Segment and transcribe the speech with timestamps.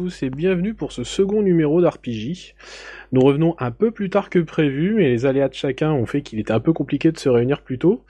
[0.00, 2.54] Tous et bienvenue pour ce second numéro d'RPJ.
[3.12, 6.22] Nous revenons un peu plus tard que prévu, mais les aléas de chacun ont fait
[6.22, 8.02] qu'il était un peu compliqué de se réunir plus tôt.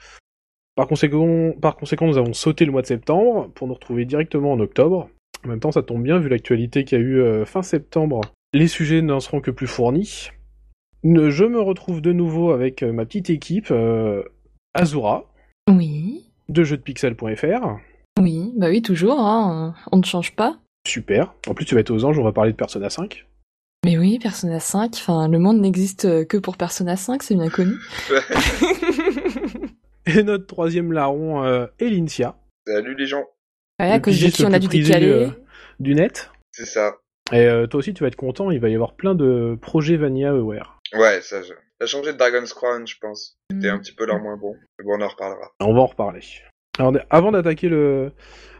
[0.77, 4.53] Par conséquent, par conséquent, nous avons sauté le mois de septembre pour nous retrouver directement
[4.53, 5.09] en octobre.
[5.43, 8.21] En même temps, ça tombe bien vu l'actualité qu'il y a eu euh, fin septembre.
[8.53, 10.29] Les sujets n'en seront que plus fournis.
[11.03, 14.23] Je me retrouve de nouveau avec euh, ma petite équipe, euh,
[14.73, 15.29] Azura,
[15.69, 17.79] Oui, de jeuxdepixel.fr.
[18.21, 20.57] oui, bah oui, toujours, hein, on ne change pas.
[20.87, 21.33] Super.
[21.47, 23.25] En plus, tu vas être aux anges, on va parler de Persona 5.
[23.85, 27.73] Mais oui, Persona 5, enfin, le monde n'existe que pour Persona 5, c'est bien connu.
[30.05, 32.35] Et notre troisième larron, euh, Elincia,
[32.67, 33.25] Salut les gens,
[33.79, 35.07] Ouais, à cause de qui on a dû décaler.
[35.09, 35.27] euh,
[35.79, 36.29] du net.
[36.51, 36.95] c'est ça.
[37.31, 39.97] Et euh, toi aussi, tu vas être content, il va y avoir plein de projets
[39.97, 40.79] Vanilla Aware.
[40.93, 41.47] Ouais, ça, je...
[41.47, 43.37] ça a changé de Dragon's Crown, je pense.
[43.51, 43.81] C'était un Mm.
[43.81, 44.55] petit peu leur moins bon.
[44.77, 45.51] Mais bon, on en reparlera.
[45.59, 46.21] On va en reparler.
[46.77, 48.11] Alors, avant d'attaquer le,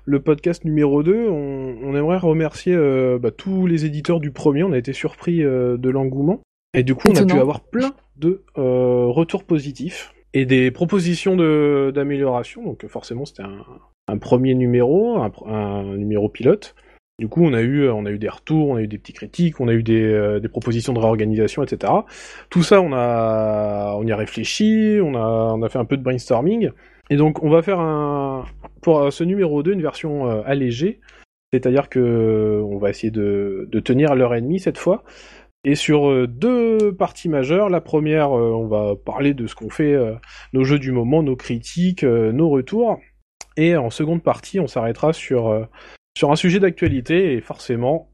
[0.05, 4.63] le podcast numéro 2, on, on aimerait remercier euh, bah, tous les éditeurs du premier.
[4.63, 6.41] On a été surpris euh, de l'engouement.
[6.73, 11.35] Et du coup, on a pu avoir plein de euh, retours positifs et des propositions
[11.35, 12.63] de- d'amélioration.
[12.63, 13.65] Donc, forcément, c'était un,
[14.07, 16.75] un premier numéro, un, numéro pilote.
[17.19, 19.13] Du coup, on a eu, on a eu des retours, on a eu des petits
[19.13, 21.91] critiques, on a eu des, des propositions de réorganisation, etc.
[22.49, 25.97] Tout ça, on a, on y a réfléchi, on a, on a fait un peu
[25.97, 26.71] de brainstorming.
[27.09, 28.45] Et donc, on va faire un,
[28.81, 30.99] pour euh, ce numéro 2, une version euh, allégée.
[31.53, 35.03] C'est-à-dire que on va essayer de, de tenir l'heure et demie cette fois.
[35.63, 39.95] Et sur euh, deux parties majeures, la première, on va parler de ce qu'on fait,
[40.53, 42.99] nos jeux du moment, nos critiques, nos retours.
[43.57, 45.67] Et en seconde partie, on s'arrêtera sur,
[46.23, 47.33] un sujet d'actualité.
[47.33, 48.09] Et forcément,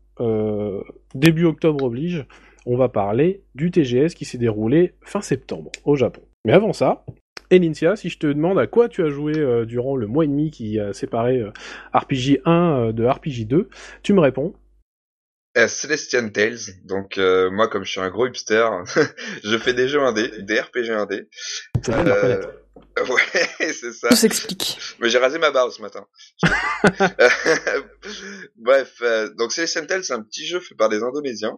[1.14, 2.26] début octobre oblige,
[2.66, 6.22] on va parler du TGS qui s'est déroulé fin septembre au Japon.
[6.44, 7.06] Mais avant ça,
[7.50, 10.28] Elincia, si je te demande à quoi tu as joué euh, durant le mois et
[10.28, 11.52] demi qui a séparé euh,
[11.94, 13.70] RPG 1 euh, de RPG 2,
[14.04, 14.54] tu me réponds.
[15.58, 18.68] Euh, Celestian Tales, donc euh, moi comme je suis un gros hipster,
[19.44, 21.28] je fais des jeux indés, des RPG indés.
[21.82, 22.50] C'est bien de le reconnaître.
[23.10, 24.10] Ouais, c'est ça.
[24.10, 24.80] Tout s'explique.
[25.00, 26.06] Mais j'ai rasé ma barbe ce matin.
[28.56, 31.58] Bref, euh, donc Celestian Tales, c'est un petit jeu fait par des Indonésiens.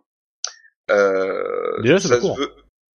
[0.92, 2.36] Euh, Déjà, c'est ça court.
[2.36, 2.52] se veut...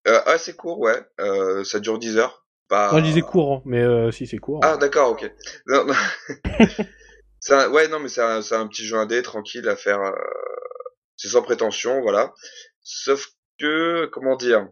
[0.07, 0.99] Euh, ah, c'est court, ouais.
[1.19, 2.45] Euh, ça dure 10 heures.
[2.71, 2.89] Pas...
[2.89, 4.61] Moi, je disais courant, mais euh, si c'est court.
[4.63, 5.29] Ah d'accord, ok.
[5.67, 5.93] Non, non.
[7.49, 9.99] un- ouais, non, mais c'est un, petit jeu indé tranquille à faire.
[9.99, 10.15] euh,
[11.17, 12.33] C'est sans prétention, voilà.
[12.81, 13.27] Sauf
[13.59, 14.69] que, comment dire,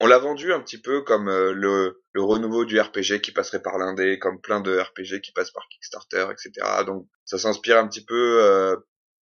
[0.00, 3.62] on l'a vendu un petit peu comme euh, le, le renouveau du RPG qui passerait
[3.62, 6.50] par l'indé, comme plein de RPG qui passent par Kickstarter, etc.
[6.84, 8.74] Donc ça s'inspire un petit peu euh,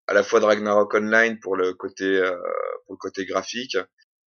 [0.07, 2.37] à la fois de Ragnarok Online pour le côté euh,
[2.85, 3.77] pour le côté graphique,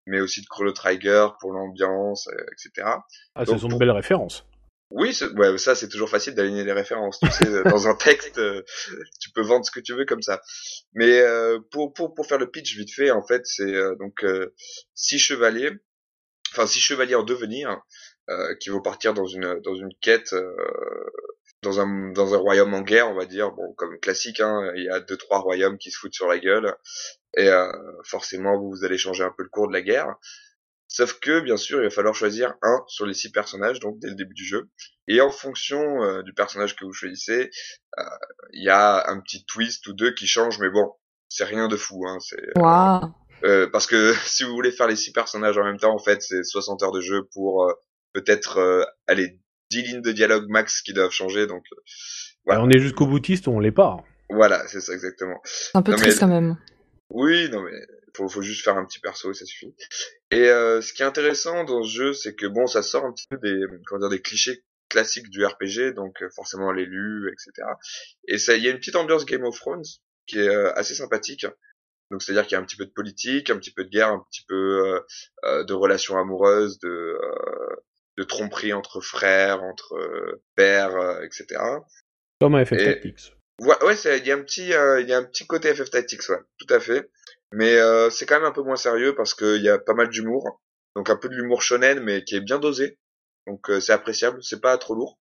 [0.06, 2.88] mais aussi de Chrono Trigger pour l'ambiance, euh, etc.
[3.34, 4.44] ah, ce sont de pour- belles références.
[4.90, 7.18] Oui, c'est- ouais, ça c'est toujours facile d'aligner les références.
[7.18, 7.94] Tu sais, dans un
[8.30, 8.62] texte, euh,
[9.20, 10.40] tu peux vendre ce que tu veux comme ça.
[10.94, 14.22] Mais euh, pour pour pour faire le pitch vite fait, en fait, c'est euh, donc
[14.22, 14.54] euh,
[14.94, 15.72] six chevaliers,
[16.52, 17.80] enfin six chevaliers en devenir,
[18.30, 20.54] euh, qui vont partir dans une dans une quête euh,
[21.66, 23.50] dans un dans un royaume en guerre, on va dire.
[23.52, 26.38] Bon, comme classique, hein, il y a deux trois royaumes qui se foutent sur la
[26.38, 26.74] gueule,
[27.36, 27.70] et euh,
[28.04, 30.14] forcément vous, vous allez changer un peu le cours de la guerre.
[30.88, 34.08] Sauf que, bien sûr, il va falloir choisir un sur les six personnages, donc dès
[34.08, 34.70] le début du jeu.
[35.08, 37.50] Et en fonction euh, du personnage que vous choisissez,
[37.98, 38.02] euh,
[38.52, 40.92] il y a un petit twist ou deux qui changent, mais bon,
[41.28, 42.06] c'est rien de fou.
[42.06, 43.12] Hein, c'est Waouh.
[43.44, 46.22] euh, parce que si vous voulez faire les six personnages en même temps, en fait,
[46.22, 47.72] c'est 60 heures de jeu pour euh,
[48.12, 49.40] peut-être euh, aller
[49.70, 51.46] 10 lignes de dialogue max qui doivent changer.
[51.46, 51.76] Donc euh,
[52.44, 52.62] Voilà.
[52.62, 53.96] on est jusqu'au boutiste ou on l'est pas.
[54.30, 55.40] voilà, c'est ça exactement.
[55.44, 56.56] C'est un peu Non, mais- triste quand même.
[57.10, 57.70] Oui, non mais
[58.16, 59.74] faut, faut juste faire un petit perso, ça suffit.
[60.30, 63.12] Et euh, ce qui est intéressant dans ce jeu, c'est que bon, ça sort un
[63.12, 67.68] petit peu des, comment dire, des clichés classiques du RPG, donc euh, forcément l'élu, etc.
[68.26, 69.84] Et ça, il y a une petite ambiance Game of Thrones
[70.26, 71.46] qui est euh, assez sympathique.
[72.10, 74.08] Donc c'est-à-dire qu'il y a un petit peu de politique, un petit peu de guerre,
[74.10, 75.00] un petit peu euh,
[75.44, 77.76] euh, de relations amoureuses, de euh,
[78.16, 81.60] de tromperie entre frères, entre euh, pères, euh, etc.
[82.40, 83.32] Comme un FF Et- Tactics.
[83.60, 83.74] Ouais,
[84.04, 86.40] il y a un petit, euh, il y a un petit côté FF Tactics, ouais,
[86.58, 87.10] tout à fait.
[87.52, 90.08] Mais euh, c'est quand même un peu moins sérieux parce qu'il y a pas mal
[90.10, 90.60] d'humour,
[90.94, 92.98] donc un peu de l'humour shonen, mais qui est bien dosé.
[93.46, 95.18] Donc euh, c'est appréciable, c'est pas trop lourd.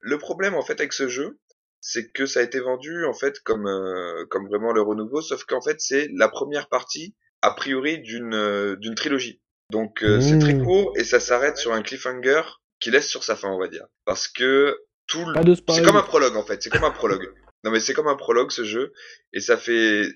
[0.00, 1.38] Le problème en fait avec ce jeu,
[1.80, 5.44] c'est que ça a été vendu en fait comme euh, comme vraiment le renouveau, sauf
[5.44, 9.42] qu'en fait c'est la première partie a priori d'une euh, d'une trilogie.
[9.70, 10.64] Donc euh, c'est très Mmh.
[10.64, 12.42] court et ça s'arrête sur un cliffhanger
[12.80, 15.34] qui laisse sur sa fin, on va dire, parce que tout le
[15.68, 17.32] c'est comme un prologue en fait, c'est comme un prologue.
[17.64, 18.92] Non mais c'est comme un prologue ce jeu
[19.32, 20.08] et ça fait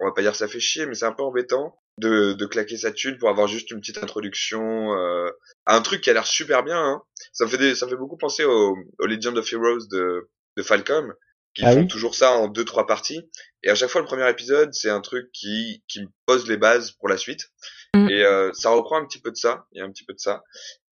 [0.00, 2.76] on va pas dire ça fait chier mais c'est un peu embêtant de, de claquer
[2.76, 5.30] sa thune pour avoir juste une petite introduction euh,
[5.64, 7.02] à un truc qui a l'air super bien hein.
[7.32, 10.28] Ça me fait des, ça me fait beaucoup penser au, au Legend of Heroes de
[10.58, 11.14] de Falcom
[11.54, 13.28] qui Ah font oui toujours ça en deux trois parties
[13.62, 16.56] Et à chaque fois, le premier épisode, c'est un truc qui, qui me pose les
[16.56, 17.50] bases pour la suite.
[17.94, 18.08] Mm.
[18.08, 19.66] Et euh, ça reprend un petit peu de ça.
[19.72, 20.42] Il y a un petit peu de ça.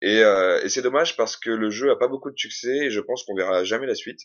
[0.01, 2.89] Et, euh, et c'est dommage parce que le jeu a pas beaucoup de succès et
[2.89, 4.19] je pense qu'on verra jamais la suite.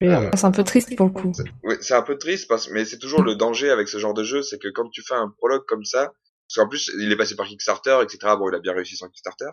[0.00, 0.30] Merde.
[0.34, 1.32] C'est un peu triste pour le coup.
[1.62, 4.24] Oui, c'est un peu triste, parce, mais c'est toujours le danger avec ce genre de
[4.24, 6.12] jeu, c'est que quand tu fais un prologue comme ça,
[6.48, 8.18] parce qu'en plus il est passé par Kickstarter, etc.
[8.38, 9.50] Bon, il a bien réussi sans Kickstarter.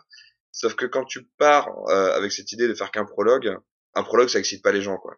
[0.51, 3.55] Sauf que quand tu pars euh, avec cette idée de faire qu'un prologue,
[3.93, 5.15] un prologue ça excite pas les gens, quoi.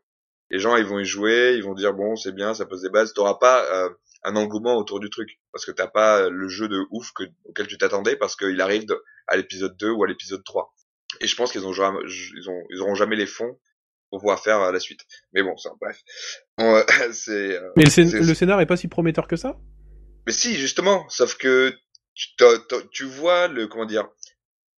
[0.52, 2.90] Les gens ils vont y jouer, ils vont dire bon c'est bien, ça pose des
[2.90, 3.14] bases.
[3.14, 3.90] T'auras pas euh,
[4.24, 7.68] un engouement autour du truc parce que t'as pas le jeu de ouf que, auquel
[7.68, 10.74] tu t'attendais parce qu'il arrive de- à l'épisode 2 ou à l'épisode 3.
[11.22, 12.00] Et je pense qu'ils ont jamais,
[12.36, 13.60] ils ont, ils auront jamais les fonds
[14.10, 15.02] pour pouvoir faire euh, la suite.
[15.34, 16.00] Mais bon, ça, bref.
[16.58, 16.84] Bon, euh,
[17.14, 17.58] c'est.
[17.60, 19.58] euh, Mais le, scén- le scénar est pas si prometteur que ça?
[20.28, 21.08] Mais si, justement.
[21.10, 21.74] Sauf que
[22.14, 22.28] tu,
[22.92, 24.08] tu vois le comment dire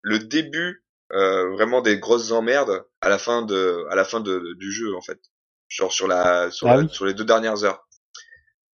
[0.02, 4.54] le début euh, vraiment des grosses emmerdes à la fin de à la fin de,
[4.58, 5.20] du jeu en fait.
[5.68, 6.90] Genre sur la sur, Ah la- oui.
[6.92, 7.85] sur les deux dernières heures.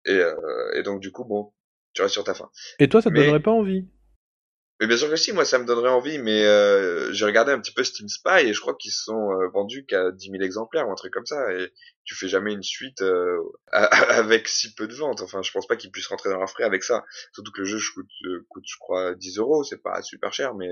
[0.06, 0.34] Et, euh,
[0.74, 1.52] et donc du coup bon,
[1.92, 2.50] tu restes sur ta fin.
[2.78, 3.86] Et toi, ça te Mais- donnerait pas envie?
[4.80, 7.60] Mais bien sûr que si, moi ça me donnerait envie, mais euh, j'ai regardé un
[7.60, 10.88] petit peu Steam Spy et je crois qu'ils sont euh, vendus qu'à 10 000 exemplaires
[10.88, 11.52] ou un truc comme ça.
[11.52, 11.70] Et
[12.04, 13.36] tu fais jamais une suite euh,
[13.72, 15.20] avec si peu de ventes.
[15.20, 17.04] Enfin, je pense pas qu'ils puissent rentrer dans leurs frais avec ça.
[17.34, 18.08] Surtout que le jeu je coûte,
[18.48, 19.64] coûte je crois, 10 euros.
[19.64, 20.70] C'est pas super cher, mais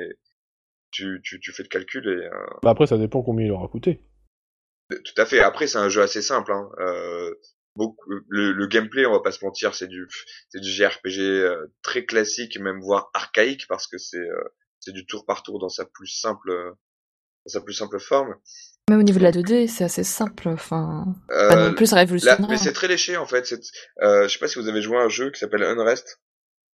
[0.90, 2.30] tu, tu, tu fais le calcul et
[2.62, 4.00] Bah après, ça dépend combien il aura coûté.
[4.90, 5.40] tout à fait.
[5.40, 6.50] Après, c'est un jeu assez simple.
[6.52, 6.70] Hein.
[7.78, 10.08] Beaucoup, le, le gameplay, on va pas se mentir, c'est du,
[10.48, 14.42] c'est du JRPG euh, très classique, même voire archaïque, parce que c'est, euh,
[14.80, 16.70] c'est du tour par tour dans sa plus simple, euh,
[17.46, 18.34] dans sa plus simple forme.
[18.90, 20.48] Même au niveau de la 2D, c'est assez simple.
[20.48, 22.48] Enfin, Euh, pas non plus révolutionnaire.
[22.48, 23.46] mais c'est très léché en fait.
[23.46, 23.60] C'est,
[24.02, 26.20] euh, je sais pas si vous avez joué à un jeu qui s'appelle Unrest.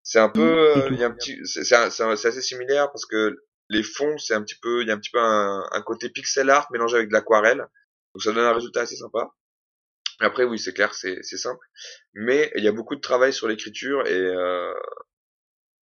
[0.02, 3.36] C'est un peu, euh, il y a un petit, c'est, c'est assez similaire parce que
[3.68, 6.08] les fonds, c'est un petit peu, il y a un petit peu un, un côté
[6.08, 7.58] pixel art mélangé avec de l'aquarelle.
[8.14, 9.30] Donc ça donne un résultat assez sympa.
[10.20, 11.64] Après, oui, c'est clair, c'est, c'est simple.
[12.14, 14.72] Mais il y a beaucoup de travail sur l'écriture et, euh,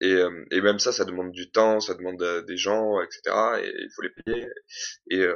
[0.01, 3.21] et, euh, et même ça, ça demande du temps, ça demande euh, des gens, etc.
[3.63, 4.47] Et il faut les payer.
[5.11, 5.35] Et euh,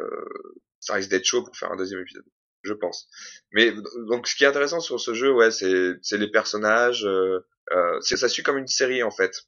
[0.80, 2.24] ça risque d'être chaud pour faire un deuxième épisode,
[2.62, 3.08] je pense.
[3.52, 3.72] Mais
[4.08, 7.04] donc, ce qui est intéressant sur ce jeu, ouais, c'est, les personnages.
[7.04, 7.40] Euh,
[7.72, 9.42] euh, ça suit comme une série en fait.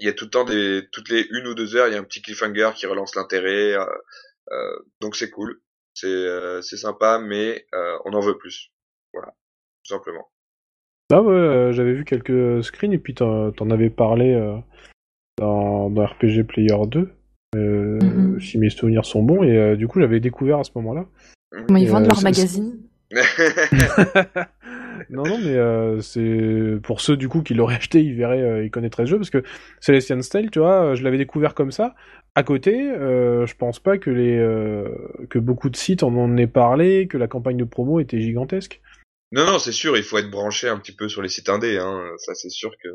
[0.00, 1.96] Il y a tout le temps des, toutes les une ou deux heures, il y
[1.96, 3.76] a un petit cliffhanger qui relance l'intérêt.
[5.00, 5.62] donc c'est cool,
[5.94, 8.70] c'est, euh, c'est sympa, mais euh, on en veut plus.
[9.12, 9.28] Voilà,
[9.84, 10.28] tout simplement.
[11.12, 14.56] Ah ouais, euh, j'avais vu quelques screens et puis t'en t'en avais parlé euh,
[15.38, 17.10] dans, dans RPG Player 2.
[17.56, 18.40] Euh, Mhm.
[18.40, 21.06] Si mes souvenirs sont bons, et euh, du coup j'avais découvert à ce moment-là.
[21.66, 22.80] Comment ils vendent euh, leur magazine
[25.10, 28.64] non, non, mais euh, c'est pour ceux du coup qui l'auraient acheté, ils verraient, euh,
[28.64, 29.42] ils connaîtraient le jeu parce que
[29.80, 31.94] Celestian Style, tu vois, je l'avais découvert comme ça.
[32.34, 34.36] À côté, euh, je pense pas que les
[35.30, 38.80] que beaucoup de sites en en aient parlé, que la campagne de promo était gigantesque.
[39.32, 41.78] Non, non, c'est sûr, il faut être branché un petit peu sur les sites indés,
[41.78, 42.02] hein.
[42.18, 42.88] Ça, c'est sûr que.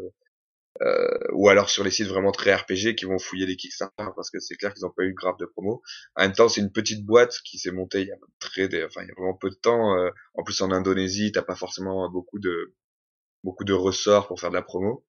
[0.81, 4.30] Euh, ou alors sur les sites vraiment très RPG qui vont fouiller les Kickstarter parce
[4.30, 5.81] que c'est clair qu'ils n'ont pas eu grave de promo.
[6.16, 9.02] En même temps, c'est une petite boîte qui s'est montée il y a très, enfin,
[9.04, 9.98] il y a vraiment peu de temps.
[9.98, 12.74] euh, en plus, en Indonésie, t'as pas forcément beaucoup de
[13.44, 15.06] beaucoup de ressorts pour faire de la promo.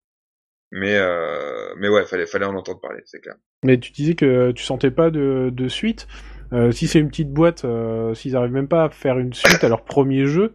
[0.73, 3.35] Mais euh, mais ouais, fallait fallait en entendre parler, c'est clair.
[3.65, 6.07] Mais tu disais que tu sentais pas de, de suite.
[6.53, 9.63] Euh, si c'est une petite boîte, euh, s'ils arrivent même pas à faire une suite
[9.63, 10.55] à leur premier jeu,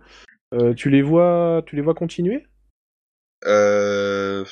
[0.53, 2.45] euh, tu les vois, tu les vois continuer?
[3.45, 4.43] Euh,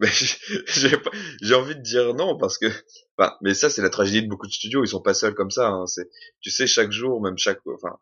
[0.02, 2.66] j'ai- envie de dire non parce que,
[3.18, 4.84] enfin, mais ça c'est la tragédie de beaucoup de studios.
[4.84, 5.68] Ils sont pas seuls comme ça.
[5.68, 5.86] Hein.
[5.86, 6.08] C'est,
[6.40, 7.98] tu sais, chaque jour, même chaque, enfin,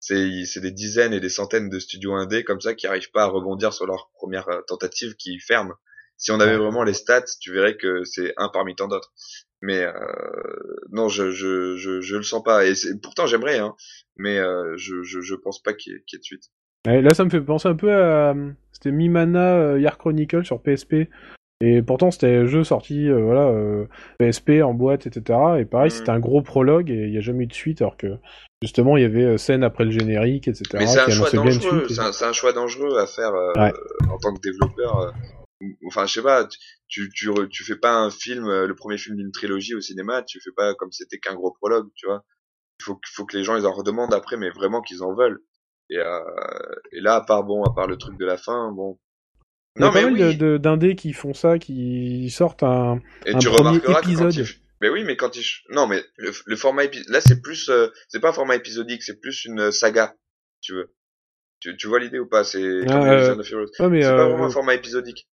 [0.00, 3.24] c'est c'est des dizaines et des centaines de studios indés comme ça qui arrivent pas
[3.24, 5.74] à rebondir sur leur première euh, tentative qui ferme.
[6.18, 9.12] Si on avait vraiment les stats, tu verrais que c'est un parmi tant d'autres.
[9.62, 9.92] Mais euh,
[10.90, 12.66] non, je, je je je le sens pas.
[12.66, 13.74] Et pourtant j'aimerais, hein.
[14.16, 16.44] Mais euh, je, je je pense pas qu'il y, qu'il y ait de suite.
[16.86, 18.34] Ouais, Là, ça me fait penser un peu à.
[18.72, 21.08] C'était Mimana euh, Yar Chronicle sur PSP.
[21.60, 23.86] Et pourtant, c'était un jeu sorti, euh, voilà, euh,
[24.18, 25.38] PSP en boîte, etc.
[25.60, 25.96] Et pareil, Mhm.
[25.96, 28.08] c'était un gros prologue et il n'y a jamais eu de suite, alors que
[28.60, 30.64] justement, il y avait euh, scène après le générique, etc.
[30.74, 31.86] Mais c'est un choix dangereux.
[31.88, 33.72] et- C'est un, choix dangereux à faire euh, Ouais.
[34.10, 34.98] en tant que développeur.
[35.00, 35.10] euh,
[35.86, 36.46] enfin, je sais pas.
[36.88, 40.22] Tu tu tu fais pas un film, le premier film d'une trilogie au cinéma.
[40.22, 42.24] Tu fais pas comme si c'était qu'un gros prologue, tu vois.
[42.80, 45.38] Il faut faut que les gens ils en redemandent après, mais vraiment qu'ils en veulent.
[45.94, 46.20] Et euh,
[46.92, 48.98] et là, à part bon, à part le truc de la fin, bon.
[49.76, 50.58] Il y a Non pas mais mal oui.
[50.60, 53.00] d'indés qui font ça, qui sortent un.
[53.26, 54.34] Et un tu premier quand épisode.
[54.34, 54.44] il...
[54.80, 55.44] Mais oui, mais quand il...
[55.70, 57.02] Non, mais le, le format épi...
[57.08, 57.68] Là, c'est plus...
[57.70, 60.14] euh, c'est pas un format épisodique, c'est plus une saga,
[60.60, 60.94] si tu veux.
[61.60, 62.44] Tu, tu vois l'idée ou pas?
[62.44, 65.28] C'est Ah, euh, mais, C'est euh, pas vraiment un format épisodique.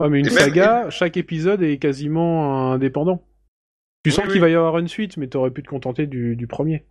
[0.00, 3.26] ouais, mais une Et même- saga, chaque épisode est quasiment indépendant.
[4.04, 4.32] Tu Oui, sens oui.
[4.32, 6.86] qu'il va y avoir une suite, mais t'aurais pu te contenter du, du premier.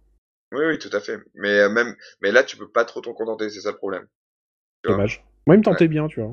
[0.52, 1.20] Oui, oui, tout à fait.
[1.36, 4.08] Mais euh, même, mais là, tu peux pas trop t'en contenter, c'est ça le problème.
[4.84, 4.90] Tu.
[4.92, 5.24] Dommage.
[5.48, 6.32] Moi, il me tentait bien, tu vois.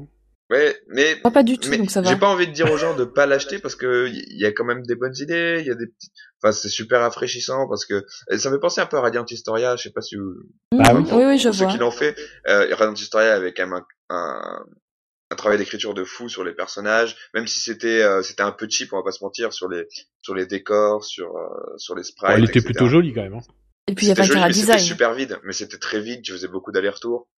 [0.49, 2.09] Ouais, mais Moi, pas du tout, mais donc ça va.
[2.09, 4.53] j'ai pas envie de dire aux gens de pas l'acheter parce que il y a
[4.53, 7.85] quand même des bonnes idées, il y a des petites enfin c'est super rafraîchissant parce
[7.85, 8.05] que
[8.37, 10.35] ça me fait penser un peu à Radiant Historia, je sais pas si vous
[10.73, 10.83] Mhm.
[10.85, 11.03] Ah oui.
[11.11, 11.73] oui, oui, je pour ceux vois.
[11.73, 12.15] qui l'ont fait,
[12.47, 14.65] euh, Radiant Historia avait quand même un, un,
[15.33, 18.69] un travail d'écriture de fou sur les personnages, même si c'était euh, c'était un peu
[18.71, 19.89] cheap, on va pas se mentir, sur les
[20.23, 22.31] sur les décors, sur euh, sur les sprites.
[22.31, 22.67] Bon, elle était etc.
[22.67, 23.35] plutôt jolie quand même.
[23.35, 23.41] hein.
[23.89, 24.79] Et puis il y a pas C'était de joli, mais design.
[24.79, 27.29] C'était super vide, mais c'était très vide, tu faisais beaucoup d'allers-retours.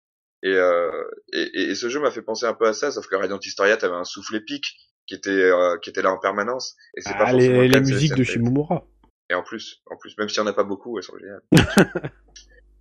[0.42, 0.90] Et, euh,
[1.32, 3.40] et, et- et ce jeu m'a fait penser un peu à ça, sauf que Radiant
[3.40, 4.76] Historia, t'avais un souffle épique
[5.06, 6.76] qui était euh, qui était là en permanence.
[6.96, 8.22] Et c'est pas Ah, forcément les, les de musiques de.
[8.24, 8.86] Shimomura.
[9.30, 11.42] Et en plus, en plus, même s'il y en a pas beaucoup, elles sont géniales.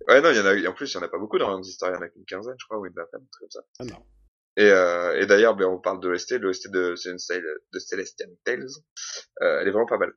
[0.08, 1.46] ouais, non, il y en a, en plus, il y en a pas beaucoup dans
[1.46, 3.40] Radiant Historia, il y en a qu'une quinzaine, je crois, ou une vingtaine, un truc
[3.40, 3.60] comme ça.
[3.80, 4.02] Ah non.
[4.56, 8.66] Et, euh, et d'ailleurs, ben, on parle de l'OST, l'OST de Celestial Tales,
[9.42, 10.12] euh, elle est vraiment pas mal.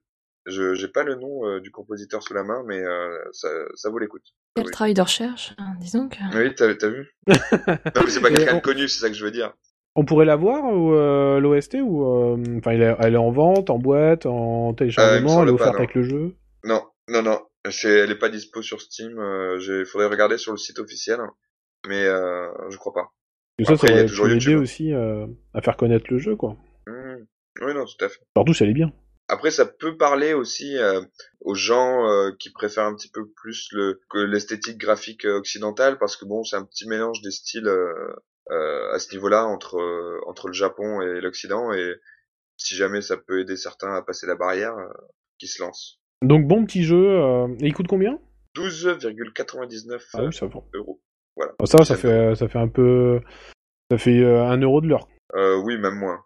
[0.47, 3.89] Je j'ai pas le nom euh, du compositeur sous la main, mais euh, ça, ça
[3.89, 4.23] vaut l'écoute.
[4.55, 4.71] Quel Oui.
[4.71, 6.17] travail de recherche, hein, disons que...
[6.35, 7.07] Oui, t'as t'as vu?
[7.27, 9.53] Non, mais c'est pas quelqu'un on- de connu, c'est ça que je veux dire.
[9.95, 12.05] On pourrait la voir, ou euh, l'OST, ou...
[12.05, 15.29] euh, Enfin, elle, est- elle est en vente, en boîte, en Euh, il me téléchargement,
[15.29, 15.77] semble elle est offerte non.
[15.79, 16.35] avec le jeu?
[16.63, 17.39] Non, non, non.
[17.69, 19.19] C'est, elle est pas dispo sur Steam.
[19.19, 21.19] Euh, j'ai, faudrait regarder sur le site officiel,
[21.87, 23.11] mais euh, je crois pas.
[23.59, 24.61] Et ça, Après, ça il y a aurait toujours aider YouTube.
[24.61, 26.57] aussi euh, à faire connaître le jeu, quoi.
[26.87, 27.25] Hmm.
[27.61, 28.19] Oui, non, tout à fait.
[28.35, 28.91] Surtout, si elle est bien.
[29.33, 31.01] Après, ça peut parler aussi euh,
[31.39, 35.97] aux gens euh, qui préfèrent un petit peu plus le que l'esthétique graphique euh, occidentale,
[35.97, 37.93] parce que bon, c'est un petit mélange des styles euh,
[38.51, 41.95] euh, à ce niveau-là entre euh, entre le Japon et l'Occident, et
[42.57, 44.89] si jamais ça peut aider certains à passer la barrière, euh,
[45.39, 45.99] qui se lancent.
[46.21, 46.97] Donc, bon petit jeu.
[47.09, 48.19] euh, Et il coûte combien?
[48.57, 50.59] 12,99 Ah oui, ça va.
[50.73, 51.01] euros.
[51.35, 51.53] Voilà.
[51.59, 53.21] Ah, Ça, ça fait, ça fait un peu...
[53.89, 55.07] Ça fait un euro de l'heure.
[55.35, 56.23] Euh, oui, même moins.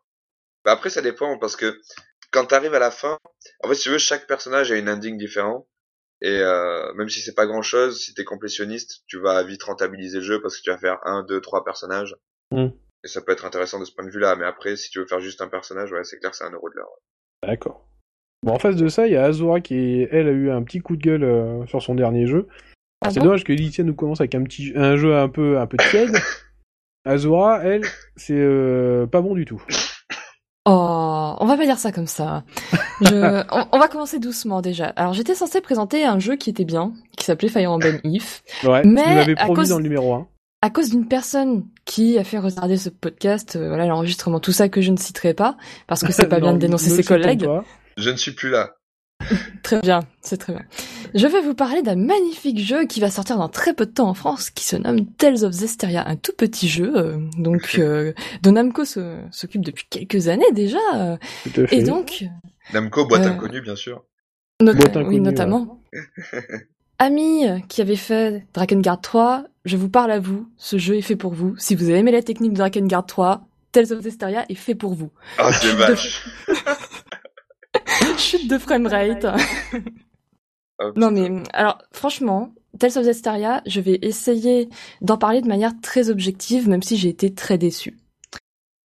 [0.65, 1.79] Bah après, ça dépend parce que
[2.35, 3.17] quand t'arrives à la fin,
[3.63, 5.67] en fait, si tu veux, chaque personnage a une ending différent.
[6.21, 10.19] Et euh, même si c'est pas grand chose, si t'es complétionniste, tu vas vite rentabiliser
[10.19, 12.15] le jeu parce que tu vas faire un, deux, trois personnages.
[12.51, 12.67] Mm.
[13.03, 14.35] Et ça peut être intéressant de ce point de vue-là.
[14.35, 16.69] Mais après, si tu veux faire juste un personnage, ouais, c'est clair, c'est un euro
[16.69, 16.89] de l'heure.
[17.43, 17.87] D'accord.
[18.43, 20.79] Bon, en face de ça, il y a Azura qui, elle, a eu un petit
[20.79, 22.47] coup de gueule euh, sur son dernier jeu.
[23.01, 25.59] Ah c'est bon dommage que Lycia nous commence avec un petit un jeu un peu
[25.59, 26.15] un peu tiède.
[27.05, 27.83] Azura, elle,
[28.15, 29.63] c'est euh, pas bon du tout.
[31.45, 32.43] On va pas dire ça comme ça.
[33.01, 33.43] Je...
[33.55, 34.85] on, on va commencer doucement déjà.
[34.95, 38.41] Alors j'étais censée présenter un jeu qui était bien, qui s'appelait Fire Emblem If.
[38.63, 40.27] Ouais, Mais tu nous l'avais à promis cause- dans le numéro 1.
[40.63, 44.69] À cause d'une personne qui a fait retarder ce podcast, euh, voilà l'enregistrement, tout ça
[44.69, 47.45] que je ne citerai pas, parce que c'est pas bien de dénoncer ses collègues.
[47.45, 47.63] pas.
[47.97, 48.71] Je ne suis plus là.
[49.63, 50.63] Très bien, c'est très bien.
[51.15, 54.09] Je vais vous parler d'un magnifique jeu qui va sortir dans très peu de temps
[54.09, 58.13] en France, qui se nomme Tales of Zestiria, un tout petit jeu, euh, donc euh,
[58.43, 61.17] dont Namco s'occupe depuis quelques années déjà, euh,
[61.53, 61.77] Tout à fait.
[61.77, 62.25] et donc
[62.73, 64.03] Namco, boîte Euh, inconnue, bien sûr.
[64.61, 65.79] Not- Boîte oui, inconnue, notamment.
[66.99, 71.01] Ami euh, qui avait fait Drakengard 3, je vous parle à vous, ce jeu est
[71.01, 71.55] fait pour vous.
[71.57, 74.93] Si vous avez aimé la technique de Drakengard 3, Tales of Zestiria est fait pour
[74.93, 75.09] vous.
[75.37, 76.25] Ah, t'es vache.
[78.17, 79.25] Chute de framerate.
[79.25, 84.69] Ah, non mais, alors franchement, Tales of Zestiria, je vais essayer
[85.01, 87.97] d'en parler de manière très objective, même si j'ai été très déçue.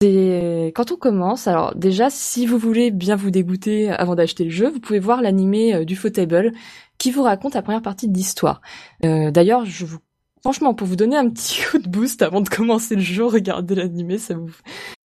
[0.00, 1.48] C'est quand on commence.
[1.48, 5.22] Alors déjà, si vous voulez bien vous dégoûter avant d'acheter le jeu, vous pouvez voir
[5.22, 6.52] l'animé euh, du Table
[6.98, 8.60] qui vous raconte la première partie de l'histoire.
[9.04, 9.98] Euh, D'ailleurs, je vous
[10.40, 13.74] franchement pour vous donner un petit coup de boost avant de commencer le jeu, regardez
[13.74, 14.54] l'animé, ça vous.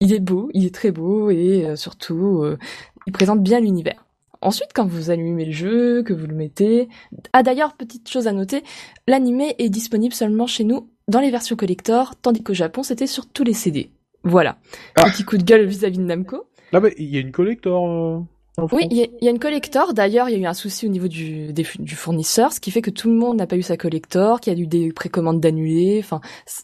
[0.01, 2.59] Il est beau, il est très beau et euh, surtout, euh,
[3.07, 4.07] il présente bien l'univers.
[4.43, 6.89] Ensuite, quand vous allumez le jeu, que vous le mettez.
[7.35, 8.63] Ah d'ailleurs, petite chose à noter,
[9.07, 13.27] l'animé est disponible seulement chez nous dans les versions collector, tandis qu'au Japon, c'était sur
[13.27, 13.91] tous les CD.
[14.23, 14.59] Voilà.
[14.97, 15.11] Ah.
[15.11, 16.45] Petit coup de gueule vis-à-vis de Namco.
[16.73, 18.25] Là, bah, il y a une collector.
[18.73, 19.95] Oui, il y, a- il y a une collector.
[19.95, 22.61] D'ailleurs, il y a eu un souci au niveau du, des fu- du fournisseur, ce
[22.61, 24.67] qui fait que tout le monde n'a pas eu sa collector, qu'il y a eu
[24.67, 26.01] des précommandes d'annulés.
[26.03, 26.21] Enfin,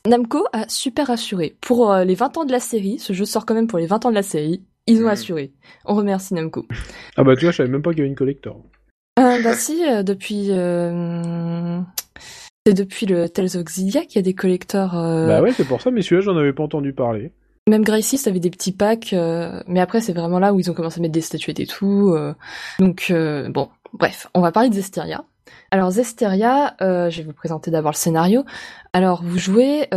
[0.07, 1.57] Namco a super assuré.
[1.61, 3.87] Pour euh, les 20 ans de la série, ce jeu sort quand même pour les
[3.87, 5.09] 20 ans de la série, ils ont Mhm.
[5.09, 5.53] assuré.
[5.85, 6.67] On remercie Namco.
[7.17, 8.61] Ah bah tu vois, je savais même pas qu'il y avait une collector.
[9.19, 10.49] Euh, bah si, euh, depuis...
[10.51, 11.81] euh,
[12.67, 14.99] C'est depuis le Tales of Xillia qu'il y a des collectors...
[14.99, 17.33] euh, Bah ouais, c'est pour ça, mais celui-là, j'en avais pas entendu parler.
[17.69, 20.75] Même Gracie avait des petits packs, euh, mais après c'est vraiment là où ils ont
[20.75, 22.13] commencé à mettre des statuettes et tout.
[22.15, 22.33] euh.
[22.79, 25.25] donc euh, bon, bref, on va parler de Zesteria.
[25.73, 28.45] Alors Zesteria, euh, je vais vous présenter d'abord le scénario.
[28.93, 29.89] Alors vous jouez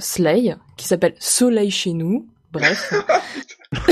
[0.00, 2.26] Slay, qui s'appelle Soleil chez nous.
[2.50, 2.92] Bref.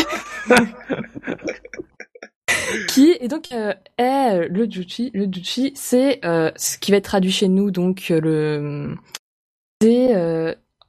[2.89, 5.13] qui et donc est le Juchi.
[5.15, 5.29] Le
[5.77, 8.97] c'est ce qui va être traduit chez nous donc le
[9.81, 10.13] c'est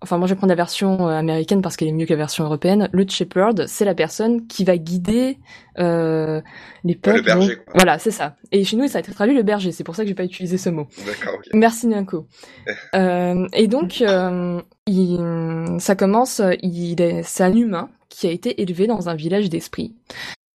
[0.04, 2.18] enfin moi je vais prendre la version euh, américaine parce qu'elle est mieux que la
[2.18, 2.90] version européenne.
[2.92, 5.40] Le shepherd, c'est la personne qui va guider
[5.80, 6.42] euh,
[6.84, 7.18] les peuples.
[7.18, 8.36] le berger, donc- Voilà, c'est ça.
[8.52, 9.72] Et chez nous, ça a été traduit le berger.
[9.72, 10.88] C'est pour ça que j'ai pas utilisé ce mot.
[11.06, 11.48] D'accord, ok.
[11.54, 12.28] Merci Nico.
[12.96, 16.42] euh, et donc, euh, il- ça commence.
[16.62, 19.96] Il est, c'est un humain qui a été élevé dans un village d'esprit.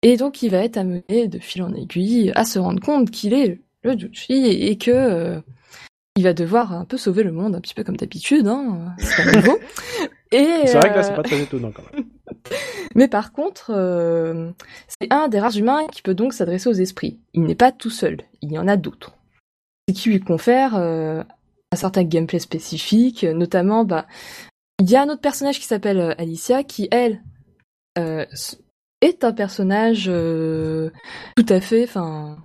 [0.02, 3.34] Et donc, il va être amené de fil en aiguille à se rendre compte qu'il
[3.34, 5.40] est le Juchi et que euh,
[6.18, 8.48] il va devoir un peu sauver le monde, un petit peu comme d'habitude.
[8.48, 9.58] Hein, c'est pas nouveau.
[10.32, 12.06] Et C'est vrai que là, euh, c'est pas très étonnant quand même.
[12.96, 14.50] mais par contre, euh,
[14.88, 17.20] c'est un des rares humains qui peut donc s'adresser aux esprits.
[17.34, 19.14] Il n'est pas tout seul, il y en a d'autres.
[19.88, 21.22] Ce qui lui confère euh,
[21.70, 24.08] un certain gameplay spécifique, notamment, bah,
[24.80, 27.22] il y a un autre personnage qui s'appelle Alicia, qui, elle,
[27.96, 28.26] euh,
[29.02, 30.10] est un personnage
[31.36, 32.38] tout à fait, enfin,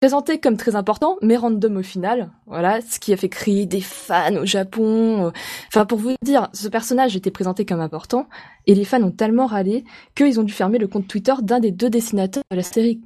[0.00, 2.30] présenté comme très important, mais random au final.
[2.46, 5.26] Voilà, ce qui a fait crier des fans au Japon.
[5.26, 5.30] euh,
[5.68, 8.26] Enfin, pour vous dire, ce personnage était présenté comme important,
[8.66, 11.70] et les fans ont tellement râlé qu'ils ont dû fermer le compte Twitter d'un des
[11.70, 13.00] deux dessinateurs de la série.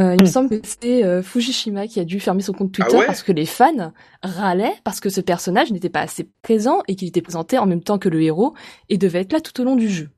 [0.00, 0.26] Euh, il me Hmm.
[0.26, 3.22] semble que c'est euh, Fujishima qui a dû fermer son compte Twitter Ah ouais parce
[3.22, 7.20] que les fans râlaient parce que ce personnage n'était pas assez présent et qu'il était
[7.22, 8.54] présenté en même temps que le héros
[8.88, 10.08] et devait être là tout au long du jeu.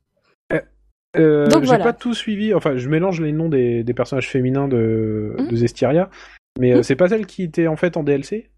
[1.17, 1.85] Euh, j'ai voilà.
[1.85, 2.55] pas tout suivi.
[2.55, 5.49] Enfin, je mélange les noms des, des personnages féminins de, Mhm.
[5.49, 6.11] de Zestiria.
[6.61, 6.83] Mais euh, Mhm.
[6.83, 8.49] c'est pas celle qui était en fait en DLC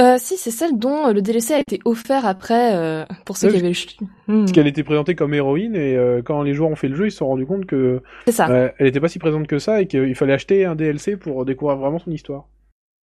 [0.00, 3.46] Euh, si, c'est celle dont euh, le DLC a été offert après euh, pour ceux
[3.46, 4.06] Ouais, qui avaient le...
[4.34, 6.96] Hmm, Parce qu'elle était présentée comme héroïne et euh, quand les joueurs ont fait le
[6.96, 8.72] jeu, ils se sont rendus compte que c'est ça.
[8.78, 11.76] elle était pas si présente que ça et qu'il fallait acheter un DLC pour découvrir
[11.78, 12.48] vraiment son histoire.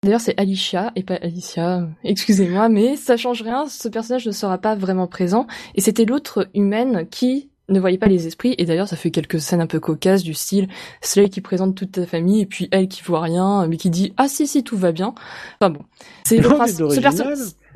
[0.03, 1.87] D'ailleurs, c'est Alicia et pas Alicia.
[2.03, 3.67] Excusez-moi, mais ça change rien.
[3.67, 5.45] Ce personnage ne sera pas vraiment présent.
[5.75, 8.53] Et c'était l'autre humaine qui ne voyait pas les esprits.
[8.57, 10.67] Et d'ailleurs, ça fait quelques scènes un peu cocasses du style
[11.01, 14.13] Slay qui présente toute ta famille et puis elle qui voit rien, mais qui dit
[14.17, 15.13] ah si si tout va bien.
[15.59, 15.81] Enfin bon,
[16.24, 16.81] c'est le principe.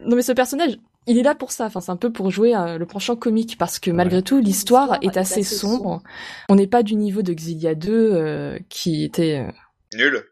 [0.05, 0.77] Non mais ce personnage.
[1.07, 3.57] Il est là pour ça, enfin c'est un peu pour jouer euh, le penchant comique
[3.59, 6.01] parce que malgré tout l'histoire est assez sombre.
[6.49, 9.51] On n'est pas du niveau de Xilia 2 euh, qui était euh,
[9.95, 10.23] Nul.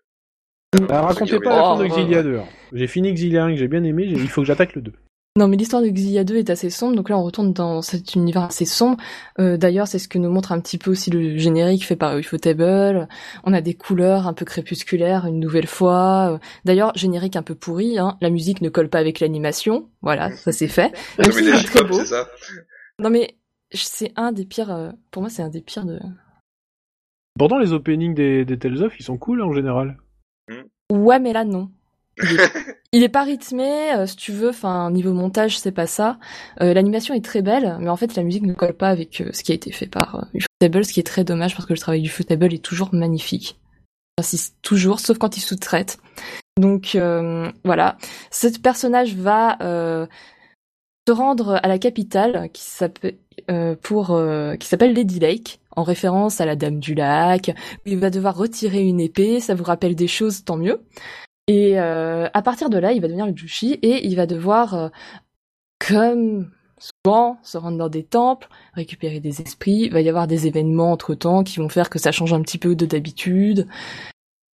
[0.89, 2.23] Alors, racontez pas la Oh, fin de ouais, Exilia ouais.
[2.23, 2.37] 2.
[2.39, 2.43] hein.
[2.73, 4.93] J'ai fini Exilia 1 que j'ai bien aimé, il faut que j'attaque le 2.
[5.35, 8.13] Non, mais l'histoire de Xia 2 est assez sombre, donc là on retourne dans cet
[8.13, 8.97] univers assez sombre.
[9.39, 12.15] Euh, D'ailleurs, c'est ce que nous montre un petit peu aussi le générique fait par
[12.15, 13.07] Ufotable.
[13.43, 16.33] On a des couleurs un peu crépusculaires une nouvelle fois.
[16.33, 18.15] Euh, D'ailleurs, générique un peu pourri, hein.
[18.21, 19.89] la musique ne colle pas avec l'animation.
[20.03, 20.93] Voilà, ça c'est fait.
[21.17, 22.05] Même très beau.
[22.05, 22.29] ça
[22.99, 23.35] Non mais
[23.73, 25.99] c'est un des pires, euh, pour moi c'est un des pires de...
[27.39, 29.97] Pourtant, les openings des, des Tales of, ils sont cool en général.
[30.91, 31.71] Ouais, mais là non.
[32.91, 34.49] Il est, pas rythmé, euh, si tu veux.
[34.49, 36.19] Enfin, niveau montage, c'est pas ça.
[36.61, 39.29] Euh, L'animation est très belle, mais en fait, la musique ne colle pas avec euh,
[39.33, 41.79] ce qui a été fait par Ufotable, ce qui est très dommage parce que le
[41.79, 43.59] travail du Ufotable est toujours magnifique.
[44.19, 45.97] J'insiste toujours, sauf quand il sous-traite.
[46.59, 46.95] Donc
[47.65, 47.97] voilà,
[48.29, 53.17] ce personnage va se rendre à la capitale qui s'appelle
[53.49, 57.51] Lady Lake en référence à la Dame du Lac.
[57.87, 60.79] Il va devoir retirer une épée, ça vous rappelle des choses, tant mieux.
[61.47, 64.73] Et euh, à partir de là, il va devenir le Jushi et il va devoir,
[64.75, 64.89] euh,
[65.85, 69.83] comme souvent, se rendre dans des temples, récupérer des esprits.
[69.83, 72.41] Il va y avoir des événements entre temps qui vont faire que ça change un
[72.41, 73.67] petit peu de d'habitude.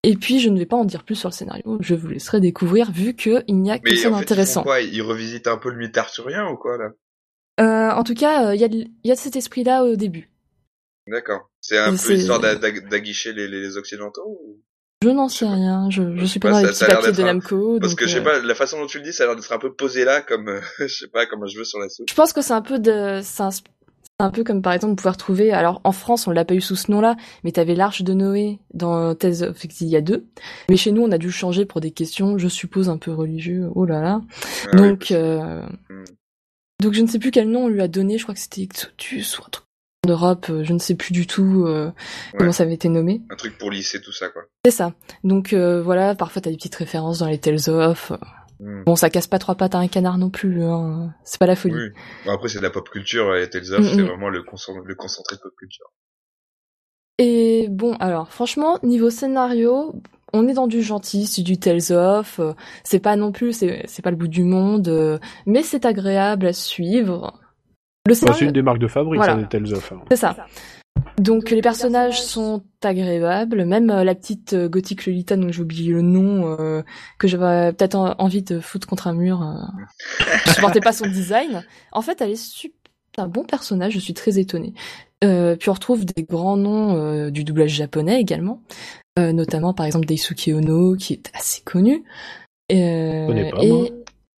[0.02, 1.76] Et puis, je ne vais pas en dire plus sur le scénario.
[1.80, 4.62] Je vous laisserai découvrir vu que il n'y a que Mais ça d'intéressant.
[4.62, 4.80] quoi?
[4.80, 6.90] Ils revisitent un peu le mythe arthurien ou quoi, là?
[7.60, 8.68] Euh, en tout cas, euh, il y, a
[9.12, 10.30] y cet esprit-là au début.
[11.06, 11.50] D'accord.
[11.60, 14.60] C'est un peu d'a- d'aguicher les, les Occidentaux ou-
[15.02, 15.88] Je n'en sais rien.
[15.90, 17.78] Je, je suis pas dans les petits papiers de d'être un- Namco.
[17.80, 19.26] Parce donc, que je sais euh, pas, la façon dont tu le dis, ça a
[19.28, 21.78] l'air d'être un peu posé là, comme, euh, je sais pas, comme un cheveu sur
[21.78, 22.06] la soupe.
[22.08, 23.42] Je pense que c'est un peu de, c'est
[24.18, 25.52] un, peu comme par exemple pouvoir trouver.
[25.52, 28.58] Alors en France, on l'a pas eu sous ce nom-là, mais t'avais l'arche de Noé
[28.74, 30.26] dans Tales of Exilia 2.
[30.68, 33.12] Mais chez nous, on a dû le changer pour des questions, je suppose un peu
[33.14, 33.70] religieux.
[33.74, 34.20] Oh là là.
[34.70, 36.04] Ah donc, euh, Hmm.
[36.82, 38.18] donc je ne sais plus quel nom on lui a donné.
[38.18, 39.64] Je crois que c'était Exodus ou un truc
[40.06, 40.46] en Europe.
[40.50, 41.90] euh, Je ne sais plus du tout euh,
[42.38, 43.22] comment ça avait été nommé.
[43.30, 44.42] Un truc pour lisser tout ça, quoi.
[44.64, 44.92] C'est ça.
[45.24, 48.12] Donc euh, voilà, parfois t'as des petites références dans les Tales of.
[48.60, 48.84] Hmm.
[48.84, 50.62] Bon, ça casse pas trois pattes à un canard non plus.
[50.64, 51.14] Hein.
[51.24, 51.74] C'est pas la folie.
[51.74, 51.88] Oui.
[52.26, 54.06] Bon, après, c'est de la pop culture, et Tales of, Mm, c'est mm.
[54.06, 55.86] vraiment le, concent- le concentré de pop culture.
[57.18, 59.94] Et bon, alors franchement, niveau scénario,
[60.32, 62.52] on est dans du gentil, c'est du Tales of, euh,
[62.84, 66.52] c'est pas non plus, c'est pas le bout du monde, euh, mais c'est agréable à
[66.52, 67.39] suivre.
[68.06, 69.34] Le Bah, c'est une des marques de fabrique, Voilà.
[69.34, 69.92] ça, des Tales of.
[69.92, 70.00] hein.
[70.10, 70.36] c'est ça.
[71.18, 75.92] Donc les personnages sont agréables, même euh, la petite euh, gothique Lolita dont j'ai oublié
[75.92, 76.82] le nom, euh,
[77.18, 79.42] que j'avais peut-être en- envie de foutre contre un mur.
[79.42, 81.62] Euh, je supportais pas son design.
[81.92, 82.74] En fait, elle est super,
[83.18, 84.72] un bon personnage, je suis très étonnée.
[85.22, 88.62] Euh, puis on retrouve des grands noms euh, du doublage japonais également,
[89.18, 92.02] euh, notamment par exemple Daisuke Ono qui est assez connu.
[92.72, 93.86] Euh, connais pas, et moi.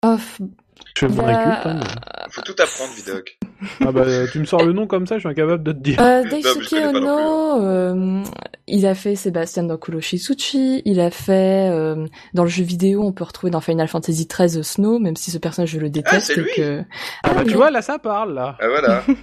[0.06, 0.47] oh, f-
[0.95, 3.38] Je fais mon Il y a- réculte, hein, mais- Faut tout apprendre, Vidoc.
[3.86, 6.02] Ah bah, tu me sors le nom comme ça, je suis incapable de te dire.
[6.02, 8.24] Euh, Daisuke Ono, euh,
[8.67, 13.12] il a fait Sébastien dans Kuroshitsuchi, il a fait euh, dans le jeu vidéo, on
[13.12, 16.28] peut retrouver dans Final Fantasy XIII Snow, même si ce personnage je le déteste.
[16.28, 16.82] c'est et lui que...
[17.24, 17.52] Ah, bah, oui.
[17.52, 18.58] tu vois, là, ça parle, là.
[18.60, 19.04] Ah voilà.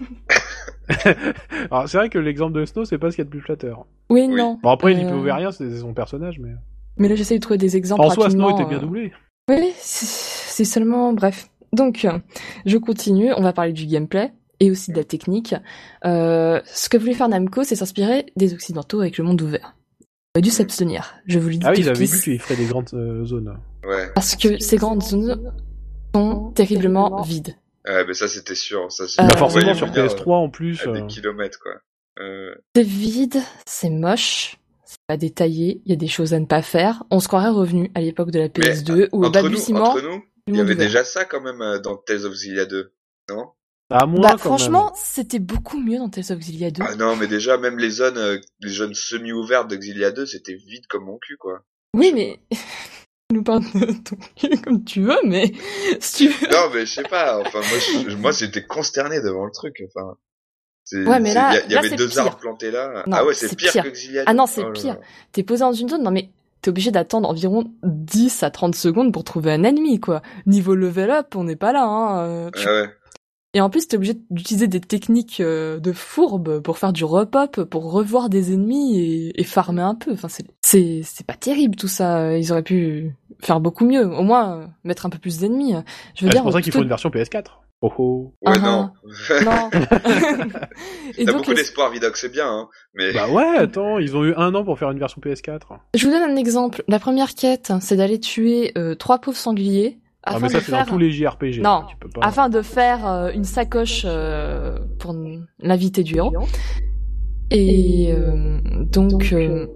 [1.70, 3.40] Alors, c'est vrai que l'exemple de Snow, c'est pas ce qu'il y a de plus
[3.40, 3.87] flatteur.
[4.11, 4.35] Oui, Oui.
[4.35, 4.59] non.
[4.62, 6.51] Bon, après, il n'y Euh, peut rien, c'est son personnage, mais...
[6.96, 9.12] Mais là, j'essaie de trouver des exemples En soi, Snow était bien euh, doublé.
[9.48, 11.12] Oui, c'est seulement...
[11.12, 11.48] Bref.
[11.72, 12.18] Donc, euh,
[12.66, 15.54] je continue, on va parler du gameplay et aussi de la technique.
[16.04, 19.74] Euh, ce que voulait faire Namco, c'est s'inspirer des Occidentaux avec le monde ouvert.
[20.35, 22.12] On aurait dû s'abstenir, je vous le dis Ah oui, il avait d'office.
[22.16, 23.57] dit qu'il ferait des grandes euh, zones.
[23.87, 24.11] Ouais.
[24.14, 25.52] Parce que ces grandes zones
[26.14, 27.57] sont terriblement vides.
[27.87, 28.90] Ouais, mais ça, c'était sûr.
[28.92, 30.87] Ça, c'est- Euh, Bah, forcément, sur venir, PS3, en plus...
[30.87, 31.72] À euh, des kilomètres, quoi.
[32.20, 36.46] Euh, C'est vide, c'est moche, c'est pas détaillé, il y a des choses à ne
[36.46, 37.04] pas faire.
[37.11, 40.02] On se croirait revenu à l'époque de la PS2 ou au entre nous, balbutiement entre
[40.02, 42.93] nous, du il y avait déjà ça quand même euh, dans Tales of Xillia 2,
[43.31, 43.51] non?
[43.91, 46.83] À moins, Bah quand franchement, c'était beaucoup mieux dans Tales of Xillia 2.
[46.87, 50.55] Ah non, mais déjà, même les zones, euh, les zones semi-ouvertes de Xillia 2, c'était
[50.55, 51.61] vide comme mon cul, quoi.
[51.95, 52.59] oui, mais tu
[53.35, 55.53] nous parles de ton cul comme tu veux, mais
[56.01, 56.49] si tu veux.
[56.51, 57.39] Non, mais je sais pas.
[57.41, 59.83] Enfin, moi, je- moi, j'étais consterné devant le truc.
[59.87, 60.17] Enfin,
[60.93, 62.21] Ouais, mais là- il y, avait c'est deux pire.
[62.23, 63.05] arbres plantés là.
[63.07, 63.85] Non, ah ouais, c'est pire, pire.
[63.85, 64.25] que Xillia 2.
[64.27, 64.97] Ah non, c'est Oh pire.
[65.33, 66.31] T'es posé dans une zone, non mais
[66.62, 70.23] t'es obligé d'attendre environ 10 à 30 secondes pour trouver un ennemi, quoi.
[70.47, 72.18] Niveau level up, on n'est pas là, hein.
[72.21, 72.88] euh, tu- Ah ouais.
[73.55, 77.64] Et en plus, t'es obligé d'utiliser des techniques euh, de fourbe pour faire du repop,
[77.64, 80.12] pour revoir des ennemis et, et farmer un peu.
[80.12, 82.37] Enfin, c'est c'est c'est pas terrible tout ça.
[82.37, 84.05] Ils auraient pu faire beaucoup mieux.
[84.07, 85.73] Au moins euh, mettre un peu plus d'ennemis.
[86.14, 86.33] Je veux Ah, dire.
[86.35, 87.44] c'est pour ça qu'il faut une version PS4.
[87.81, 88.35] Oh oh.
[88.43, 88.91] Ouais, Ah, non.
[89.45, 89.71] Non.
[91.17, 92.69] et T'as donc, beaucoup les- d'espoir, Vidoc, c'est bien, hein.
[92.95, 95.61] Mais Bah ouais, attends, ils ont eu un an pour faire une version PS4.
[95.95, 96.83] je vous donne un exemple.
[96.88, 100.64] La première quête, c'est d'aller tuer euh, trois pauvres sangliers Ah afin mais ça de
[100.64, 101.61] c'est faire dans tous les JRPG.
[101.62, 101.85] Non.
[101.88, 102.21] Tu peux pas...
[102.27, 105.14] afin de faire euh, une sacoche euh, pour
[105.61, 106.33] l'invité du héros.
[107.51, 109.67] Et euh, donc, euh,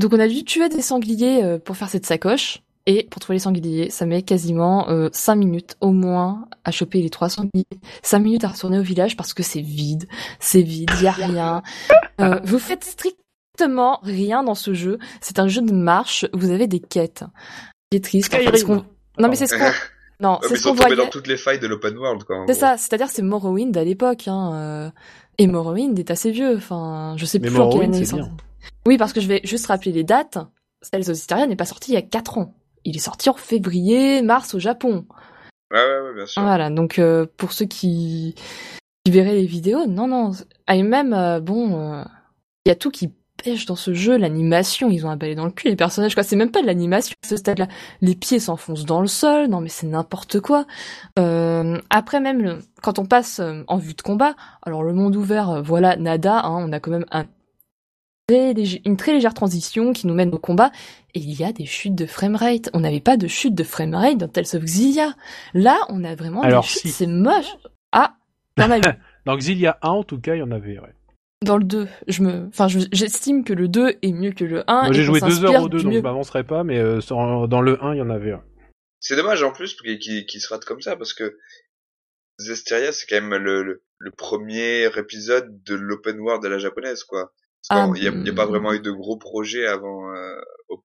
[0.00, 2.62] donc on a dû tuer des sangliers euh, pour faire cette sacoche.
[2.86, 7.00] Et pour trouver les sangliers, ça met quasiment euh, 5 minutes au moins à choper
[7.00, 7.64] les trois sangliers.
[8.02, 10.06] 5 minutes à retourner au village parce que c'est vide.
[10.38, 11.62] C'est vide, il y a rien.
[12.20, 14.98] Euh, vous faites strictement rien dans ce jeu.
[15.22, 16.26] C'est un jeu de marche.
[16.34, 17.24] Vous avez des quêtes.
[17.90, 18.34] C'est triste.
[18.34, 18.84] en fait, parce qu'on-
[19.18, 19.70] Non mais c'est ce qu'on...
[20.20, 21.04] Non, c'est ils ce sont qu'on tombés voyait.
[21.04, 22.52] dans toutes les failles de l'open world, C'est gros.
[22.54, 24.52] ça, c'est-à-dire c'est Morrowind à l'époque, hein.
[24.54, 24.90] euh,
[25.38, 28.04] Et Morrowind est assez vieux, enfin, je sais Mais plus en quelle année.
[28.86, 30.38] Oui, parce que je vais juste rappeler les dates.
[30.92, 32.54] Tales of Hysteria n'est pas sorti il y a 4 ans.
[32.84, 35.06] Il est sorti en février, mars au Japon.
[35.72, 36.42] Ouais, ouais, ouais, bien sûr.
[36.42, 38.34] Voilà, donc euh, pour ceux qui,
[39.04, 40.32] qui verraient les vidéos, non, non.
[40.72, 42.04] Et même, euh, bon, euh,
[42.64, 45.44] il y a tout qui pêche dans ce jeu, l'animation, ils ont un balai dans
[45.44, 46.22] le cul, les personnages, quoi.
[46.22, 47.66] C'est même pas de l'animation à ce stade-là.
[48.00, 50.64] Les pieds s'enfoncent dans le sol, non mais c'est n'importe quoi.
[51.18, 55.16] Euh, après même, le- quand on passe euh, en vue de combat, alors le monde
[55.16, 57.24] ouvert, voilà, nada, hein, on a quand même un
[58.30, 60.70] une très légère transition qui nous mène au combat,
[61.14, 62.70] et il y a des chutes de framerate.
[62.72, 65.14] On n'avait pas de chute de framerate dans Tales of Xillia.
[65.52, 66.88] Là, on a vraiment Alors, des chutes, si.
[66.90, 67.46] c'est moche.
[67.92, 68.16] Ah,
[68.56, 68.82] a eu.
[69.26, 70.78] Dans Xillia 1, en tout cas, il y en avait.
[70.78, 70.92] Ouais.
[71.44, 74.64] Dans le 2, je me, enfin, je- j'estime que le 2 est mieux que le
[74.70, 74.82] 1.
[74.82, 75.98] Moi et j'ai joué deux s'inspire heures au 2, du donc mieux.
[76.00, 77.00] je m'avancerai pas, mais euh,
[77.46, 78.32] dans le 1, il y en avait.
[78.34, 78.40] ouais.
[79.00, 81.36] C'est dommage en plus qu'il se rate comme ça parce que
[82.38, 87.04] Zestiria c'est quand même le, le, le premier épisode de l'open world à la japonaise
[87.04, 87.32] quoi.
[87.68, 88.48] Parce qu'il y a, il y a pas mm.
[88.48, 90.12] vraiment eu de gros projets avant.
[90.14, 90.34] Euh,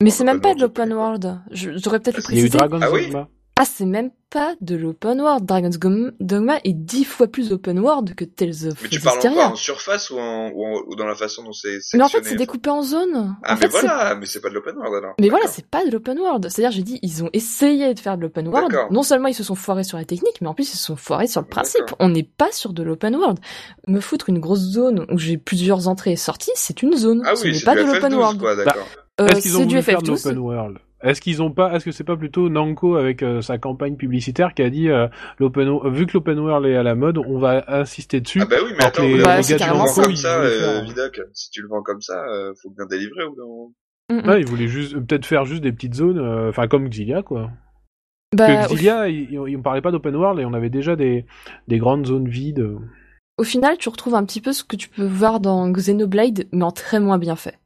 [0.01, 1.39] Mais c'est même pas de l'open world.
[1.51, 2.57] Je- J'aurais peut-être le Parce Il y a eu précisé.
[2.57, 3.27] Dragon's Ah oui Dogma.
[3.61, 5.45] Ah, c'est même pas de l'open world.
[5.45, 5.77] Dragon's
[6.21, 9.55] Dogma est dix fois plus open world que Tales of Mais tu parles en En
[9.55, 12.35] surface ou, en, ou, en- ou dans la façon dont c'est Mais en fait, c'est
[12.37, 13.35] découpé en zones.
[13.43, 15.13] Ah en mais fait, voilà, mais c'est pas de l'open world alors.
[15.19, 16.47] Mais voilà, c'est pas de l'open world.
[16.49, 18.73] C'est-à-dire, j'ai dit, ils ont essayé de faire de l'open world.
[18.91, 20.95] Non seulement ils se sont foirés sur la technique, mais en plus ils se sont
[20.95, 21.93] foirés sur le principe.
[21.99, 23.39] On n'est pas sur de l'open world.
[23.87, 27.23] Me foutre une grosse zone où j'ai plusieurs entrées et sorties, c'est une zone.
[27.25, 28.39] Ah Ce oui, n'est c'est pas de l'open FF12 world.
[28.39, 28.87] quoi, d'accord.
[29.19, 30.23] Euh, Est-ce qu'ils ont c'est du voulu faire de FF12.
[30.27, 30.77] l'open world?
[31.01, 34.53] Est-ce qu'ils ont pas Est-ce que c'est pas plutôt Namco avec euh, sa campagne publicitaire
[34.53, 35.07] qui a dit euh,
[35.39, 38.41] l'open vu que l'open world est à la mode, on va insister dessus.
[38.41, 40.41] Ah bah oui, mais attends, les- les, Bah, gars, c'est tu le vends comme ça,
[40.41, 40.85] euh.
[41.33, 43.73] Si tu le vends comme ça, euh, faut bien délivrer ou non
[44.11, 44.27] Mm, mm.
[44.29, 47.21] Ouais, ils voulaient juste euh, peut-être faire juste des petites zones, euh, enfin comme Xillia
[47.21, 47.51] quoi.
[48.35, 50.71] Bah, Parce au que Xillia, ils, ils me parlaient pas d'open world et on avait
[50.71, 51.25] déjà des
[51.67, 52.67] des grandes zones vides.
[53.37, 56.63] Au final, tu retrouves un petit peu ce que tu peux voir dans Xenoblade, mais
[56.63, 57.57] en très moins bien fait.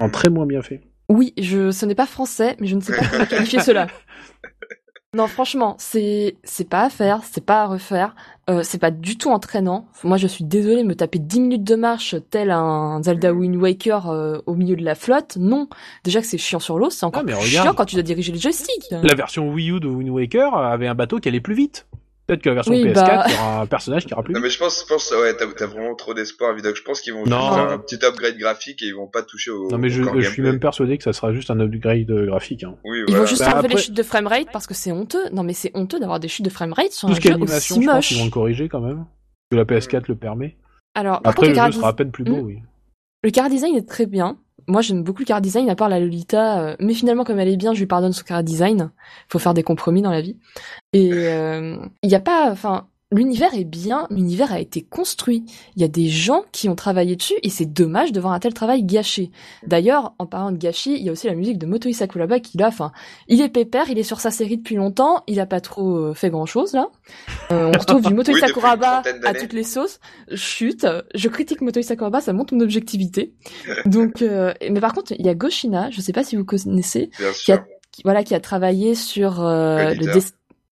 [0.00, 0.80] En très moins bien fait.
[1.10, 3.88] Oui, je, ce n'est pas français, mais je ne sais pas comment qualifier cela.
[5.12, 8.14] Non, franchement, c'est c'est pas à faire, c'est pas à refaire,
[8.48, 9.88] euh, c'est pas du tout entraînant.
[10.04, 14.08] Moi, je suis désolée, me taper 10 minutes de marche tel un Zelda Wind Waker
[14.08, 15.66] euh, au milieu de la flotte, non.
[16.04, 17.66] Déjà que c'est chiant sur l'eau, c'est encore Ah, mais plus regarde.
[17.66, 18.86] chiant quand tu dois diriger les joysticks.
[18.92, 21.88] La version Wii U de Wind Waker avait un bateau qui allait plus vite.
[22.30, 24.32] Peut-être que la version Oui, PS4, bah- il y aura un personnage qui ira plus
[24.34, 26.76] Non mais je pense, je pense ouais, t'as vraiment trop d'espoir, Vidoc.
[26.76, 27.40] Je pense qu'ils vont Non.
[27.40, 29.68] juste faire un petit upgrade graphique et ils vont pas toucher au.
[29.68, 32.62] Non mais je, suis même persuadé que ça sera juste un upgrade graphique.
[32.62, 32.76] hein.
[32.84, 33.20] Oui, Ils voilà.
[33.22, 35.28] vont juste Bah, enlever après- les chutes de framerate parce que c'est honteux.
[35.32, 37.56] Non mais c'est honteux d'avoir des chutes de framerate sur Tout un ce jeu animation,
[37.76, 38.08] aussi je pense moche.
[38.08, 39.04] qu'ils vont le corriger quand même.
[39.50, 40.56] Que la PS4 le permet.
[40.94, 42.46] Alors, Après, contre, le jeu sera à peine plus beau, Hmm.
[42.46, 42.58] oui.
[43.24, 44.38] le car design est très bien.
[44.70, 46.60] Moi, j'aime beaucoup le car design, à part la Lolita.
[46.62, 48.90] euh, mais finalement, comme elle est bien, je lui pardonne son car design.
[49.28, 50.38] Faut faire des compromis dans la vie.
[50.92, 54.06] Et euh, il y a pas, enfin, l'univers est bien.
[54.10, 55.44] L'univers a été construit.
[55.76, 58.38] Il y a des gens qui ont travaillé dessus, et c'est dommage de voir un
[58.38, 59.30] tel travail gâché.
[59.66, 62.58] D'ailleurs, en parlant de gâchis, il y a aussi la musique de Motoi Sakuraba qui
[62.58, 62.92] là, enfin,
[63.28, 66.14] il est pépère, il est sur sa série depuis longtemps, il a pas trop euh,
[66.14, 66.88] fait grand chose là.
[67.50, 69.98] Euh, on retrouve du Motoi Oui, Sakuraba à toutes les sauces.
[70.34, 73.34] Chut, je critique Motoi Sakuraba, ça montre mon objectivité.
[73.86, 77.10] Donc, euh, mais par contre, il y a Goshina, je sais pas si vous connaissez,
[77.18, 77.58] Bien qui a,
[77.90, 80.14] qui- voilà, qui a travaillé sur euh, le Eater.
[80.14, 80.24] Des-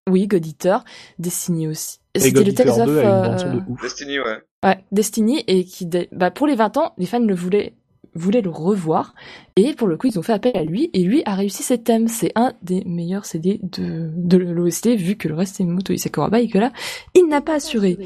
[0.08, 0.84] oui, God Eater,
[1.18, 1.98] Destiny aussi.
[2.18, 3.82] C'était le Tales of 2 a une euh, bande-son de ouf.
[3.82, 4.38] Destiny, ouais.
[4.64, 7.74] Ouais, Destiny et qui, bah, pour les 20 ans, les fans le voulaient,
[8.14, 9.14] voulaient le revoir
[9.56, 11.78] et pour le coup, ils ont fait appel à lui et lui a réussi ses
[11.82, 12.08] thèmes.
[12.08, 16.40] C'est un des meilleurs CD de, de l'OST vu que le reste est Moto Sakuraba
[16.40, 16.72] et que là,
[17.14, 17.98] il n'a pas assuré.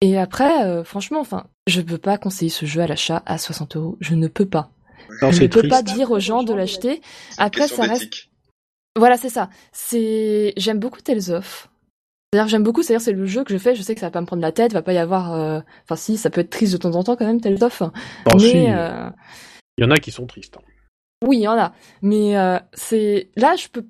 [0.00, 3.76] Et après, euh, franchement, enfin, je peux pas conseiller ce jeu à l'achat à 60
[3.76, 3.96] euros.
[4.00, 4.70] Je ne peux pas.
[5.22, 5.70] Non, je c'est ne peux triste.
[5.74, 7.00] pas dire aux gens de l'acheter.
[7.30, 8.28] C'est Après, ça reste
[8.96, 9.50] voilà, c'est ça.
[9.72, 11.68] C'est j'aime beaucoup Tales of.
[12.34, 14.10] C'est-à-dire j'aime beaucoup, c'est-à-dire c'est le jeu que je fais, je sais que ça va
[14.10, 16.50] pas me prendre la tête, va pas y avoir euh, enfin si, ça peut être
[16.50, 17.78] triste de temps en temps quand même Tales of.
[17.78, 17.90] Bon,
[18.34, 19.08] mais si, euh,
[19.78, 20.56] Il y en a qui sont tristes.
[20.56, 20.62] hein.
[21.24, 21.72] oui, il y en a.
[22.02, 23.86] Mais euh, c'est là je peux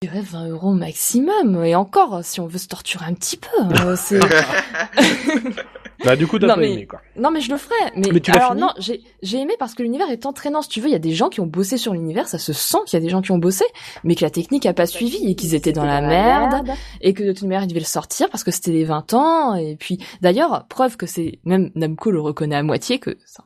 [0.00, 3.48] je dirais 20 euros maximum et encore si on veut se torturer un petit peu.
[3.84, 4.20] euh, c'est
[6.04, 7.00] Bah du coup, t'as Non, pas mais- aimé, quoi.
[7.16, 7.74] Non mais je le ferai.
[7.96, 10.62] Mais, Mais tu l'as alors fini non, j'ai j'ai aimé parce que l'univers est entraînant.
[10.62, 12.52] Si tu veux, il y a des gens qui ont bossé sur l'univers, ça se
[12.52, 13.64] sent qu'il y a des gens qui ont bossé,
[14.04, 16.68] mais que la technique a pas suivi et qu'ils étaient dans la merde
[17.00, 19.56] et que de toute manière ils devaient le sortir parce que c'était les 20 ans.
[19.56, 23.42] Et puis d'ailleurs, preuve que c'est même Namco le reconnaît à moitié que ça.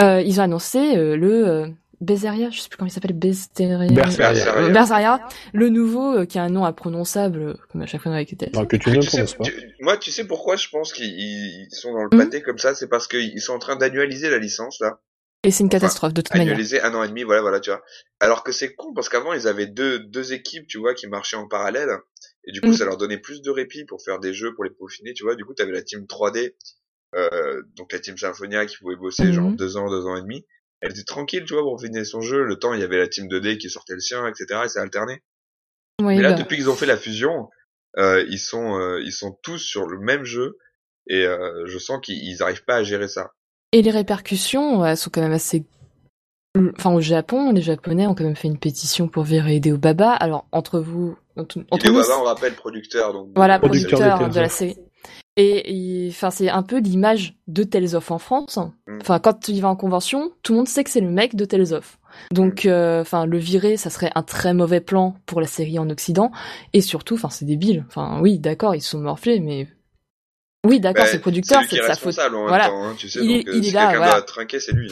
[0.00, 1.66] Euh, ils ont annoncé euh, le euh,
[2.00, 3.88] Berseria, je sais plus comment il s'appelle, Berseria.
[3.92, 4.68] Berseria.
[4.70, 5.28] Berseria.
[5.52, 8.50] Le nouveau euh, qui a un nom imprononçable euh, comme à chaque fois avec les.
[8.54, 9.44] Non, que tu Mais ne tu sais, pas.
[9.44, 12.18] tu- moi, tu sais pourquoi je pense qu'ils ils sont dans le Hmm.
[12.18, 15.00] pâté comme ça C'est parce qu'ils sont en train d'annualiser la licence, là.
[15.44, 16.48] Et c'est une catastrophe de toute manière.
[16.52, 17.82] Annualiser un an et demi, voilà, voilà, tu vois.
[18.20, 21.36] Alors que c'est con, parce qu'avant, ils avaient deux, deux équipes, tu vois, qui marchaient
[21.36, 21.90] en parallèle.
[22.44, 22.74] Et du coup, Mm.
[22.74, 25.34] ça leur donnait plus de répit pour faire des jeux, pour les peaufiner, tu vois.
[25.36, 26.56] Du coup, t'avais la team 3D,
[27.14, 30.44] euh, donc la team Symphonia qui pouvait bosser genre deux ans, deux ans et demi.
[30.80, 32.44] Elle était tranquille, tu vois, pour finir son jeu.
[32.44, 34.60] Le temps, il y avait la team 2D qui sortait le sien, etc.
[34.64, 35.22] Et ça alternait.
[36.00, 37.48] Oui, Mais là, bah, depuis qu'ils ont fait la fusion,
[37.96, 40.56] euh, ils sont, euh, ils sont tous sur le même jeu.
[41.08, 43.32] Et euh, je sens qu'ils ils arrivent pas à gérer ça.
[43.72, 45.64] Et les répercussions, elles sont quand même assez.
[46.76, 50.12] Enfin, au Japon, les Japonais ont quand même fait une pétition pour virer Hideo Baba.
[50.12, 53.12] Alors, entre vous, entre, entre Hideo nous, Baba, on rappelle, producteur.
[53.12, 54.76] Donc, voilà, Producteur producteur, de de la série.
[55.40, 58.58] Et, enfin, c'est un peu l'image de Tales of en France.
[58.88, 58.98] Mm.
[59.00, 61.44] Enfin, quand il va en convention, tout le monde sait que c'est le mec de
[61.44, 61.98] Tales of.
[62.32, 62.68] Donc, Mm.
[62.68, 66.32] euh, enfin, le virer, ça serait un très mauvais plan pour la série en Occident.
[66.72, 67.84] Et surtout, enfin, c'est débile.
[67.86, 69.68] Enfin, oui, d'accord, ils se sont morflés, mais
[70.66, 72.14] oui, d'accord, Bah, c'est le producteur, c'est est sa faute.
[72.48, 72.66] Voilà.
[72.68, 73.20] temps, hein, tu sais.
[73.22, 74.10] Il est- donc, il euh, est si là, voilà.
[74.14, 74.90] doit trinquer, c'est lui.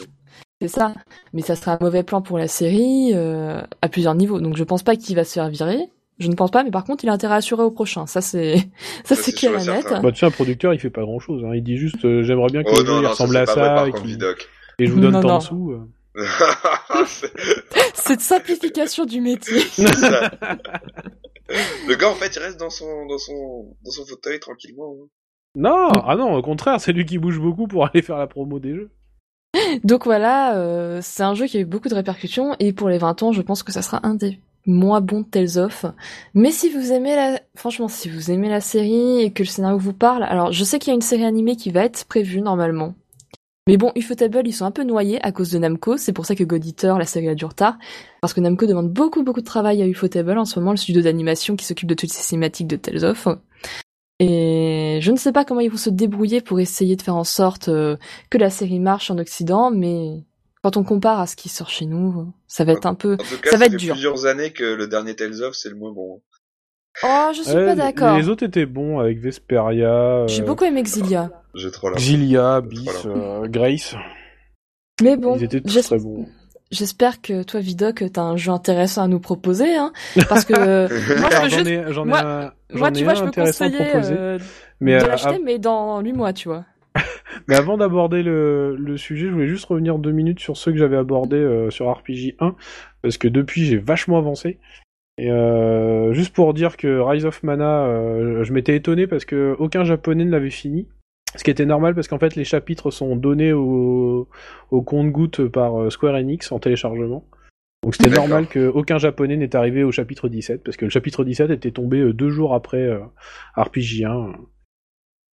[0.61, 0.93] C'est ça.
[1.33, 4.39] Mais ça sera un mauvais plan pour la série euh, à plusieurs niveaux.
[4.39, 5.77] Donc je pense pas qu'il va se faire virer.
[6.19, 8.05] Je ne pense pas, mais par contre, il a intérêt à assurer au prochain.
[8.07, 8.57] Ça, c'est,
[9.03, 9.85] ça, Ça, c'est clair et et net.
[10.01, 11.43] Bah, tu sais, un producteur, il fait pas grand chose.
[11.45, 11.51] Hein.
[11.55, 13.37] Il dit juste, euh, j'aimerais bien que Oh le jeu non, il non, ça ressemble
[13.37, 14.07] à vrai ça et, contre,
[14.79, 15.37] je vous donne Non, tant non.
[15.37, 15.71] de sous.
[15.71, 15.87] euh.
[17.05, 17.31] C'est-
[17.93, 19.59] Cette simplification du métier.
[19.59, 20.31] ça.
[21.87, 24.95] Le gars, en fait, il reste dans son, dans son, dans son fauteuil tranquillement.
[24.99, 25.07] hein.
[25.55, 28.59] Non, ah non, au contraire, c'est lui qui bouge beaucoup pour aller faire la promo
[28.59, 28.91] des jeux.
[29.83, 32.97] Donc voilà, euh, c'est un jeu qui a eu beaucoup de répercussions et pour les
[32.97, 35.85] 20 ans, je pense que ça sera un des moins bons de Tales of.
[36.33, 39.77] Mais si vous aimez la, franchement, si vous aimez la série et que le scénario
[39.77, 42.41] vous parle, alors je sais qu'il y a une série animée qui va être prévue
[42.41, 42.93] normalement.
[43.67, 46.35] Mais bon, Ufotable, ils sont un peu noyés à cause de Namco, c'est pour ça
[46.35, 47.77] que God la série a du retard,
[48.21, 51.01] parce que Namco demande beaucoup beaucoup de travail à Ufotable en ce moment, le studio
[51.01, 53.27] d'animation qui s'occupe de toutes ces cinématiques de Tales of.
[54.19, 57.23] Et je ne sais pas comment ils vont se débrouiller pour essayer de faire en
[57.23, 57.97] sorte euh,
[58.29, 60.23] que la série marche en Occident, mais
[60.63, 63.13] quand on compare à ce qui sort chez nous, ça va être un peu...
[63.13, 63.93] En tout cas, Ça ça, va être fait dur.
[63.93, 66.21] plusieurs années que le dernier Tales of, c'est le moins bon.
[67.03, 68.17] Oh, je suis Ouais, pas d'accord.
[68.17, 71.29] Les autres étaient bons avec Vesperia, J'ai euh, beaucoup aimé Exilia.
[71.53, 73.95] J'ai trop la Xilia, Bis, euh, Grace.
[75.01, 76.27] Mais bon, Ils étaient tous très bons.
[76.71, 79.93] j'espère que toi, Vidoc, t'as un jeu intéressant à nous proposer, hein,
[80.27, 80.53] parce que
[81.19, 83.15] moi, Alors, je j'en ai, j'en ai moi- un, j'en moi, ai tu vois, un
[83.15, 84.15] je peux intéressant à conseiller proposer.
[84.17, 84.39] euh,
[84.79, 86.65] mais, de euh, l'acheter, mais dans 8 mois, tu vois.
[87.47, 90.77] mais avant d'aborder le, le sujet, je voulais juste revenir deux minutes sur ceux que
[90.77, 92.55] j'avais abordés euh, sur RPG 1,
[93.01, 94.59] parce que depuis j'ai vachement avancé.
[95.19, 99.55] Et euh, juste pour dire que Rise of Mana, euh, je m'étais étonné parce que
[99.57, 100.87] aucun japonais ne l'avait fini.
[101.35, 104.29] Ce qui était normal parce qu'en fait les chapitres sont donnés au,
[104.71, 107.25] au compte-goutte par Square Enix en téléchargement.
[107.83, 111.51] Donc c'était normal qu'aucun japonais n'ait arrivé au chapitre 17 parce que le chapitre 17
[111.51, 112.89] était tombé deux jours après
[113.55, 114.33] RPG 1.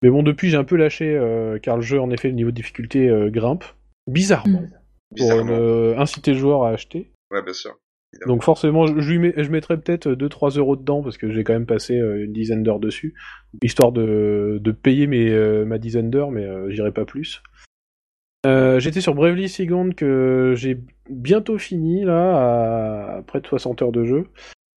[0.05, 2.51] Mais bon, depuis j'ai un peu lâché euh, car le jeu en effet le niveau
[2.51, 3.65] de difficulté euh, grimpe.
[4.07, 4.61] Bizarrement.
[4.61, 4.69] Mm.
[5.17, 5.53] Pour Bizarrement.
[5.59, 7.11] euh, inciter le joueur à acheter.
[7.33, 7.73] Ouais, bien sûr.
[8.27, 11.53] Donc forcément, je, lui mets- je mettrais peut-être 2-3 euros dedans parce que j'ai quand
[11.55, 13.15] même passé euh, une dizaine d'heures dessus,
[13.63, 17.43] histoire de, de payer mes, euh, ma dizaine d'heures, mais euh, j'irai pas plus.
[18.47, 23.91] Euh, J'étais sur Bravely Second que j'ai bientôt fini là, à près de 60 heures
[23.93, 24.27] de jeu.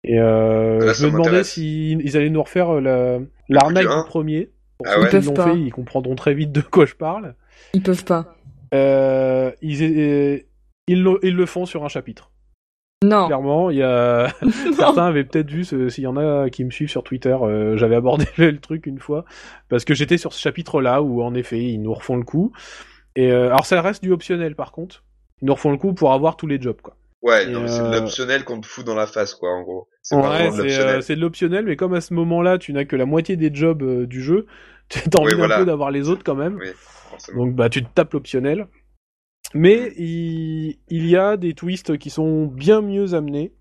[0.03, 4.49] Et euh, Là, je me demandais s'ils ils allaient nous refaire la- l'arnaque du premier.
[4.77, 5.09] Pour Ah ceux ouais.
[5.09, 5.51] qui Ils peuvent l'ont pas.
[5.51, 7.35] fait, ils comprendront très vite de quoi je parle.
[7.73, 8.35] Ils peuvent pas.
[8.73, 10.39] Euh, ils, euh,
[10.87, 12.31] ils, le, ils le font sur un chapitre.
[13.03, 13.27] Non.
[13.27, 14.27] Clairement, il y a
[14.75, 17.77] certains avaient peut-être vu, ce- s'il y en a qui me suivent sur Twitter, euh,
[17.77, 19.23] j'avais abordé le truc une fois
[19.69, 22.51] parce que j'étais sur ce chapitre-là où en effet ils nous refont le coup.
[23.15, 25.03] Et euh, alors ça reste du optionnel par contre.
[25.41, 26.95] Ils nous refont le coup pour avoir tous les jobs quoi.
[27.23, 29.87] Ouais, c'est de euh, l'optionnel qu'on te fout dans la face, quoi, en gros.
[30.03, 30.95] C'est Ouais, vraiment de c'est l'optionnel.
[30.97, 33.49] euh, c'est de l'optionnel, mais comme à ce moment-là tu n'as que la moitié des
[33.53, 34.45] jobs euh, du jeu,
[34.89, 35.55] tu as envie Oui, voilà.
[35.57, 36.57] un peu d'avoir les autres quand même.
[36.57, 36.69] Oui.
[37.35, 38.67] Donc bah tu te tapes l'optionnel.
[39.53, 43.53] Mais il, il y a des twists qui sont bien mieux amenés,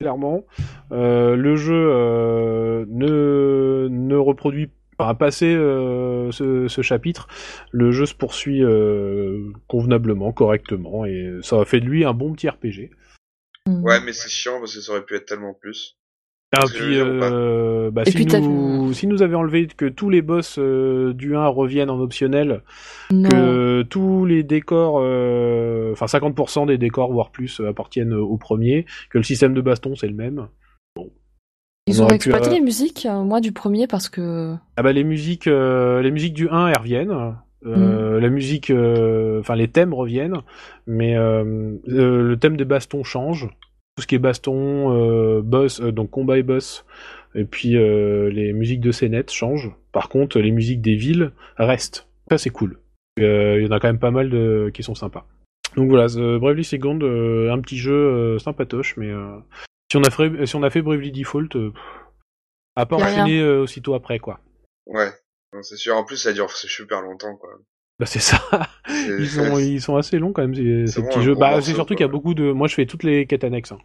[0.00, 0.44] clairement.
[0.92, 4.70] Euh, le jeu euh, ne, ne reproduit
[5.06, 7.28] pas, passé euh, ce, ce chapitre,
[7.72, 12.32] le jeu se poursuit euh, convenablement, correctement, et ça a fait de lui un bon
[12.32, 12.90] petit RPG.
[13.66, 13.82] Mm.
[13.84, 15.96] Ouais, mais c'est chiant parce que ça aurait pu être tellement plus.
[16.52, 20.20] Ah, puis, euh, bah, Et si, puis nous, si nous avions enlevé que tous les
[20.20, 22.62] boss euh, du 1 reviennent en optionnel,
[23.12, 23.28] Non.
[23.28, 29.18] que tous les décors, euh, enfin 50% des décors, voire plus, appartiennent au premier, que
[29.18, 30.48] le système de baston c'est le même.
[31.90, 34.54] Ils on ont pu, exploité euh, les musiques, euh, moi, du premier, parce que...
[34.76, 37.34] Ah bah les musiques, euh, les musiques du 1 elles reviennent.
[37.66, 40.38] Euh, La musique, euh, enfin les thèmes reviennent,
[40.86, 43.48] mais euh, le thème des bastons change.
[43.96, 46.86] Tout ce qui est baston, boss, donc combat et boss,
[47.34, 49.72] et puis les musiques de scénette changent.
[49.92, 52.06] Par contre, les musiques des villes restent.
[52.30, 52.78] Ça c'est cool.
[53.18, 55.26] Il y en a quand même pas mal de qui sont sympas.
[55.76, 59.10] Donc voilà, The Bravely Second, un petit jeu sympatoche, mais
[59.90, 61.72] si on a fait, si on a fait Bravely Default, euh,
[62.76, 64.40] à pas enchaîner euh, aussitôt après quoi.
[64.86, 65.10] Ouais.
[65.52, 65.96] Non, c'est sûr.
[65.96, 67.50] En plus, ça dure super longtemps, quoi.
[67.98, 68.38] Bah c'est ça.
[68.86, 71.34] C'est- Ils sont, ils sont assez longs quand même ces, ces petits jeux.
[71.34, 71.96] Bah c'est surtout quoi.
[71.96, 72.50] qu'il y a beaucoup de.
[72.52, 73.72] Moi je fais toutes les quêtes annexes.
[73.72, 73.78] hein.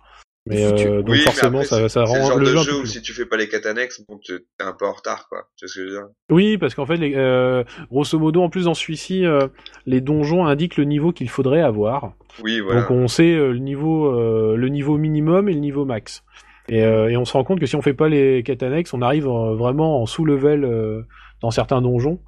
[0.47, 2.55] Mais euh, donc Oui, mais forcément après, ça, ça C'est le rend genre le de
[2.57, 4.85] jeu où plus si tu fais pas les quêtes annexes, bon, t'es t'es un peu
[4.85, 5.47] en retard, quoi.
[5.57, 6.07] Tu vois ce que je veux dire?
[6.29, 9.47] Oui parce qu'en fait les, euh, grosso modo en plus dans celui-ci euh,
[9.87, 12.13] les donjons indiquent le niveau qu'il faudrait avoir.
[12.43, 12.81] Oui, voilà.
[12.81, 16.23] Donc on sait euh, le niveau euh, le niveau minimum et le niveau max.
[16.69, 18.93] Et, euh, et on se rend compte que si on fait pas les quêtes annexes,
[18.93, 21.01] on arrive euh, vraiment en sous-level euh,
[21.41, 22.19] dans certains donjons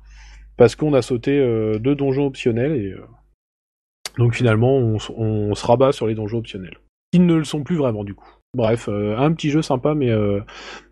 [0.58, 3.02] parce qu'on a sauté euh, deux donjons optionnels et euh,
[4.18, 6.78] donc finalement on, on se rabat sur les donjons optionnels.
[7.14, 8.28] Qui ne le sont plus vraiment du coup.
[8.54, 10.40] Bref, euh, un petit jeu sympa, mais euh,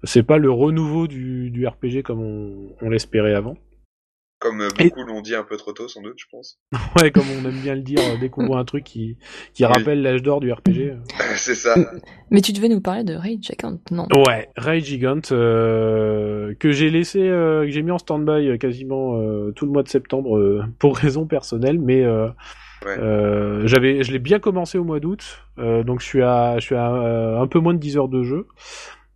[0.04, 3.58] c'est pas le renouveau du, du RPG comme on, on l'espérait avant.
[4.40, 6.60] Comme euh, Et- beaucoup l'ont dit un peu trop tôt, sans doute, je pense.
[7.02, 9.18] Ouais, comme on aime bien le dire, euh, dès qu'on voit un truc qui,
[9.54, 9.72] qui Oui.
[9.74, 10.92] rappelle l'âge d'or du RPG.
[10.92, 10.96] euh.
[11.36, 11.76] c'est ça.
[12.32, 14.08] Mais tu devais nous parler de Rage Account, non?
[14.28, 19.52] Ouais, Ray Gigant, euh, que j'ai laissé, euh, que j'ai mis en stand-by quasiment euh,
[19.54, 22.28] tout le mois de septembre euh, pour raisons personnelles, mais euh,
[22.84, 22.98] Ouais.
[23.00, 26.66] euh, j'avais, je l'ai bien commencé au mois d'août, euh, donc je suis à, je
[26.66, 28.48] suis à euh, un peu moins de 10 heures de jeu.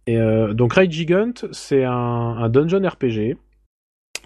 [0.08, 3.38] Et euh, donc Ray Gigant, c'est un, un dungeon RPG,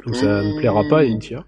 [0.06, 1.46] donc ça ne plaira pas à Intia.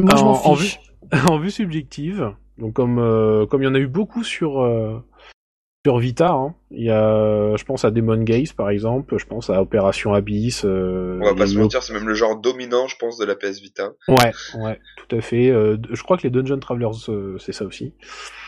[0.00, 0.80] Moi, je en, m'en en fiche.
[1.12, 4.62] vue, en vue subjective, donc comme euh, comme il y en a eu beaucoup sur
[4.62, 5.02] euh,
[5.86, 9.48] sur Vita, hein, il y a, je pense à Demon Gaze par exemple, je pense
[9.48, 10.64] à Opération Abyss.
[10.66, 13.34] euh, On va pas se mentir, c'est même le genre dominant, je pense, de la
[13.34, 13.92] PS Vita.
[14.08, 15.50] Ouais, ouais, tout à fait.
[15.50, 17.94] Euh, je crois que les Dungeon Travelers, euh, c'est ça aussi.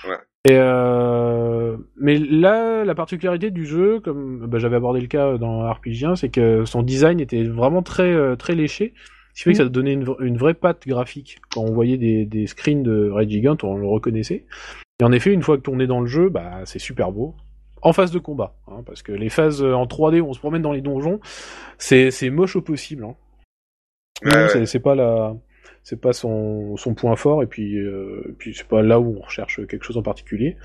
[0.07, 0.16] Ouais.
[0.44, 5.70] Et euh, mais là, la particularité du jeu, comme bah, j'avais abordé le cas dans
[5.70, 8.92] RPG 1, c'est que son design était vraiment très très léché.
[9.35, 11.41] Ce qui fait que ça donnait une, une vraie patte graphique.
[11.53, 14.45] Quand on voyait des, des screens de Red Gigant, on le reconnaissait.
[15.01, 17.35] Et en effet, une fois que on est dans le jeu, bah c'est super beau.
[17.80, 20.39] En phase de combat, hein, parce que les phases euh, en 3D où on se
[20.39, 21.18] promène dans les donjons,
[21.78, 23.05] c'est c'est moche au possible.
[23.05, 23.16] Hein.
[24.24, 24.49] Ouais.
[24.51, 25.35] c'est- c'est pas la
[25.83, 29.22] c'est pas son, son point fort et puis euh, puis c'est pas là où on
[29.22, 30.57] recherche quelque chose en particulier.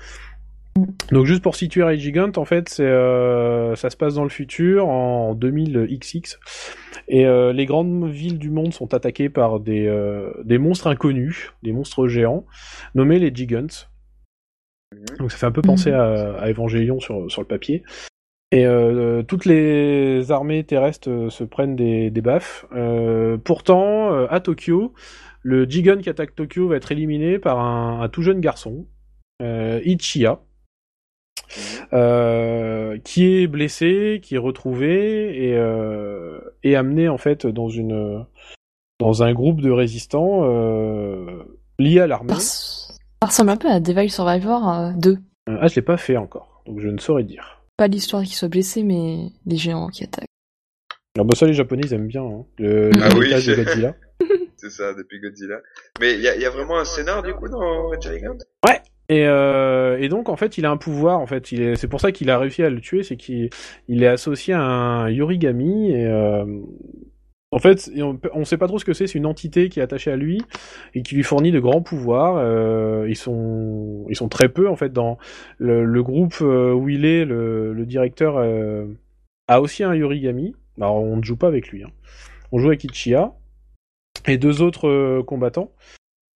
[1.12, 4.28] Donc juste pour situer Rage Gigant, en fait, c'est euh, ça se passe dans le
[4.28, 6.36] futur en 2000XX
[7.08, 11.52] et euh, les grandes villes du monde sont attaquées par des euh, des monstres inconnus,
[11.62, 12.44] des monstres géants
[12.94, 13.86] nommés les Gigants.
[15.18, 17.82] Donc ça fait un peu penser à, à Evangelion sur sur le papier.
[18.50, 22.64] Et euh, toutes les armées terrestres euh, se prennent des, des baffes.
[22.74, 24.94] Euh, pourtant, euh, à Tokyo,
[25.42, 28.86] le Jigun qui attaque Tokyo va être éliminé par un, un tout jeune garçon,
[29.42, 30.40] euh, Ichiya,
[31.92, 38.24] euh, qui est blessé, qui est retrouvé et, euh, et amené en fait dans une
[38.98, 41.44] dans un groupe de résistants euh,
[41.78, 42.34] lié à l'armée.
[42.34, 45.10] Ça ressemble un peu à Devil Survivor euh, 2.
[45.10, 47.62] Euh, ah, je l'ai pas fait encore, donc je ne saurais dire.
[47.76, 50.26] Pas l'histoire qu'il soit blessé, mais des géants qui attaquent.
[51.16, 53.30] Alors bah ça, les Japonais ils aiment bien hein, le Ah oui.
[53.30, 53.94] de Godzilla.
[54.56, 55.60] C'est ça, depuis Godzilla.
[56.00, 58.36] Mais il y a, y a vraiment un scénar du coup dans Red Gigant
[59.10, 61.46] Et, euh, et donc en fait il a un pouvoir en fait.
[61.46, 63.48] C'est pour ça qu'il a réussi à le tuer c'est qu'il
[63.88, 66.44] il est associé à un Yorigami et euh,
[67.50, 69.82] en fait on, on sait pas trop ce que c'est c'est une entité qui est
[69.82, 70.42] attachée à lui
[70.94, 74.76] et qui lui fournit de grands pouvoirs euh, ils sont ils sont très peu en
[74.76, 75.16] fait dans
[75.56, 78.84] le, le groupe euh, où il est le, le directeur euh,
[79.48, 80.54] a aussi un Yorigami.
[80.78, 81.90] Alors on ne joue pas avec lui hein.
[82.52, 83.32] on joue avec Ichiya
[84.26, 85.72] et deux autres euh, combattants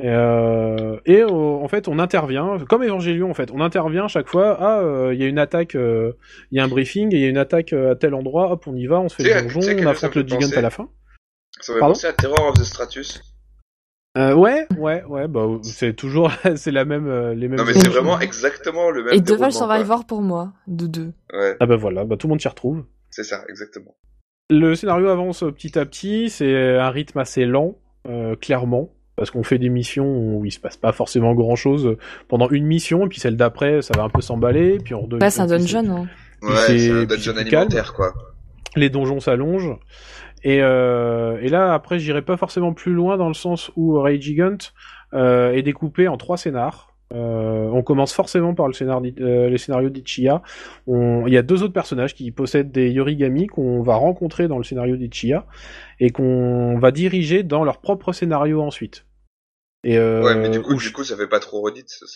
[0.02, 4.28] et, euh, et euh, en fait, on intervient, comme Evangelion en fait, on intervient chaque
[4.28, 4.56] fois.
[4.60, 6.12] Ah, euh, il y a une attaque, euh,
[6.50, 8.50] il y a un briefing, et il y a une attaque à tel endroit.
[8.50, 10.58] Hop, on y va, on se fait le donjon, on affronte le me gigant penser
[10.58, 10.88] à la fin.
[11.60, 11.88] Ça Pardon?
[11.94, 13.22] pensé à Terror of the Stratus.
[14.18, 15.28] Euh, ouais, ouais, ouais.
[15.28, 17.58] Bah, c'est toujours, c'est la même, les mêmes.
[17.58, 17.82] Non mais choses.
[17.82, 19.66] c'est vraiment exactement le même Et déroulement, Devil quoi.
[19.68, 21.12] Survivor pour moi, de deux.
[21.32, 22.84] Ouais, Ah bah voilà, bah tout le monde s'y retrouve.
[23.10, 23.94] c'est ça, exactement.
[24.50, 29.42] Le scénario avance petit à petit, c'est un rythme assez lent, euh, clairement, parce qu'on
[29.42, 31.96] fait des missions où il se passe pas forcément grand chose
[32.28, 35.22] pendant une mission, et puis celle d'après, ça va un peu s'emballer, puis on redevient.
[35.22, 36.06] Ouais, c'est un dungeon, hein.
[36.42, 38.12] Ouais, c'est- un dungeon alimentaire quoi.
[38.74, 39.76] les donjons s'allongent.
[40.44, 44.20] Et, euh, et là, après, j'irai pas forcément plus loin dans le sens où Rage
[44.22, 44.56] Gigant
[45.14, 46.91] euh, est découpé en trois scénars.
[47.12, 50.42] Euh, on commence forcément par le scénar d'I- euh, les scénarios d'Ichiya.
[50.86, 54.64] Il y a deux autres personnages qui possèdent des Yorigami qu'on va rencontrer dans le
[54.64, 55.46] scénario d'Ichiya
[56.00, 59.04] et qu'on va diriger dans leur propre scénario ensuite.
[59.84, 61.88] Et euh, ouais, mais du coup, où du je coup, ça fait pas trop redite.
[61.88, 62.06] ça-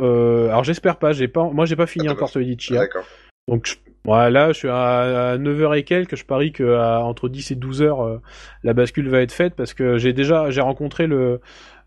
[0.00, 1.12] euh, alors j'espère pas.
[1.12, 1.44] J'ai pas.
[1.50, 2.80] Moi, j'ai pas fini Ah, encore celui Ah, d'Ichiya.
[2.80, 3.04] D'accord.
[3.48, 3.74] Donc je-
[4.04, 7.54] voilà, je suis à, à 9h et quelques, je parie que à- entre 10 et
[7.54, 8.20] 12 heures euh,
[8.64, 11.40] la bascule va être faite parce que j'ai déjà j'ai rencontré le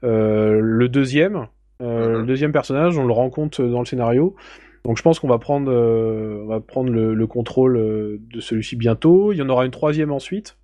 [0.03, 1.47] euh, le deuxième
[1.81, 2.19] euh, Mhm.
[2.21, 4.35] le deuxième personnage, on le rencontre dans le scénario.
[4.83, 8.39] Donc je pense qu'on va prendre euh, on va prendre le, le contrôle euh, de
[8.39, 10.57] celui-ci bientôt, il y en aura une troisième ensuite.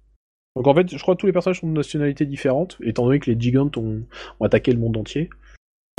[0.56, 3.20] Donc en fait, je crois que tous les personnages sont de nationalités différentes étant donné
[3.20, 4.04] que les gigantes ont,
[4.40, 5.30] ont attaqué le monde entier.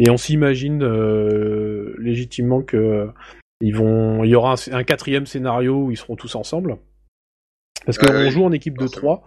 [0.00, 0.84] Et on s'imagine
[1.98, 3.08] légitimement que
[3.60, 6.78] ils vont, il y aura un, un quatrième scénario où ils seront tous ensemble.
[7.86, 9.22] Parce qu'on Ah oui, joue en équipe de trois.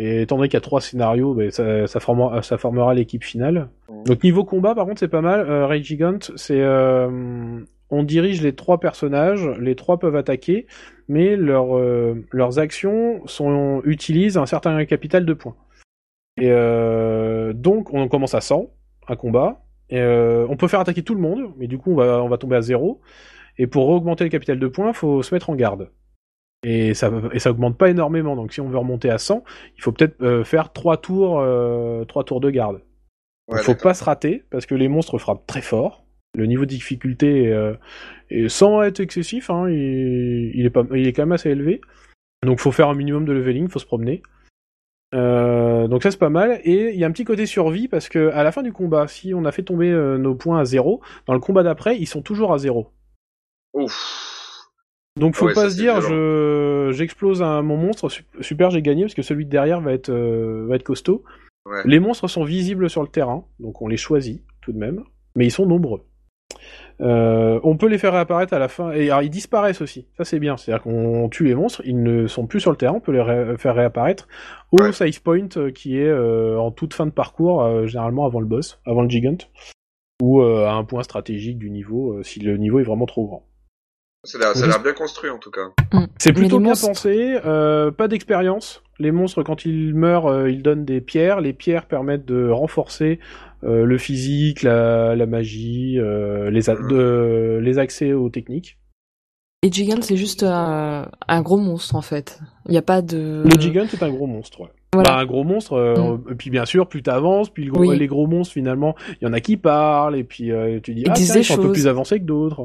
[0.00, 3.24] Et étant donné qu'il y a trois scénarios, ben, ça, ça formera, ça formera l'équipe
[3.24, 3.68] finale.
[4.06, 5.40] Donc niveau combat, par contre, c'est pas mal.
[5.40, 10.66] Euh, Rage Gigant, c'est euh, on dirige les trois personnages, les trois peuvent attaquer,
[11.08, 15.56] mais leurs euh, leurs actions sont utilisent un certain capital de points.
[16.36, 18.70] Et euh, donc on commence à 100,
[19.08, 19.64] un combat.
[19.90, 22.28] Et, euh, on peut faire attaquer tout le monde, mais du coup on va on
[22.28, 23.00] va tomber à zéro.
[23.56, 25.90] Et pour augmenter le capital de points, faut se mettre en garde.
[26.64, 28.34] Et ça et ça augmente pas énormément.
[28.36, 29.44] Donc si on veut remonter à 100,
[29.76, 32.82] il faut peut-être euh, faire trois tours euh, tours de garde.
[33.48, 33.82] Ouais, Il faut d'accord.
[33.84, 36.04] pas se rater parce que les monstres frappent très fort.
[36.34, 37.74] Le niveau de difficulté est, euh,
[38.30, 41.80] est- sans être excessif, hein, il, il est pas, il est quand même assez élevé.
[42.44, 44.22] Donc faut faire un minimum de leveling, faut se promener.
[45.14, 46.60] Euh, donc ça c'est pas mal.
[46.64, 49.08] Et il y a un petit côté survie parce que à la fin du combat,
[49.08, 52.06] si on a fait tomber euh, nos points à zéro, dans le combat d'après, ils
[52.06, 52.92] sont toujours à zéro.
[53.74, 54.34] Ouf.
[55.18, 59.02] Donc faut Ouais, pas se dire je j'explose un mon monstre su- super j'ai gagné
[59.02, 61.22] parce que celui de derrière va être euh, va être costaud.
[61.66, 61.82] Ouais.
[61.84, 65.02] Les monstres sont visibles sur le terrain donc on les choisit tout de même
[65.36, 66.02] mais ils sont nombreux.
[67.00, 70.24] Euh, on peut les faire réapparaître à la fin et alors ils disparaissent aussi ça
[70.24, 72.76] c'est bien c'est à dire qu'on tue les monstres ils ne sont plus sur le
[72.76, 74.26] terrain on peut les ré- faire réapparaître
[74.72, 74.90] au Ouais.
[74.92, 78.46] save point euh, qui est euh, en toute fin de parcours euh, généralement avant le
[78.46, 79.36] boss avant le gigant
[80.20, 83.26] ou euh, à un point stratégique du niveau euh, si le niveau est vraiment trop
[83.28, 83.44] grand.
[84.24, 85.70] Ça a l'air- bien construit en tout cas.
[86.18, 88.82] C'est Mais plutôt bien monstres- pensé, euh, pas d'expérience.
[88.98, 91.40] Les monstres, quand ils meurent, euh, ils donnent des pierres.
[91.40, 93.20] Les pierres permettent de renforcer
[93.64, 98.78] euh, le physique, la, la magie, euh, les, a- de- les accès aux techniques.
[99.62, 102.40] Et Gigant, c'est juste un, un gros monstre, en fait.
[102.66, 103.42] Il n'y a pas de...
[103.44, 104.60] Le gigant est un gros monstre.
[104.60, 104.68] ouais.
[104.94, 105.10] Voilà.
[105.10, 107.98] Bah, un gros monstre, euh, et puis bien sûr, plus t'avances, puis le gros- Oui.
[107.98, 111.04] les gros monstres, finalement, il y en a qui parlent, et puis euh, tu dis,
[111.08, 112.62] ah, tiens, ils sont un peu plus avancés que d'autres.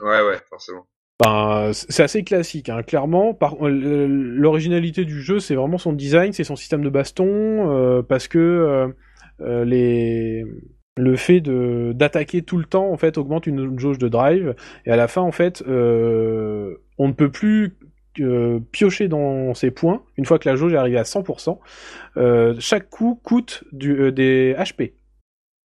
[0.00, 0.86] Ouais, ouais, forcément.
[1.24, 3.34] Enfin, c'est assez classique, hein, clairement.
[3.34, 8.02] Par euh, l'originalité du jeu, c'est vraiment son design, c'est son système de baston, euh,
[8.02, 8.92] parce que
[9.40, 10.44] euh, les
[10.98, 14.54] le fait de d'attaquer tout le temps en fait augmente une jauge de drive
[14.84, 17.78] et à la fin en fait euh, on ne peut plus
[18.72, 21.58] piocher dans ses points une fois que la jauge est arrivée à 100%.
[22.18, 24.92] Euh, chaque coup coûte du, des HP.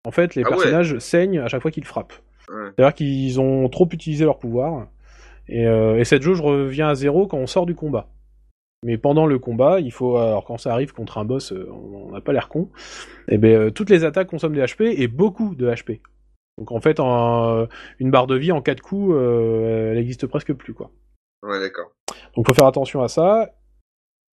[0.06, 0.56] En fait, les Ah ouais.
[0.56, 2.14] personnages saignent à chaque fois qu'ils frappent.
[2.50, 2.72] Ouais.
[2.76, 4.88] C'est-à-dire qu'ils ont trop utilisé leur pouvoir.
[5.48, 8.10] Et, euh, et cette jauge revient à zéro quand on sort du combat.
[8.84, 12.12] Mais pendant le combat, il faut, alors quand ça arrive contre un boss, euh, on
[12.12, 12.70] n'a pas l'air con.
[13.28, 16.00] Et ben euh, toutes les attaques consomment des HP et beaucoup de HP.
[16.58, 17.68] Donc en fait, en,
[18.00, 20.92] une barre de vie en 4 coups, euh, elle existe presque plus quoi.
[21.44, 21.92] Ouais, d'accord.
[22.36, 23.52] Donc faut faire attention à ça.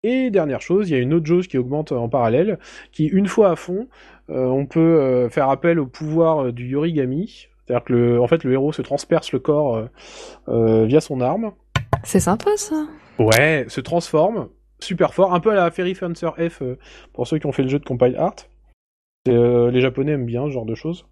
[0.03, 2.59] Et dernière chose, il y a une autre jauge qui augmente en parallèle,
[2.93, 3.89] qui une fois à fond,
[4.29, 7.49] euh, on peut euh, faire appel au pouvoir du Yorigami.
[7.67, 9.87] C'est-à-dire que le, en fait le héros se transperce le corps euh,
[10.49, 11.53] euh, via son arme.
[12.03, 12.87] C'est sympa ça.
[13.19, 14.49] Ouais, se transforme,
[14.81, 16.79] super fort, un peu à la Fairy Fencer F euh,
[17.12, 18.37] pour ceux qui ont fait le jeu de Compile Art.
[19.27, 21.07] Les Japonais aiment bien ce genre de choses.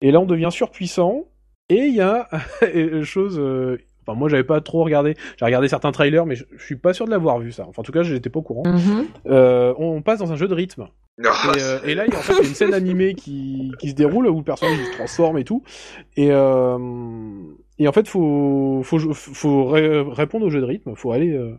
[0.00, 1.24] Et là, on devient surpuissant.
[1.68, 2.28] Et il y a
[2.74, 3.40] une chose.
[4.04, 5.16] Enfin, moi, j'avais pas trop regardé.
[5.38, 7.66] J'ai regardé certains trailers, mais je, je suis pas sûr de l'avoir vu ça.
[7.68, 8.64] Enfin, en tout cas, j'étais pas au courant.
[8.66, 9.06] Mhm.
[9.26, 10.88] Euh, on passe dans un jeu de rythme.
[11.56, 13.94] Et, euh, et là, il y a en fait une scène animée qui, qui se
[13.94, 15.62] déroule où le personnage se transforme et tout.
[16.16, 16.78] Et, euh,
[17.78, 20.94] et en fait, faut, faut, faut ré- répondre au jeu de rythme.
[20.96, 21.54] Faut aller, euh,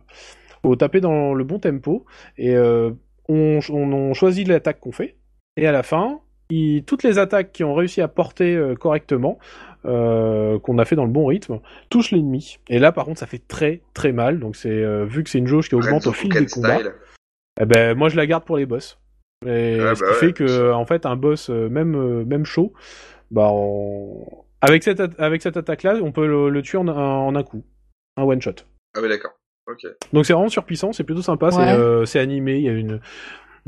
[0.62, 2.04] faut taper dans le bon tempo.
[2.36, 2.96] Et on,
[3.28, 5.16] on, on choisit l'attaque qu'on fait.
[5.56, 9.38] Et à la fin, il- toutes les attaques qui ont réussi à porter correctement,
[9.84, 12.58] qu'on a fait dans le bon rythme, touchent l'ennemi.
[12.68, 14.40] Et là, par contre, ça fait très très mal.
[14.40, 16.78] Donc c'est vu que c'est une jauge qui augmente au fil des combats.
[17.60, 18.98] Eh ben, moi, je la garde pour les boss.
[19.46, 20.14] Et Ouais, ce bah qui ouais.
[20.28, 22.72] fait que, en fait, un boss, euh, même, euh, même chaud,
[23.30, 24.26] bah, on-
[24.60, 27.62] avec cette, avec cette attaque-là, on peut le, le tuer en, un- en un coup.
[28.16, 28.54] Un one shot.
[28.96, 29.32] Ah oui, d'accord.
[29.70, 29.86] Ok.
[30.12, 31.72] Donc c'est vraiment surpuissant, c'est plutôt sympa, c'est, Ouais.
[31.72, 33.00] euh, c'est animé, il y a une,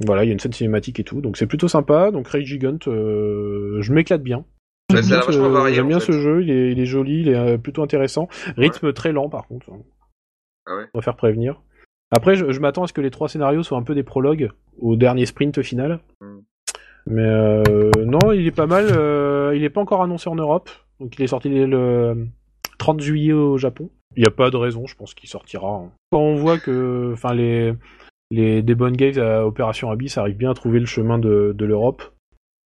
[0.05, 2.11] voilà, il y a une scène cinématique et tout, donc c'est plutôt sympa.
[2.11, 4.45] Donc Rage Gigant, euh, je m'éclate bien.
[4.93, 6.13] Ouais, J'aime bien, ce, varié, j'aime en bien fait.
[6.13, 8.29] ce jeu, il est, il est joli, il est plutôt intéressant.
[8.57, 9.67] Rythme très lent par contre.
[10.67, 10.85] Ah ouais.
[10.95, 11.61] On va faire prévenir.
[12.11, 14.51] Après, je, m'attends à ce que les trois scénarios soient un peu des prologues
[14.81, 16.01] au dernier sprint final.
[17.07, 18.87] Mais euh, non, il est pas mal.
[18.91, 22.27] euh, il est pas encore annoncé en Europe, donc il est sorti le
[22.79, 23.91] 30 juillet au Japon.
[24.17, 25.69] Il n'y a pas de raison, je pense qu'il sortira.
[25.69, 25.91] hein.
[26.11, 27.75] Quand on voit que, les
[28.33, 32.03] les des games à Opération Abyss arrivent bien à trouver le chemin de l'Europe.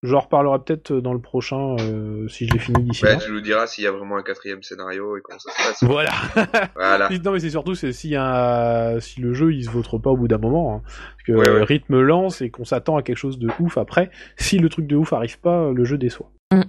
[0.02, 3.16] J'en reparlerai peut-être dans le prochain euh, si je l'ai fini d'ici Bah, là.
[3.18, 5.82] tu nous diras s'il y a vraiment un quatrième scénario et comment ça se passe.
[5.84, 6.12] Voilà.
[6.74, 7.08] Voilà.
[7.24, 10.16] Non mais c'est surtout c'est si un si le jeu il se vautre pas au
[10.16, 10.82] bout d'un moment hein.
[10.84, 11.60] parce que Ouais, ouais.
[11.60, 14.86] euh, rythme lance et qu'on s'attend à quelque chose de ouf après si le truc
[14.86, 16.30] de ouf arrive pas le jeu déçoit.
[16.50, 16.62] Mm.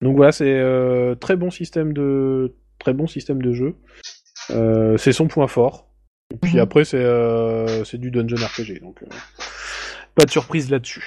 [0.00, 3.74] Donc voilà c'est euh, très bon système de très bon système de jeu.
[4.50, 5.86] Euh, c'est son point fort.
[6.32, 6.60] Et puis Mhm.
[6.60, 9.06] après c'est euh, c'est du dungeon RPG donc euh,
[10.14, 11.04] pas de surprise là-dessus.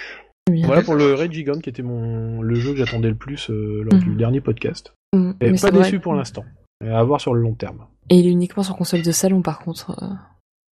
[0.51, 0.67] Bien.
[0.67, 1.13] Voilà pour le.
[1.15, 4.17] Red Gigant qui était mon le jeu que j'attendais le plus euh, lors du Mhm.
[4.17, 4.93] dernier podcast.
[5.13, 5.31] Mm.
[5.41, 6.43] Et Mais pas déçu pour l'instant.
[6.83, 7.85] Et À voir sur le long terme.
[8.09, 9.91] Et il est uniquement sur console de salon par contre.
[10.03, 10.07] euh,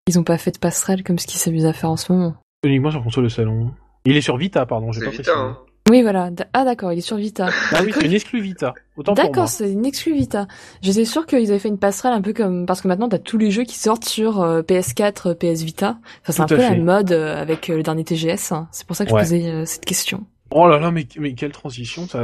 [0.08, 2.36] Ils ont pas fait de passerelle comme ce qu'ils s'amusent à faire en ce moment.
[2.64, 3.72] Uniquement sur console de salon.
[4.06, 5.58] Il est sur Vita, pardon, j'ai pas Vita, hein.
[5.90, 6.30] Oui voilà.
[6.54, 7.50] Ah d'accord, il est sur Vita.
[7.72, 8.74] Ah oui, c'est une exclu Vita.
[8.96, 9.14] Autant.
[9.14, 10.48] D'accord, c'est une exclu Vita.
[10.82, 13.38] J'étais sûre qu'ils avaient fait une passerelle un peu comme parce que maintenant t'as tous
[13.38, 15.98] les jeux qui sortent sur euh, PS4, euh, PS Vita.
[16.22, 16.78] Enfin c'est un peu la fait.
[16.78, 18.52] mode euh, avec euh, le dernier TGS.
[18.52, 18.68] hein.
[18.72, 19.20] C'est pour ça que Ouais.
[19.24, 20.26] je posais euh, cette question.
[20.52, 22.08] Oh là là, mais, mais quelle transition.
[22.08, 22.20] Ça...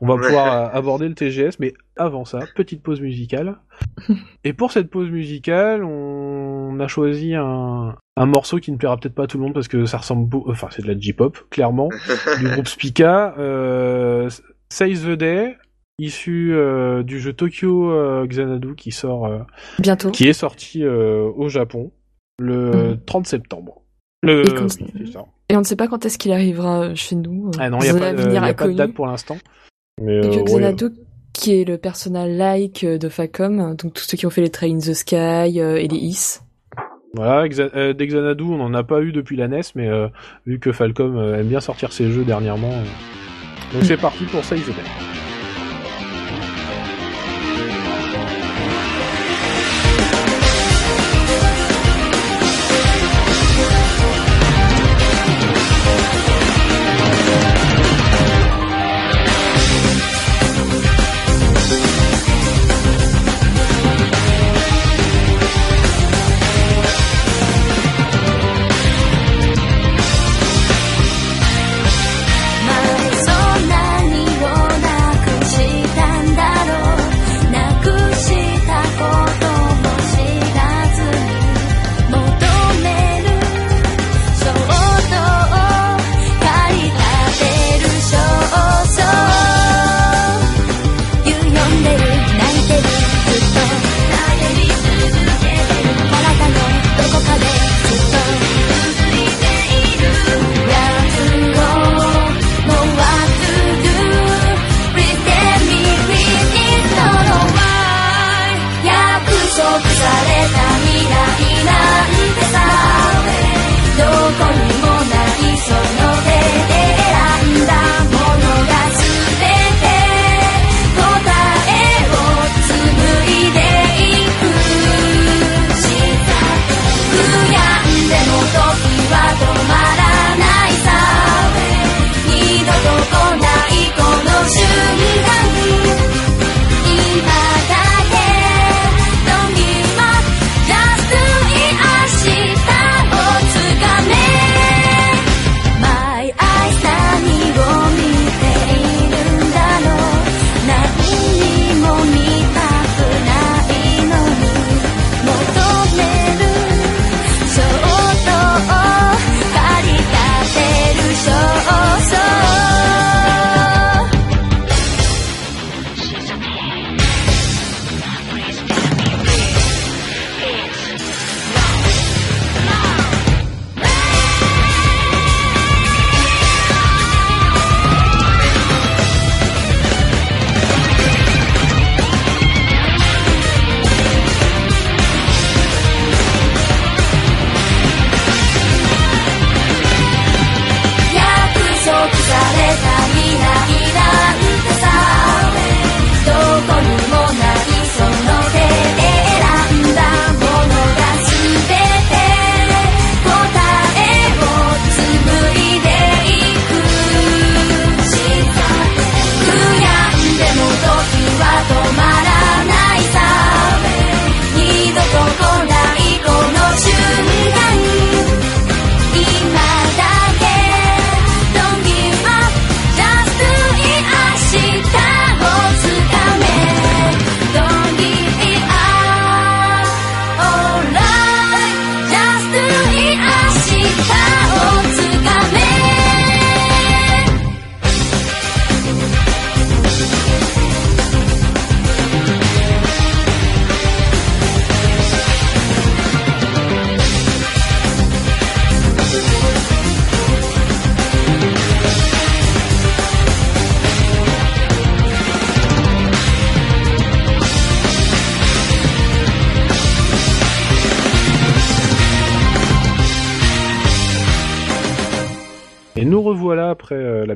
[0.00, 0.20] On va Ouais.
[0.26, 3.56] pouvoir euh, aborder le TGS, mais avant ça, petite pause musicale.
[4.44, 9.14] Et pour cette pause musicale, on a choisi un, un morceau qui ne plaira peut-être
[9.14, 10.44] pas à tout le monde parce que ça ressemble beau...
[10.48, 11.88] Enfin, c'est de la J-pop, clairement,
[12.40, 13.34] du groupe Spica.
[13.38, 14.28] Euh,
[14.70, 15.56] Seize the Day,
[15.98, 19.26] issu euh, du jeu Tokyo euh, Xanadu qui sort...
[19.26, 19.38] euh,
[19.78, 20.10] Bientôt.
[20.10, 21.92] qui est sorti euh, au Japon
[22.40, 23.00] le Mhm.
[23.06, 23.82] 30 septembre.
[24.22, 24.42] Le...
[24.46, 25.24] Et comme- oui, c'est ça.
[25.48, 27.50] Et on ne sait pas quand est-ce qu'il arrivera euh, chez nous.
[27.58, 29.36] Ah non, il n'y a, pas avenir y a pas de date pour l'instant.
[30.02, 30.86] Mais, Et euh, ouais, Xanadu,
[31.32, 34.50] qui est le personnage like euh, de Facom, donc tous ceux qui ont fait les
[34.50, 35.16] Train in the Sky
[35.60, 36.40] euh, et les Is.
[37.14, 40.08] Voilà, Exa- euh, des Xanadu, on n'en a pas eu depuis la NES, mais euh,
[40.46, 42.72] vu que Falcom euh, aime bien sortir ses jeux dernièrement.
[42.72, 43.86] euh, Donc Mm.
[43.86, 45.23] c'est parti pour the Day.「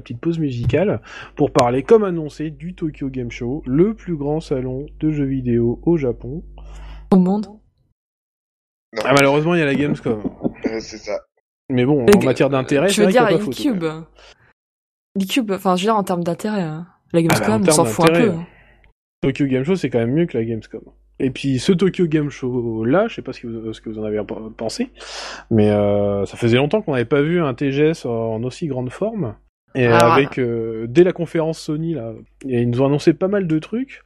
[0.08, 1.00] petite pause musicale
[1.36, 5.80] pour parler, comme annoncé, du Tokyo Game Show, le plus grand salon de jeux vidéo
[5.84, 6.42] au Japon.
[7.12, 7.46] Au monde.
[8.94, 10.20] Non, Ah, malheureusement, il y a la Gamescom.
[10.66, 11.18] euh, c'est ça.
[11.70, 13.44] Mais bon, Mais en matière d'intérêt, Tu c'est veux vrai qu'il y dire a pas
[13.44, 13.62] photo.
[13.62, 14.04] l'e-cube.
[15.16, 16.62] L'e-cube, enfin, je veux dire en termes d'intérêt.
[16.62, 16.86] hein.
[17.12, 18.30] La Gamescom, Ah bah, en on s'en fout un peu.
[18.30, 18.46] hein.
[19.20, 20.82] Tokyo Game Show, c'est quand même mieux que la Gamescom.
[21.20, 23.90] Et puis ce Tokyo Game Show là, je sais pas ce que vous, ce que
[23.90, 24.20] vous en avez
[24.56, 24.90] pensé,
[25.50, 29.34] mais euh, ça faisait longtemps qu'on n'avait pas vu un TGS en aussi grande forme.
[29.74, 32.12] Et Alors, avec euh, dès la conférence Sony là,
[32.46, 34.02] et ils nous ont annoncé pas mal de trucs.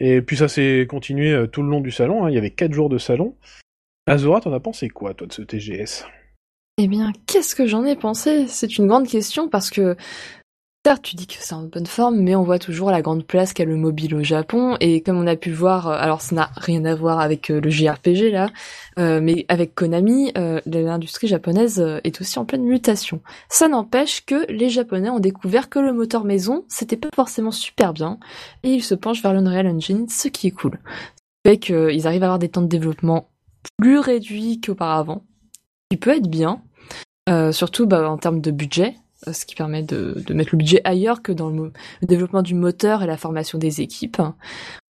[0.00, 2.24] Et puis ça s'est continué euh, tout le long du salon.
[2.24, 2.30] hein.
[2.30, 3.36] Il y avait quatre jours de salon.
[4.06, 6.06] Azora, t'en as pensé quoi toi de ce TGS
[6.78, 8.46] Eh bien, qu'est-ce que j'en ai pensé?
[8.48, 9.96] C'est une grande question parce que,
[10.86, 13.54] certes, tu dis que c'est en bonne forme, mais on voit toujours la grande place
[13.54, 14.76] qu'a le mobile au Japon.
[14.80, 17.50] Et comme on a pu le voir, euh, alors ça n'a rien à voir avec
[17.50, 18.50] euh, le JRPG là,
[18.98, 20.32] euh, mais avec Konami,
[20.66, 23.20] l'industrie japonaise est aussi en pleine mutation.
[23.48, 27.94] Ça n'empêche que les Japonais ont découvert que le moteur maison, c'était pas forcément super
[27.94, 28.18] bien,
[28.62, 30.78] et ils se penchent vers l'Unreal Engine, ce qui est cool.
[31.46, 33.30] Fait qu'ils arrivent à avoir des temps de développement
[33.78, 35.24] plus réduits qu'auparavant,
[35.90, 36.60] qui peut être bien.
[37.52, 38.96] Surtout bah, en termes de budget,
[39.32, 41.72] ce qui permet de, de mettre le budget ailleurs que dans le,
[42.02, 44.20] développement du moteur et la formation des équipes.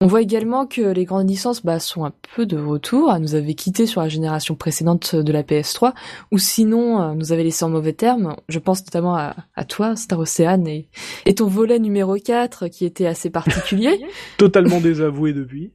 [0.01, 3.35] On voit également que les grandes licences bah, sont un peu de retour, elles nous
[3.35, 5.93] avaient quitté sur la génération précédente de la PS3,
[6.33, 8.35] ou sinon euh, nous avaient laissé en mauvais termes.
[8.49, 10.89] Je pense notamment à, à toi, Star Ocean, et,
[11.27, 14.01] et ton volet numéro 4 qui était assez particulier.
[14.39, 15.73] Totalement désavoué depuis.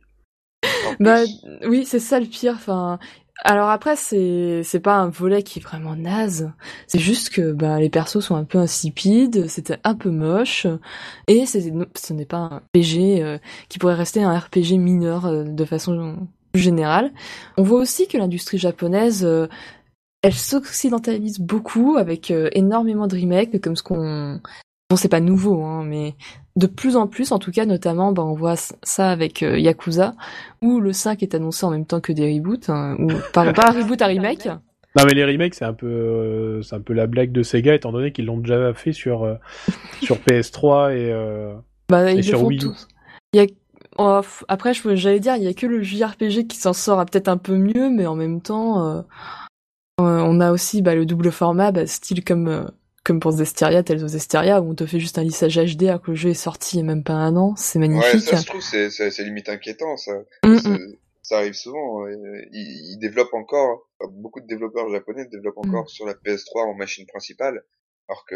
[1.00, 1.20] Bah
[1.68, 2.54] oui, c'est ça le pire.
[2.56, 3.00] Enfin,
[3.44, 6.52] alors après c'est c'est pas un volet qui est vraiment naze.
[6.88, 10.68] C'est juste que bah les persos sont un peu insipides, c'était un peu moche
[11.28, 13.38] et c'est ce n'est pas un RPG euh,
[13.70, 17.12] qui pourrait rester un RPG mineur euh, de façon plus générale.
[17.58, 19.48] On voit aussi que l'industrie japonaise euh,
[20.24, 24.42] elle s'occidentalise beaucoup avec euh, énormément de remakes comme ce qu'on
[24.90, 26.16] bon c'est pas nouveau hein, mais
[26.56, 30.16] de plus en plus en tout cas notamment bah, on voit ça avec euh, Yakuza
[30.62, 33.70] où le 5 est annoncé en même temps que des reboots hein, ou pas, pas
[33.70, 34.46] un reboot un remake.
[34.48, 37.76] Non mais les remakes c'est un peu euh, c'est un peu la blague de Sega
[37.76, 39.36] étant donné qu'ils l'ont déjà fait sur euh,
[40.02, 41.54] sur PS3 et euh,
[41.90, 42.62] bah Et ils le sur font Wii U.
[42.62, 42.88] tous.
[43.34, 43.48] Il y a
[43.98, 47.28] oh, après je- j'allais dire il y a que le JRPG qui s'en sort peut-être
[47.28, 49.04] un peu mieux mais en même temps
[50.00, 52.64] on a aussi bah, le double format bah, style comme euh,
[53.08, 56.02] comme pour Zestiria, Tales of Zestiria, où on te fait juste un lissage HD alors
[56.02, 58.20] que le jeu est sorti il y a même pas un an, c'est ouais, magnifique.
[58.22, 60.12] ça, je trouve, c'est, c'est, c'est limite inquiétant, ça.
[60.44, 60.96] Mm, mm.
[61.24, 62.06] Ça arrive souvent.
[62.06, 62.12] euh,
[62.52, 65.70] Ils, ils développent encore, beaucoup de développeurs japonais développent Mm.
[65.70, 67.64] encore sur la PS3 en machine principale,
[68.10, 68.36] alors que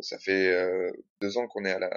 [0.00, 0.90] ça fait euh,
[1.22, 1.88] deux ans qu'on est à la,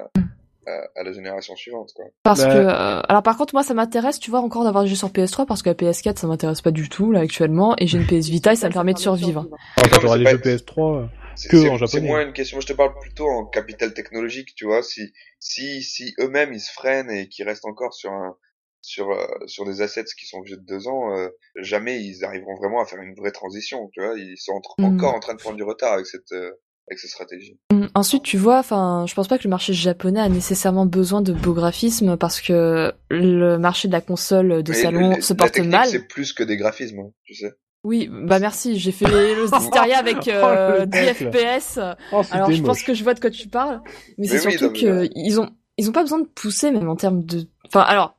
[0.95, 2.05] à, la génération suivante, quoi.
[2.23, 4.89] Parce Bah- que, euh, alors par contre, moi, ça m'intéresse, tu vois, encore d'avoir des
[4.89, 7.87] jeux sur PS3 parce que la PS4, ça m'intéresse pas du tout là actuellement, et
[7.87, 9.41] j'ai une PS Vita et ça me permet de survivre.
[9.41, 12.57] alors, Non, quand t'auras des jeux PS3 euh, C'est, Que c'est- moins une question.
[12.57, 14.83] Moi, je te parle plutôt en capital technologique, tu vois.
[14.83, 18.35] Si, si, si eux-mêmes ils se freinent et qu'ils restent encore sur un,
[18.81, 22.55] sur, euh, sur des assets qui sont vieux de deux ans, euh, jamais ils arriveront
[22.55, 24.17] vraiment à faire une vraie transition, tu vois.
[24.17, 24.83] Ils sont Mm.
[24.85, 26.51] encore en train de prendre du retard avec cette, euh,
[26.89, 27.59] avec cette stratégie.
[27.71, 31.21] Hum, Ensuite, tu vois, enfin, je pense pas que le marché japonais a nécessairement besoin
[31.21, 35.33] de beaux graphismes parce que le marché de la console de Mais salon le- se
[35.33, 35.87] la porte technique, mal.
[35.89, 37.51] C'est plus que des graphismes, hein, tu sais.
[37.85, 41.31] Oui, bah merci, j'ai fait le Zestiria avec euh, Oh, le 10 tacle.
[41.31, 41.79] FPS.
[42.11, 44.57] oh, Alors je pense que je vois de quoi tu parles, mais, Mais c'est oui,
[44.57, 47.23] surtout non, mais que ils ont ils ont pas besoin de pousser même en termes
[47.23, 48.18] de enfin alors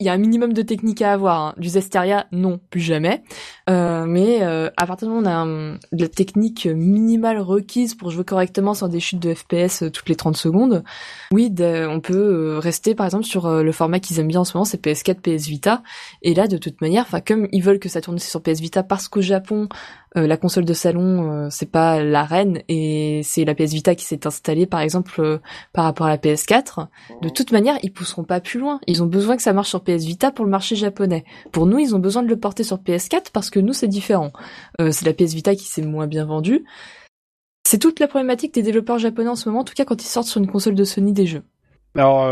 [0.00, 1.40] il y a un minimum de technique à avoir.
[1.40, 1.54] hein.
[1.58, 3.22] Du Zestiria, non, plus jamais.
[3.68, 7.94] Euh, mais euh, à partir du moment on a un- de la technique minimale requise
[7.96, 10.84] pour jouer correctement sans des chutes de FPS euh, toutes les 30 secondes,
[11.32, 14.44] oui, on peut euh, rester par exemple sur euh, le format qu'ils aiment bien en
[14.44, 15.82] ce moment, c'est PS4, PS Vita.
[16.22, 18.82] Et là, de toute manière, enfin comme ils veulent que ça tourne sur PS Vita
[18.84, 19.68] parce qu'au Japon,
[20.16, 23.94] euh, la console de salon, euh, c'est pas la reine et c'est la PS Vita
[23.94, 25.38] qui s'est installée par exemple euh,
[25.72, 26.88] par rapport à la PS4.
[27.22, 28.80] De toute manière, ils pousseront pas plus loin.
[28.86, 31.24] Ils ont besoin que ça marche sur PS Vita pour le marché japonais.
[31.52, 34.32] Pour nous, ils ont besoin de le porter sur PS4 parce que nous, c'est différent.
[34.78, 36.64] C'est la PS Vita qui s'est moins bien vendue.
[37.64, 40.06] C'est toute la problématique des développeurs japonais en ce moment, en tout cas quand ils
[40.06, 41.42] sortent sur une console de Sony des jeux.
[41.94, 42.26] Alors,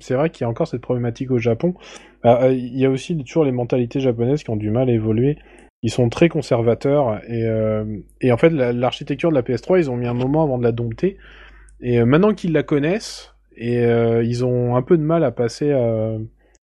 [0.00, 1.74] c'est vrai qu'il y a encore cette problématique au Japon.
[2.26, 5.38] Euh, Il y a aussi toujours les mentalités japonaises qui ont du mal à évoluer.
[5.82, 7.84] Ils sont très conservateurs et, euh,
[8.20, 10.64] et en fait, la- l'architecture de la PS3, ils ont mis un moment avant de
[10.64, 11.16] la dompter.
[11.80, 15.30] Et euh, maintenant qu'ils la connaissent, et euh, ils ont un peu de mal à
[15.30, 15.72] passer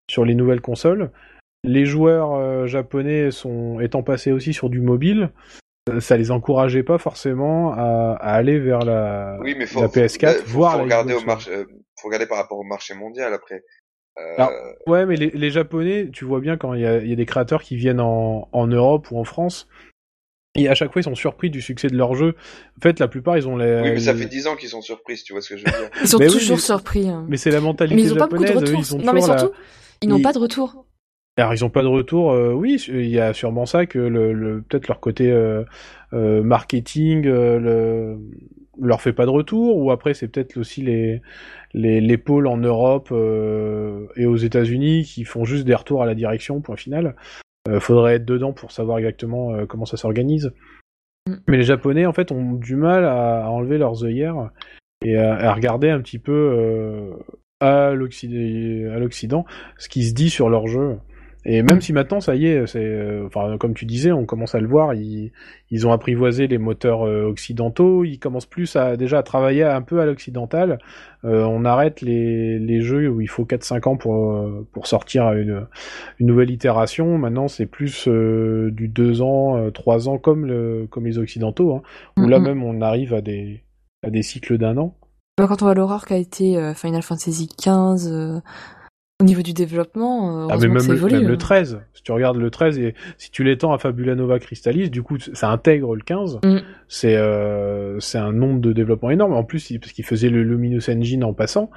[0.09, 1.11] sur les nouvelles consoles.
[1.63, 5.29] Les joueurs japonais sont étant passés aussi sur du mobile,
[5.87, 9.87] ça- ça les encourageait pas forcément à, à aller vers la, Oui, mais faut, la
[9.87, 11.65] PS4, faut, voire faut la regarder Xbox au marché, euh,
[12.01, 13.63] faut regarder par rapport au marché mondial après.
[14.19, 14.51] Euh, Alors,
[14.87, 17.15] Ouais, mais les, les Japonais, tu vois bien quand il y a, il y a
[17.15, 19.67] des créateurs qui viennent en, en Europe ou en France,
[20.55, 22.35] Et à chaque fois, ils sont surpris du succès de leur jeu.
[22.77, 23.81] En fait, la plupart, ils ont les.
[23.81, 25.57] Oui, mais ça les- fait 10 ans qu'ils sont surpris, si tu vois ce que
[25.57, 25.89] je veux dire.
[26.01, 27.09] Ils sont Mais toujours surpris.
[27.09, 27.25] hein.
[27.27, 28.69] Mais c'est la mentalité Mais ils ont pas beaucoup de japonaise.
[28.69, 28.79] retours.
[28.83, 29.55] Ils ont Non, mais la- surtout,
[30.03, 30.85] ils n'ont ils- pas de retour.
[31.35, 34.33] Alors ils ont pas de retour, euh, oui, il y a sûrement ça que le,
[34.33, 35.63] le- peut-être leur côté euh,
[36.13, 38.19] euh, marketing euh, le,
[38.79, 41.21] leur fait pas de retour, ou après c'est peut-être aussi les,
[41.73, 46.05] les les pôles en Europe euh, et aux États-Unis qui font juste des retours à
[46.05, 47.15] la direction, point final.
[47.69, 50.53] Euh, faudrait être dedans pour savoir exactement euh, comment ça s'organise.
[51.29, 51.35] Mm.
[51.47, 54.49] Mais les Japonais en fait ont du mal à, à enlever leurs œillères
[55.05, 57.13] et à, à regarder un petit peu
[57.59, 59.45] à l'Occident, à l'Occident
[59.77, 60.97] ce qui se dit sur leur jeu.
[61.45, 64.55] Et même si maintenant, ça y est, c'est, euh, enfin, comme tu disais, on commence
[64.55, 65.33] à le voir, ils,
[65.71, 69.81] ils ont apprivoisé les moteurs euh, occidentaux, ils commencent plus à déjà à travailler un
[69.81, 70.79] peu à l'occidental.
[71.25, 75.67] Euh, on arrête les, les jeux où il faut 4-5 ans pour, pour sortir une,
[76.19, 77.17] une nouvelle itération.
[77.17, 81.81] Maintenant, c'est plus du 2 ans, euh, 3 ans comme, le, comme les occidentaux, hein,
[82.17, 83.63] où là même on arrive à des,
[84.01, 84.95] à des cycles d'un an.
[85.37, 88.41] Bah, Quand on voit l'horreur qu'a été Final Fantasy XV
[89.23, 91.15] au niveau du développement, euh, Ah mais même, le- évolue.
[91.15, 91.37] même le hein.
[91.37, 95.01] 13, si tu regardes le 13 et si tu l'étends à Fabula Nova Crystallis, du
[95.03, 96.39] coup ça intègre le 15.
[96.43, 96.57] Mm.
[96.87, 99.33] C'est euh, c'est un nombre de développement énorme.
[99.33, 101.71] En plus, parce qu'il faisait le Luminous Engine en passant,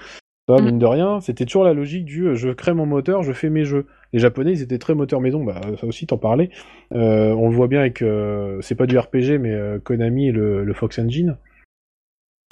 [0.49, 0.63] Mm.
[0.65, 3.51] mine de rien, c'était toujours la logique du euh, je crée mon moteur, je fais
[3.51, 3.87] mes jeux.
[4.13, 6.51] Les Japonais, ils étaient très moteur maison, bah ça aussi t'en parlais.
[6.95, 10.63] Euh, on le voit bien avec, euh, c'est pas du RPG, mais Konami et le,
[10.65, 11.37] le Fox Engine.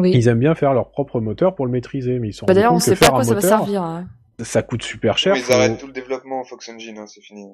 [0.02, 0.10] Oui.
[0.12, 2.72] Ils aiment bien faire leur propre moteur pour le maîtriser, mais ils sont Bah, D'ailleurs,
[2.74, 3.80] on sait pas à quoi ça va servir.
[3.82, 4.06] hein.
[4.42, 5.34] Ça coûte super cher.
[5.34, 7.46] Mais ils faut- arrêtent tout le développement en Fox Engine, hein, c'est fini.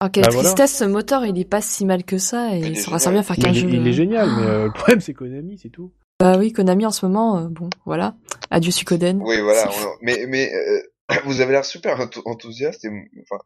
[0.00, 0.48] Ah, quelle Bah, voilà.
[0.52, 3.00] tristesse, ce moteur, il est pas si mal que ça et Il saura génial.
[3.00, 3.68] servir à faire qu'un jeu.
[3.68, 5.92] il est génial, mais euh, le problème c'est Konami, c'est tout.
[6.18, 8.16] Bah oui, Konami en ce moment, euh, bon, voilà.
[8.50, 9.20] Adieu Suikoden.
[9.22, 9.68] Oui, voilà.
[9.70, 10.82] on- Mais, mais euh,
[11.24, 12.84] vous avez l'air super enth- enthousiaste.
[12.84, 12.88] Et,
[13.22, 13.42] enfin,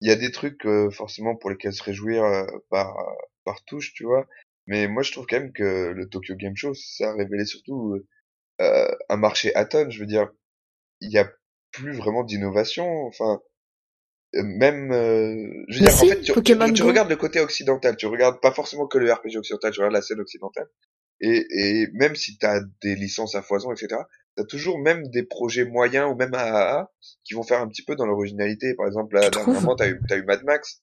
[0.00, 2.94] il y a des trucs euh, forcément pour lesquels se réjouir euh, par
[3.44, 4.26] par touche, tu vois.
[4.66, 7.96] Mais moi, je trouve quand même que le Tokyo Game Show, ça a révélé surtout
[8.60, 9.90] euh, un marché à tonnes.
[9.90, 10.28] Je veux dire,
[11.00, 11.30] il y a
[11.76, 13.06] plus vraiment d'innovation.
[13.06, 13.40] Enfin,
[14.34, 17.16] euh, même, euh, je veux Mais dire, si, en fait, tu, tu- tu regardes le
[17.16, 17.96] côté occidental.
[17.96, 19.72] Tu regardes pas forcément que le RPG occidental.
[19.72, 20.68] Tu regardes la scène occidentale.
[21.20, 24.02] Et, et même si t'as des licences à foison, etc.,
[24.36, 26.92] t'as toujours même des projets moyens ou même AAA
[27.24, 28.74] qui vont faire un petit peu dans l'originalité.
[28.74, 30.82] Par exemple, là, Tu dernièrement, t'as eu, t'as eu Mad Max.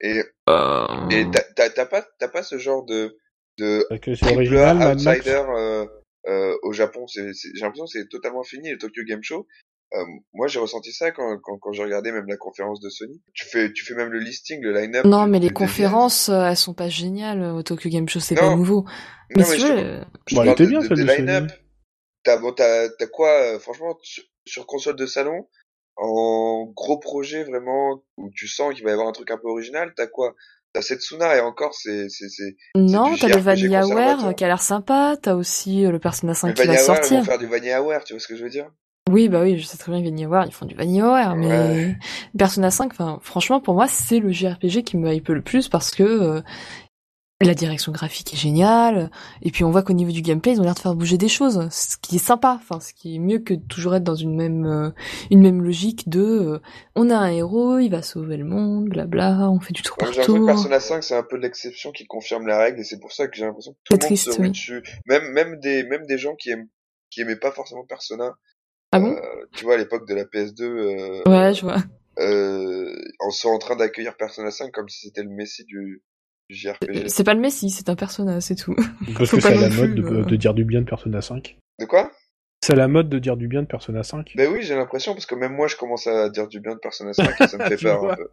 [0.00, 3.18] Et, Euh, et t'as, pas, t'as pas ce genre de,
[3.58, 3.84] de
[4.36, 4.36] triple
[4.92, 5.86] outsider euh,
[6.28, 7.06] euh, au Japon.
[7.08, 9.48] J'ai l'impression que c'est totalement fini le Tokyo Game Show.
[9.94, 13.22] Euh, moi, j'ai ressenti ça quand, quand, quand j'ai regardé même la conférence de Sony.
[13.34, 15.04] Tu fais, tu fais même le listing, le line-up.
[15.04, 18.40] Non, mais les conférences, euh, elles sont pas géniales au Tokyo Game Show, c'est Non.
[18.42, 18.82] pas nouveau.
[18.82, 18.86] Non,
[19.30, 21.02] Mais mais si je veux, euh, Je Bon, te elle était bien, de, celle de,
[21.02, 21.26] de des Sony.
[21.28, 21.50] line-up.
[22.24, 25.46] T'as, bon, t'as, t'as quoi, franchement, sur, sur console de salon,
[25.96, 29.48] en gros projet vraiment, où tu sens qu'il va y avoir un truc un peu
[29.48, 30.34] original, t'as quoi?
[30.72, 35.16] T'as Setsuna et encore, c'est, c'est, c'est, non, t'as le VanillaWare qui a l'air sympa,
[35.22, 37.18] t'as aussi le Persona 5 mais qui va VanillaWare, ils sortir.
[37.20, 38.68] vont faire du VanillaWare, tu vois ce que je veux dire?
[39.10, 41.96] Oui, bah oui, je sais très bien que VanillaWare, ils font du VanillaWare, mais Ouais.
[42.36, 45.92] Persona 5, enfin, franchement, pour moi, c'est le JRPG qui me hype le plus parce
[45.92, 46.40] que euh,
[47.40, 49.10] la direction graphique est géniale,
[49.42, 51.28] et puis on voit qu'au niveau du gameplay, ils ont l'air de faire bouger des
[51.28, 54.16] choses, ce qui est sympa, enfin, ce qui est mieux que de toujours être dans
[54.16, 54.90] une même, euh,
[55.30, 56.58] une même logique de, euh,
[56.96, 60.06] on a un héros, il va sauver le monde, blabla, on fait du tour Ouais,
[60.06, 60.46] par que tour.
[60.46, 63.36] Persona 5, c'est un peu l'exception qui confirme la règle, et c'est pour ça que
[63.36, 64.50] j'ai l'impression que tout le monde triste, se oui.
[64.50, 64.82] dessus.
[65.06, 66.66] Même, même des, même des gens qui aiment,
[67.10, 68.32] qui aimaient pas forcément Persona,
[68.96, 69.12] Ah bon?
[69.16, 71.78] Euh, tu vois, à l'époque de la PS2, euh, Ouais, je vois.
[72.18, 76.02] euh, en sont en train d'accueillir Persona 5 comme si c'était le messie du,
[76.48, 77.08] du JRPG.
[77.08, 78.74] C'est pas le Messi, c'est un Persona, c'est tout.
[79.16, 80.24] Parce que c'est à la mode de, euh.
[80.24, 81.56] de dire du bien de Persona 5.
[81.78, 82.10] De quoi?
[82.64, 84.32] C'est à la mode de dire du bien de Persona 5.
[84.34, 86.78] Ben oui, j'ai l'impression, parce que même moi, je commence à dire du bien de
[86.80, 88.12] Persona 5 et ça me fait peur vois.
[88.14, 88.28] un peu.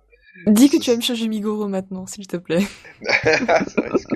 [0.48, 2.64] Dis que tu aimes Shoji Migoro maintenant, s'il te plaît.
[3.04, 4.10] ça risque.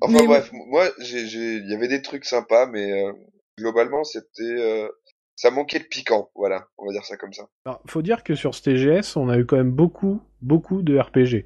[0.00, 3.12] Enfin Mais- bref, moi, j'ai, j'ai, il y avait des trucs sympas, mais euh,
[3.58, 4.88] globalement, c'était, euh,
[5.34, 7.46] ça manquait de piquant, voilà, on va dire ça comme ça.
[7.64, 10.98] Alors, faut dire que sur ce TGS, on a eu quand même beaucoup, beaucoup de
[10.98, 11.44] RPG.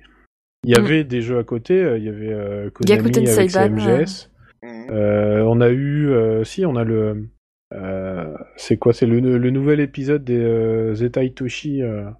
[0.65, 0.85] Il y Mm.
[0.85, 4.31] avait des jeux à côté, euh, il y avait euh, Konami avec Saiban, CMGS.
[4.63, 4.91] Mhm.
[4.91, 7.29] Euh, on a eu, euh, si, on a le,
[7.73, 12.11] euh, c'est quoi, c'est le, le nouvel épisode des euh, Zeta Itoshi, euh,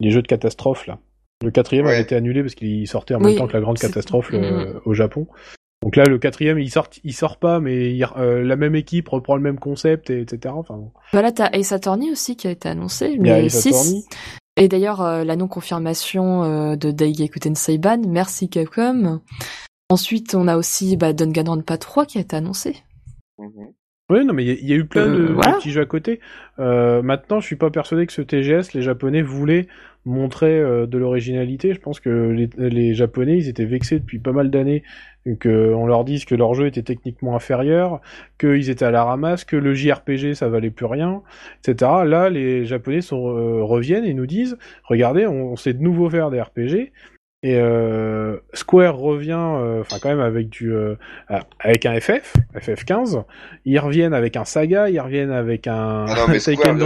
[0.00, 0.98] les jeux de catastrophe là.
[1.44, 1.92] Le quatrième Ouais.
[1.94, 4.80] avait été annulé parce qu'il sortait en Oui, même temps que la grande catastrophe Mhm.
[4.84, 5.26] au Japon.
[5.82, 9.08] Donc là, le quatrième, il sort, il sort pas, mais il- euh, la même équipe
[9.08, 10.54] reprend le même concept, et, etc.
[10.56, 10.92] Enfin, bon.
[11.12, 13.68] Voilà, t'as Ace Attorney aussi qui a été annoncé, il y a le Ace 6.
[13.68, 14.04] Attorney.
[14.56, 19.20] Et d'ailleurs, euh, la non-confirmation euh, de Daigakuten Saiban, merci Capcom.
[19.88, 22.76] Ensuite, on a aussi bah, Danganronpa 3 qui a été annoncé.
[23.38, 23.72] Mhm.
[24.10, 25.54] Oui, non, mais il y, a- il y a eu plein Euh, de, de voilà.
[25.54, 26.20] petits jeux à côté.
[26.58, 29.68] Euh, maintenant, je suis pas persuadé que ce TGS, les Japonais voulaient
[30.04, 31.72] montrait euh, de l'originalité.
[31.74, 34.82] Je pense que les, les Japonais, ils étaient vexés depuis pas mal d'années
[35.40, 38.00] qu'on leur dise que leur jeu était techniquement inférieur,
[38.40, 41.22] qu'ils étaient à la ramasse, que le JRPG ça valait plus rien,
[41.64, 41.90] etc.
[42.04, 46.10] Là, les Japonais sont, euh, reviennent et nous disent, regardez, on, on sait de nouveau
[46.10, 46.90] faire des RPG.
[47.44, 50.94] Et euh, Square revient, euh, enfin quand même avec du, euh,
[51.60, 53.24] avec un FF, FF15.
[53.64, 56.82] Ils reviennent avec un Saga, ils reviennent avec un Ah non, mais Square, ils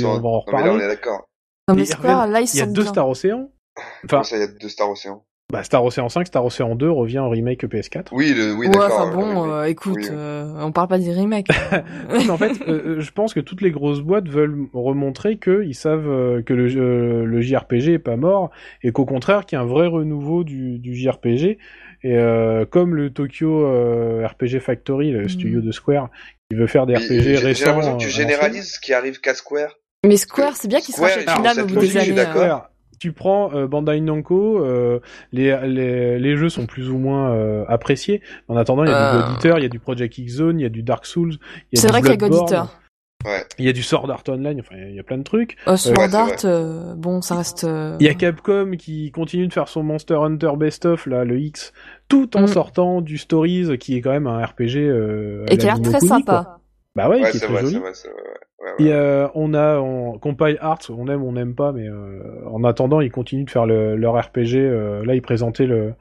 [0.00, 0.70] et on sont- va en Non, mais là, reparler.
[0.70, 1.27] on est d'accord.
[1.68, 2.90] Non, mais là, ils Il y a deux bien.
[2.90, 3.50] Star Ocean.
[3.78, 6.74] Enfin, Comment ça, il y a deux Star Ocean bah, Star Ocean 5, Star Ocean
[6.74, 8.08] 2 revient en remake PS4.
[8.12, 9.00] Oui, le, oui, ouais, d'accord.
[9.00, 11.46] enfin le bon, euh, écoute, Oui, euh, on parle pas des remakes.
[12.28, 16.06] En fait, euh, euh, je pense que toutes les grosses boîtes veulent remontrer qu'ils savent
[16.06, 18.50] euh, que le, euh, le JRPG est pas mort
[18.82, 21.56] et qu'au contraire qu'il y a un vrai renouveau du, du JRPG.
[22.02, 25.28] Et euh, comme le Tokyo euh, RPG Factory, le Mhm.
[25.30, 26.10] studio de Square,
[26.50, 27.66] qui veut faire des Mais, RPG J'ai récents.
[27.68, 29.70] l'impression que tu généralises ce qui arrive qu'à Square?
[30.06, 32.12] Mais Square, c'est bien qu'ils se rachètent une âme au bout des je suis années.
[32.12, 32.42] d'accord.
[32.42, 32.70] Square,
[33.00, 35.00] tu prends euh, Bandai Namco, euh,
[35.32, 38.22] les, les, les jeux sont plus ou moins euh, appréciés.
[38.48, 39.22] En attendant, il y a Euh.
[39.22, 41.04] du God Eater, il y a du Project X Zone, il y a du Dark
[41.06, 41.32] Souls,
[41.72, 42.78] il y a C'est du vrai qu'il y a God Bloodborne, Eater.
[43.26, 43.44] Ouais.
[43.58, 45.56] il y a du Sword Art Online, enfin il y a plein de trucs.
[45.66, 47.64] Euh, Sword Ouais, Art, euh, bon, ça reste.
[47.64, 51.24] euh, Il y a Capcom qui continue de faire son Monster Hunter Best of, là,
[51.24, 51.72] le X,
[52.08, 52.46] tout en Mm.
[52.46, 55.90] sortant du Stories, qui est quand même un RPG euh, Et qui a la l'air
[55.90, 56.44] très sympa.
[56.44, 56.57] quoi.
[56.98, 57.74] Bah ouais, Ouais, qui est c'est très vrai, joli.
[57.74, 58.16] c'est vrai, c'est vrai.
[58.22, 58.38] ouais.
[58.60, 58.90] Ouais, ouais.
[58.90, 62.64] Et euh, on a on, Compile Arts, on aime, on n'aime pas, mais euh, en
[62.64, 64.56] attendant, ils continuent de faire le, leur RPG.
[64.56, 65.94] euh, là, ils présentaient le,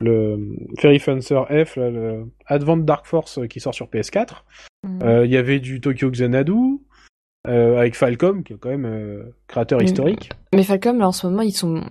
[0.00, 0.38] le
[0.78, 4.44] Fairy Fencer F, là, le Advent Dark Force qui sort sur PS4.
[4.84, 5.02] Mm.
[5.02, 6.78] Euh, Il y avait du Tokyo Xanadu
[7.46, 10.30] euh, avec Falcom, qui est quand même euh, créateur historique.
[10.54, 11.82] Mais Falcom, là, en ce moment, ils sont,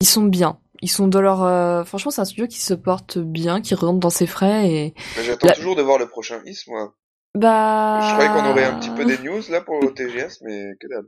[0.00, 0.58] ils sont bien.
[0.82, 1.42] Ils sont dans leur.
[1.42, 4.94] euh, Franchement, c'est un studio qui se porte bien, qui rentre dans ses frais et.
[5.22, 6.94] J'attends La- toujours de voir le prochain Is, moi.
[7.36, 8.00] Bah.
[8.02, 10.88] Je croyais qu'on aurait un petit peu des news, là, pour le TGS, mais que
[10.88, 11.04] dalle.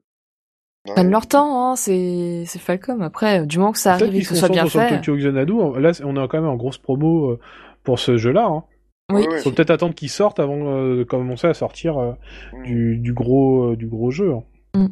[0.87, 0.95] Ouais.
[0.95, 3.03] Prennent leur temps, hein, c'est c'est Falcom.
[3.03, 5.03] Après, du moment que ça arrive et que ce soit bien concentrent sur fait.
[5.03, 5.53] Tokyo Xanadu.
[5.81, 7.39] Là, on est quand même en grosse promo euh,
[7.85, 8.47] pour ce jeu-là.
[8.47, 8.65] Hein.
[9.13, 9.25] Oui.
[9.45, 12.13] Faut peut-être attendre qu'il sorte avant euh, de commencer à sortir euh,
[12.53, 12.63] Mm.
[12.65, 14.33] du, du gros euh, du gros jeu.
[14.35, 14.89] hein.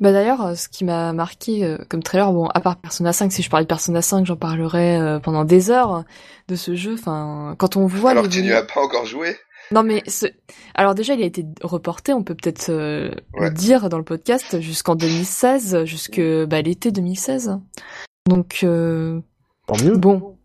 [0.00, 3.42] Bah d'ailleurs, ce qui m'a marqué euh, comme trailer, bon, à part Persona 5, si
[3.42, 6.04] je parlais de Persona 5, j'en parlerai euh, pendant des heures
[6.48, 6.94] de ce jeu.
[6.94, 9.36] Enfin, quand on voit Alors les que tu n'y as pas encore joué.
[9.72, 10.26] Non mais ce...
[10.74, 13.48] alors déjà il a été reporté, on peut peut-être euh, Ouais.
[13.48, 17.58] le dire dans le podcast jusqu'en 2016, jusque bah, l'été 2016.
[18.28, 19.20] Donc euh,
[19.66, 19.96] Tant mieux.
[19.96, 20.36] bon,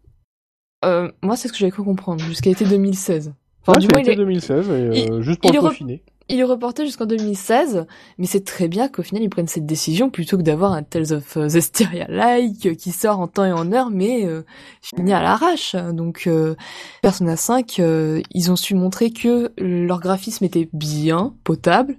[0.86, 3.34] euh, moi c'est ce que j'avais cru comprendre jusqu'à l'été 2016.
[3.62, 5.60] Enfin Ouais, du moins il l'été est, 2016, et, euh, il- juste pour il le
[5.62, 6.00] re-.
[6.28, 7.86] Il est reporté jusqu'en 2016,
[8.18, 11.14] mais c'est très bien qu'au final ils prennent cette décision plutôt que d'avoir un Tales
[11.14, 14.44] of euh, Zestiria-like qui sort en temps et en heure, mais euh,
[14.82, 15.76] fini à l'arrache.
[15.76, 16.56] Donc euh,
[17.02, 21.98] Persona 5, euh, ils ont su montrer que leur graphisme était bien, potable,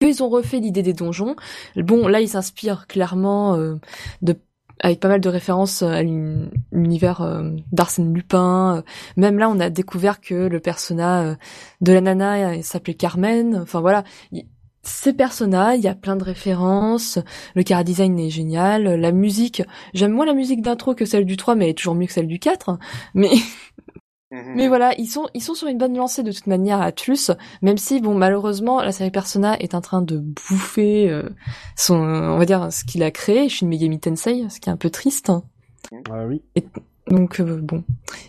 [0.00, 1.36] qu'ils ont refait l'idée des donjons.
[1.76, 3.76] Bon, là ils s'inspirent clairement euh,
[4.20, 4.36] de
[4.82, 8.76] avec pas mal de références à l'uni- l'univers euh, d'Arsène Lupin.
[8.78, 8.82] Euh,
[9.16, 11.34] Même là, on a découvert que le persona euh,
[11.80, 13.56] de la nana euh, s'appelait Carmen.
[13.62, 14.44] Enfin voilà, Il-
[14.84, 17.20] ces personnages, il y a plein de références.
[17.54, 18.82] Le chara design est génial.
[19.00, 19.62] La musique,
[19.94, 22.12] j'aime moins la musique d'intro que celle du 3, mais elle est toujours mieux que
[22.12, 22.78] celle du 4.
[23.14, 23.30] Mais
[24.32, 24.54] Mhm.
[24.56, 27.30] mais voilà, ils sont ils sont sur une bonne lancée de toute manière à Atlus,
[27.60, 31.28] même si bon malheureusement la série Persona est en train de bouffer euh,
[31.76, 34.78] son on va dire ce qu'il a créé, Shin Megami Tensei, ce qui est un
[34.78, 35.30] peu triste.
[36.10, 36.42] Ah oui.
[37.08, 37.82] Donc euh, bon,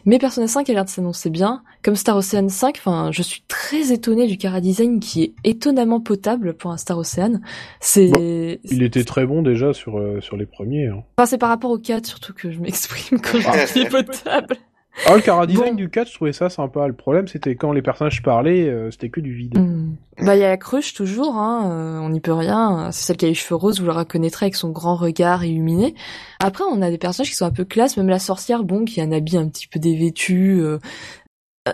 [0.05, 2.75] mais Persona 5 a l'air de s'annoncer bien, comme Star Ocean 5.
[2.79, 6.97] Enfin, je suis très étonnée du chara design qui est étonnamment potable pour un Star
[6.97, 7.39] Ocean.
[7.79, 10.87] C'est Il était très bon déjà sur euh, sur les premiers.
[10.87, 11.03] Hein.
[11.17, 13.89] enfin c'est par rapport au 4 surtout que je m'exprime quand je dis qu'il est
[13.89, 14.57] potable.
[15.05, 15.75] Ah, le chara design Bon.
[15.75, 16.87] du 4, je trouvais ça sympa.
[16.87, 19.57] Le problème, c'était quand les personnages parlaient, euh, c'était que du vide.
[19.57, 19.95] Hmm.
[20.21, 22.89] Bah il y a la cruche toujours, hein, euh, on n'y peut rien.
[22.91, 25.95] C'est celle qui a les cheveux roses, vous la reconnaîtrez avec son grand regard illuminé.
[26.39, 29.01] Après on a des personnages qui sont un peu classe, même la sorcière, bon, qui
[29.01, 30.59] a un habit un petit peu dévêtu.
[30.61, 30.77] euh,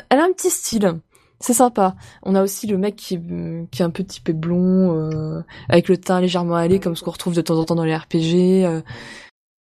[0.10, 0.94] Elle a un petit style.
[1.42, 1.96] C'est sympa.
[2.24, 5.42] On a aussi le mec qui est, euh, qui est un peu typé blond, euh,
[5.70, 7.96] avec le teint légèrement allé, comme ce qu'on retrouve de temps en temps dans les
[7.96, 8.66] RPG.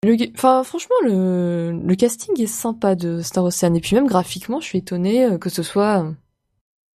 [0.08, 0.16] Euh.
[0.18, 3.74] Le, enfin, franchement, le, le casting est sympa de Star Ocean.
[3.76, 6.12] Et puis même graphiquement, je suis étonnée euh, que ce soit...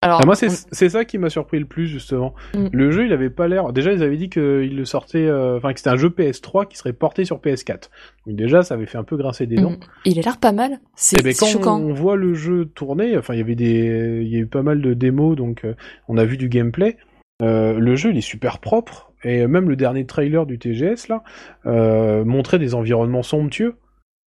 [0.05, 2.35] Alors, Ah, moi, c'est on- ça qui m'a surpris le plus, justement.
[2.57, 2.67] Mm.
[2.73, 3.73] Le jeu, il avait pas l'air.
[3.73, 5.27] Déjà, ils avaient dit qu'il le sortait.
[5.27, 7.89] euh, Enfin, que c'était un jeu PS3 qui serait porté sur PS4.
[8.27, 9.71] Donc, déjà, ça avait fait un peu grincer des dents.
[9.71, 9.79] Mm.
[10.07, 10.81] Il a l'air pas mal.
[10.97, 11.81] C'est Eh ben, c'est quand choquant.
[11.81, 14.63] on voit le jeu tourner, enfin, il y avait des, il y a eu pas
[14.63, 15.75] mal de démos, donc euh,
[16.09, 16.97] on a vu du gameplay.
[17.41, 21.23] Euh, le jeu, il est super propre, et même le dernier trailer du TGS là
[21.67, 23.77] euh, montrait des environnements somptueux.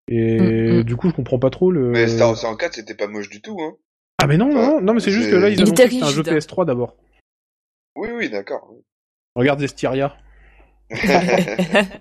[0.08, 0.84] Et Mm, mm.
[0.84, 1.90] du coup, je comprends pas trop le.
[1.90, 3.74] Mais Star Ocean 4, c'était pas moche du tout, hein.
[4.22, 5.88] Ah mais non, non, non, non, mais c'est juste que là, ils que c'était un
[6.08, 6.28] jeu rigide.
[6.28, 6.96] PS3 d'abord.
[7.96, 8.72] Oui, oui, d'accord.
[9.36, 10.16] Regarde Zestiria.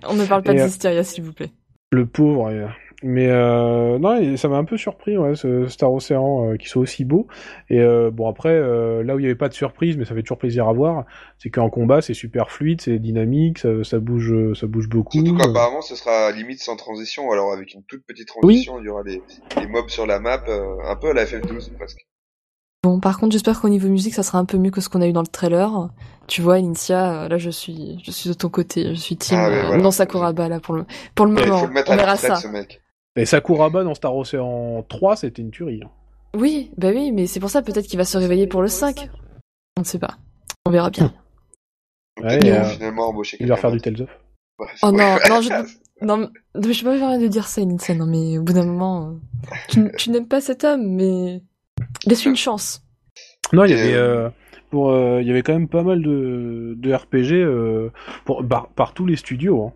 [0.07, 1.51] On ne parle pas Et, de euh, Hysteria, s'il vous plaît.
[1.91, 2.51] Le pauvre.
[2.51, 2.67] et-
[3.07, 6.67] Mais euh, non, et ça m'a un peu surpris, ouais, ce Star Ocean euh, qui
[6.67, 7.27] soit aussi beau.
[7.69, 10.15] Et euh, bon après, euh, là où il n'y avait pas de surprise, mais ça
[10.15, 11.05] fait toujours plaisir à voir,
[11.37, 15.11] c'est qu'en combat c'est super fluide, c'est dynamique, ça, ça bouge, ça bouge beaucoup.
[15.23, 18.89] Surtout qu'apparemment ce sera limite sans transition, alors avec une toute petite transition, il y
[18.89, 19.21] aura les
[19.67, 22.07] mobs sur la map, euh, un peu à la FF12 presque.
[22.83, 25.01] Bon, par contre, j'espère qu'au niveau musique, ça sera un peu mieux que ce qu'on
[25.01, 25.89] a eu dans le trailer.
[26.27, 28.89] Tu vois, Initia, là, je suis, je suis de ton côté.
[28.89, 29.81] Je suis team Ah, voilà.
[29.81, 30.85] dans Sakuraba, là, pour le,
[31.15, 31.57] pour le Il moment.
[31.61, 32.35] faut le mettre On à la verra ça.
[32.35, 32.83] ce mec.
[33.15, 35.81] Et Sakuraba dans Star Ocean 3, c'était une tuerie.
[35.83, 35.89] hein.
[36.35, 39.09] Oui, bah oui, mais c'est pour ça peut-être qu'il va se réveiller pour le 5.
[39.77, 40.17] On ne sait pas.
[40.65, 41.13] On verra bien.
[42.21, 43.79] Ouais, et, qu'ils euh, finalement embaucher Il va faire du.
[43.79, 44.09] Tales of.
[44.83, 45.49] Oh non, non, je,
[46.05, 48.53] non, mais- mais je peux pas faire de dire ça, Initia, non, mais au bout
[48.53, 51.41] d'un moment, euh, tu, tu n'aimes pas cet homme, mais
[52.05, 52.83] laisse-lui une chance.
[53.53, 54.29] Non, il y avait, euh, euh,
[54.71, 57.91] pour, euh, il y avait quand même pas mal de, de RPG euh,
[58.25, 59.67] pour, par, par tous les studios.
[59.67, 59.73] hein.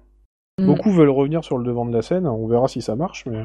[0.59, 0.65] Mm.
[0.65, 2.27] Beaucoup veulent revenir sur le devant de la scène.
[2.27, 3.25] On verra si ça marche.
[3.25, 3.43] Mais...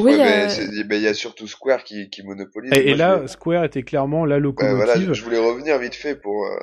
[0.00, 2.72] Oui, Ouais, mais euh, il y a surtout Square qui, qui monopolise.
[2.72, 4.76] Et, et Moi, je là, voulais- Square était clairement la Ouais, locomotive.
[4.76, 6.56] voilà, je voulais revenir vite fait pour euh,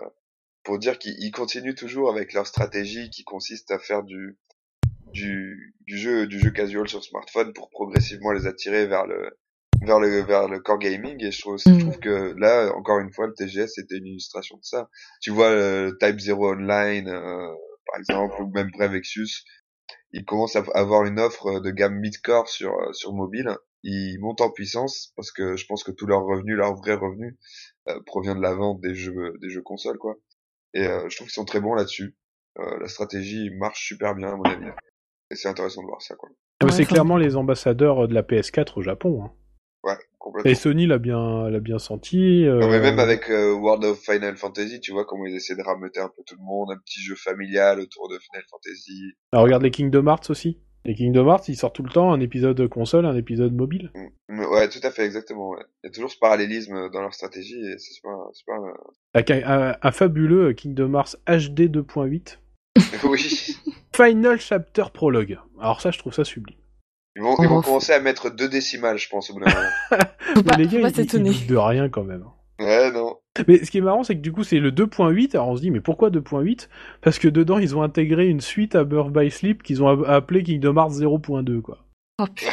[0.63, 4.37] pour dire qu'ils ils continuent toujours avec leur stratégie qui consiste à faire du
[5.13, 9.37] du du jeu du jeu casual sur smartphone pour progressivement les attirer vers le
[9.81, 11.79] vers le vers le core gaming et je trouve, je Mm.
[11.79, 14.89] trouve que là encore une fois le TGS c'était une illustration de ça.
[15.21, 17.47] Tu vois le Type Zero Online euh,
[17.91, 19.43] par exemple ou même Brevexus,
[20.11, 23.55] ils commencent à avoir une offre de gamme mid-core sur euh, sur mobile.
[23.83, 27.35] Ils montent en puissance parce que je pense que tous leurs revenus, leurs vrais revenus
[27.87, 30.15] euh, provient de la vente des jeux des jeux consoles quoi.
[30.73, 32.15] Et euh, je trouve qu'ils sont très bons là-dessus.
[32.57, 34.67] Euh, la stratégie marche super bien à mon avis.
[35.31, 36.29] Et c'est intéressant de voir ça quoi.
[36.61, 39.25] Ah, Ouais, c'est clairement les ambassadeurs de la PS4 au Japon.
[39.25, 39.31] hein.
[40.45, 42.45] Et Sony l'a bien, l'a bien senti.
[42.45, 45.55] euh, Non, mais même avec euh, World of Final Fantasy, tu vois comment ils essaient
[45.55, 49.13] de rameuter un peu tout le monde, un petit jeu familial autour de Final Fantasy.
[49.31, 50.59] Ah, regarde les Kingdom Hearts aussi.
[50.83, 53.91] Les Kingdom Hearts, ils sortent tout le temps un épisode console, un épisode mobile.
[54.29, 55.49] Mm, Ouais, tout à fait, exactement.
[55.51, 55.63] Ouais.
[55.83, 58.55] Il y a toujours ce parallélisme dans leur stratégie et c'est super, super.
[58.55, 62.37] euh, un, un- un fabuleux Kingdom Hearts HD 2.8.
[63.09, 63.55] oui.
[63.95, 65.39] Final Chapter Prologue.
[65.59, 66.57] Alors ça, je trouve ça sublime.
[67.15, 70.03] Ils vont, ils vont commencer à mettre deux décimales, je pense, au bout d'un moment.
[70.35, 71.29] faut pas, mais les faut gars, pas ils, ils s'étonner.
[71.31, 72.25] doutent de rien quand même.
[72.59, 73.15] Ouais, non.
[73.47, 75.31] Mais ce qui est marrant, c'est que du coup, c'est le 2.8.
[75.35, 76.67] Alors on se dit, mais pourquoi 2.8
[77.01, 80.43] Parce que dedans, ils ont intégré une suite à Birth by Sleep qu'ils ont appelé
[80.43, 81.79] Kingdom Hearts 0.2, quoi.
[82.19, 82.51] Oh, putain.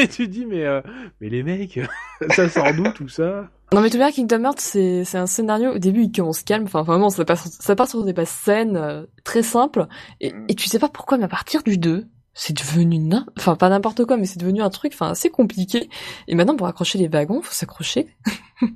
[0.00, 0.80] Et tu te dis, mais, euh,
[1.20, 1.78] mais les mecs,
[2.30, 3.48] ça sort d'où tout ça?
[3.72, 6.64] Non mais tout bien, Kingdom Hearts, c'est c'est un scénario, au début, il commence calme,
[6.64, 9.86] enfin vraiment, ça part, ça part sur des bases saines, euh, très simples,
[10.20, 10.44] et, Mm.
[10.48, 13.00] et tu sais pas pourquoi, mais à partir du 2, c'est devenu
[13.38, 15.88] enfin pas n'importe quoi, mais c'est devenu un truc, enfin assez compliqué,
[16.28, 18.08] et maintenant pour accrocher les wagons, faut s'accrocher.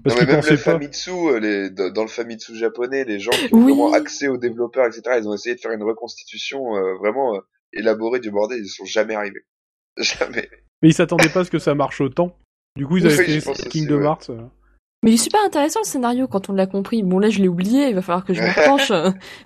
[0.05, 0.57] Parce non, mais même le.
[0.57, 3.73] Famitsu, euh, les, dans le Famitsu japonais, les gens qui ont Oui.
[3.73, 7.41] vraiment accès aux développeurs, etc., ils ont essayé de faire une reconstitution euh, vraiment euh,
[7.73, 9.43] élaborée du bordel, ils y sont jamais arrivés.
[9.99, 10.49] Jamais.
[10.83, 12.37] Mais ils s'attendaient pas à ce que ça marche autant.
[12.77, 14.05] Du coup, ils Oui, avaient je fait Kingdom ouais.
[14.05, 14.31] Hearts.
[14.31, 14.43] euh.
[15.03, 17.03] Mais il est super intéressant le scénario quand on l'a compris.
[17.03, 18.91] Bon là je l'ai oublié, il va falloir que je me repenche.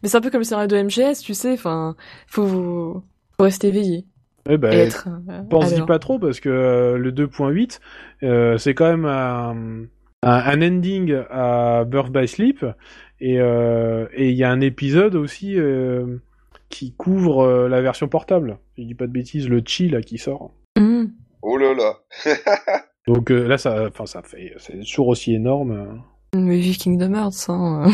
[0.02, 1.94] mais c'est un peu comme le scénario de MGS, tu sais, enfin,
[2.26, 3.02] faut,
[3.42, 4.06] faut rester éveillé
[4.46, 5.08] bah, et être.
[5.28, 7.78] euh, pense y pas trop parce que euh, le 2.8
[8.24, 9.84] euh, c'est quand même un,
[10.22, 12.64] un, un ending à Birth by Sleep
[13.20, 16.16] et euh, et il y a un épisode aussi euh,
[16.70, 18.58] qui couvre euh, la version portable.
[18.78, 20.50] Je dis pas de bêtises, le chi là qui sort.
[20.78, 21.04] Hmm.
[21.42, 21.98] Oh là là.
[23.06, 26.02] Donc euh, là ça enfin ça fait c'est toujours aussi énorme.
[26.34, 27.90] Mais vive Kingdom Hearts, hein.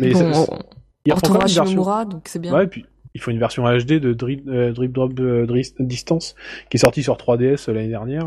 [0.00, 0.58] Mais bon, ça- on,
[1.06, 2.54] il on retrouvera version donc c'est bien.
[2.54, 2.84] Ouais, et puis
[3.16, 5.46] il faut une version HD de Drip, euh, Drip Drop euh,
[5.80, 6.34] Distance
[6.70, 8.26] qui est sortie sur 3DS l'année dernière.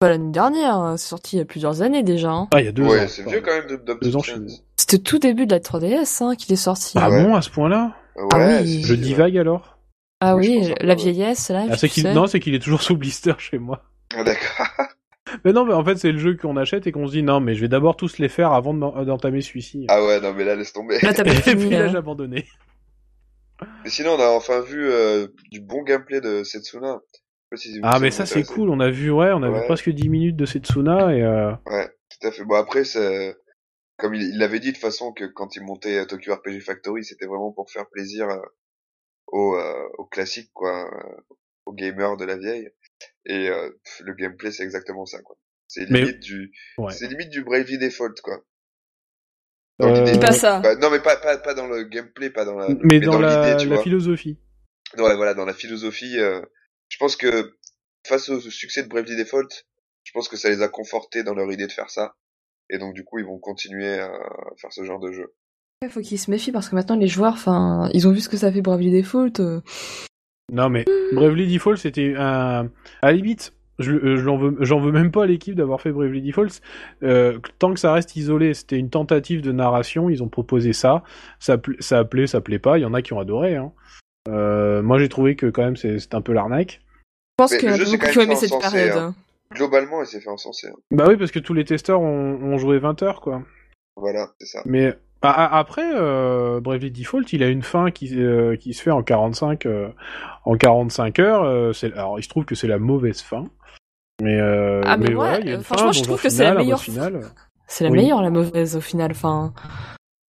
[0.00, 2.30] Pas l'année dernière, hein, c'est sorti il y a plusieurs années déjà.
[2.30, 2.48] hein.
[2.52, 2.88] Ah, il y a deux ans.
[2.88, 4.26] ouais, c'est vieux quand même Substance.
[4.26, 6.94] je suis- C'était tout début de la 3DS hein, qu'il est sorti.
[7.00, 7.22] Ah Ouais.
[7.24, 8.82] bon, à ce point-là Ouais, Ah oui.
[8.82, 9.78] Je divague alors
[10.20, 11.66] Ah Oui, la vieillesse, là.
[11.70, 12.12] ah.
[12.14, 13.84] Non, c'est qu'il est toujours sous blister chez moi.
[14.16, 14.66] Ah, d'accord.
[15.44, 17.40] Mais non, mais en fait, c'est le jeu qu'on achète et qu'on se dit non,
[17.40, 19.86] mais je vais d'abord tous les faire avant d'entamer celui-ci.
[19.88, 20.98] Ah ouais, non mais là laisse tomber.
[21.00, 21.88] Là, t'as pas et puis là.
[21.88, 22.44] j'ai abandonné.
[23.84, 27.00] Mais sinon, on a enfin vu euh, du bon gameplay de Setsuna.
[27.54, 28.70] Si Ah, mais ça, c'est cool.
[28.70, 31.86] On a vu, ouais, on a vu presque 10 minutes de Setsuna et euh, Ouais,
[32.08, 32.44] tout à fait.
[32.44, 33.36] Bon après, c'est
[33.98, 37.26] comme il l'avait dit de toute façon que quand il montait Tokyo RPG Factory, c'était
[37.26, 38.38] vraiment pour faire plaisir euh,
[39.26, 41.20] aux, euh, aux classiques, quoi, euh,
[41.66, 42.70] aux gamers de la vieille.
[43.26, 45.36] Et euh, le gameplay, c'est exactement ça, quoi.
[45.68, 46.92] C'est Mais- limite du, ouais.
[46.92, 48.42] c'est limite du Bravely Default, quoi.
[49.82, 50.18] Dans Euh, l'idée.
[50.18, 50.60] Pas ça.
[50.60, 53.56] Bah, non, mais pas, pas, pas dans le gameplay, pas dans la, mais dans, la,
[53.56, 53.82] tu la vois.
[53.82, 54.38] philosophie.
[54.96, 56.40] Ouais, voilà, dans la philosophie, euh,
[56.88, 57.54] je pense que
[58.06, 59.48] face au succès de Bravely Default,
[60.04, 62.14] je pense que ça les a confortés dans leur idée de faire ça.
[62.70, 64.10] Et donc du coup, ils vont continuer à
[64.60, 65.34] faire ce genre de jeu.
[65.82, 68.28] Il faut qu'ils se méfient parce que maintenant les joueurs, enfin, ils ont vu ce
[68.28, 69.40] que ça fait Bravely Default.
[69.40, 69.60] euh.
[70.52, 72.70] Non mais Bravely Default c'était un
[73.00, 73.52] à la limite
[73.82, 76.60] je, euh, je l'en veux j'en veux même pas à l'équipe d'avoir fait Bravely Default
[77.02, 81.02] Euh, tant que ça reste isolé c'était une tentative de narration ils ont proposé ça
[81.38, 83.72] ça ça plaît ça plaît pas il y en a qui ont adoré hein.
[84.28, 87.72] Euh, moi j'ai trouvé que quand même c'est un peu l'arnaque Je pense qu'il y
[87.72, 88.96] a beaucoup qui ont aimé cette période.
[88.96, 89.14] hein.
[89.52, 90.68] Globalement, il s'est fait encenser.
[90.68, 90.76] hein.
[90.92, 93.42] bah oui parce que tous les testeurs ont, ont joué 20 heures quoi
[93.96, 94.62] Voilà, c'est ça.
[94.64, 98.82] mais a- a- après euh, Bravely Default il a une fin qui euh, qui se
[98.82, 99.88] fait en 45 euh,
[100.44, 103.46] en 45 heures euh, alors il se trouve que c'est la mauvaise fin
[104.22, 106.62] mais euh, Ah, mais a euh, une franchement, fin, je trouve que c'est la boss
[106.62, 107.20] meilleure final.
[107.66, 107.98] C'est la Oui.
[107.98, 109.10] meilleure, la mauvaise, au final.
[109.10, 109.52] Enfin,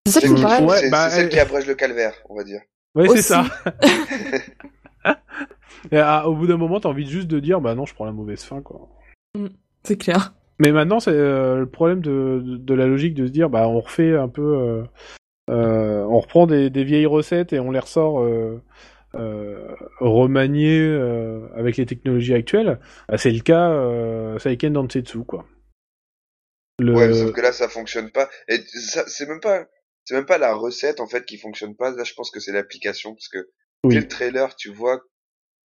[0.06, 0.42] c'est ça qui me Mm.
[0.42, 0.64] paraît.
[0.64, 2.60] Ouais, c'est- bah, c'est celle euh, qui abrège le calvaire, on va dire.
[2.94, 3.44] Ouais, c'est ça.
[5.90, 8.04] Et, ah, au bout d'un moment, t'as envie juste de dire, bah non, je prends
[8.04, 8.88] la mauvaise fin, quoi.
[9.82, 10.32] C'est clair.
[10.58, 13.66] Mais maintenant, c'est euh, le problème de, de, de la logique de se dire, bah
[13.68, 14.82] on refait un peu, euh,
[15.50, 18.22] euh, on reprend des, des vieilles recettes et on les ressort
[19.14, 22.80] euh, remaniées euh, avec les technologies actuelles.
[23.08, 25.46] Bah, c'est le cas euh, Saiken Densetsu, quoi.
[26.78, 26.94] Le...
[26.94, 28.28] Ouais, sauf que là, ça fonctionne pas.
[28.48, 29.66] Et ça, c'est même pas,
[30.04, 31.90] c'est même pas la recette, en fait, qui fonctionne pas.
[31.90, 33.38] Là, je pense que c'est l'application, parce que
[33.84, 33.94] Oui.
[33.94, 35.02] dès le trailer, tu vois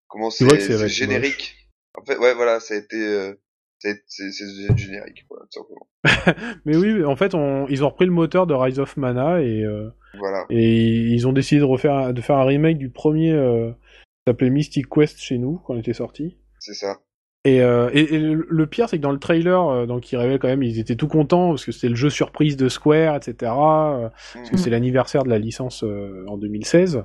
[0.09, 1.57] comment c'est générique.
[1.95, 3.35] En fait, ouais, voilà, ça a été, euh,
[3.79, 5.87] c'est générique, voilà, tout simplement.
[6.65, 9.63] Mais oui, en fait, on, ils ont repris le moteur de Rise of Mana et
[9.65, 9.89] euh,
[10.19, 10.45] Voilà.
[10.51, 14.51] Et ils ont décidé de refaire, de faire un remake du premier, euh, qui s'appelait
[14.51, 16.37] Mystic Quest chez nous quand il était sorti.
[16.59, 16.99] C'est ça.
[17.45, 20.41] Et, euh, et, et le pire, c'est que dans le trailer, euh, donc ils révèlent
[20.41, 23.35] quand même, ils étaient tout contents parce que c'était le jeu surprise de Square, etc.
[23.53, 24.59] euh, parce que Mhm.
[24.59, 27.05] c'est l'anniversaire de la licence euh, en 2016.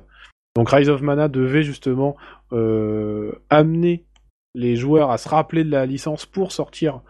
[0.56, 2.16] Donc Rise of Mana devait justement
[2.52, 4.04] euh, amener
[4.54, 7.00] les joueurs à se rappeler de la licence pour sortir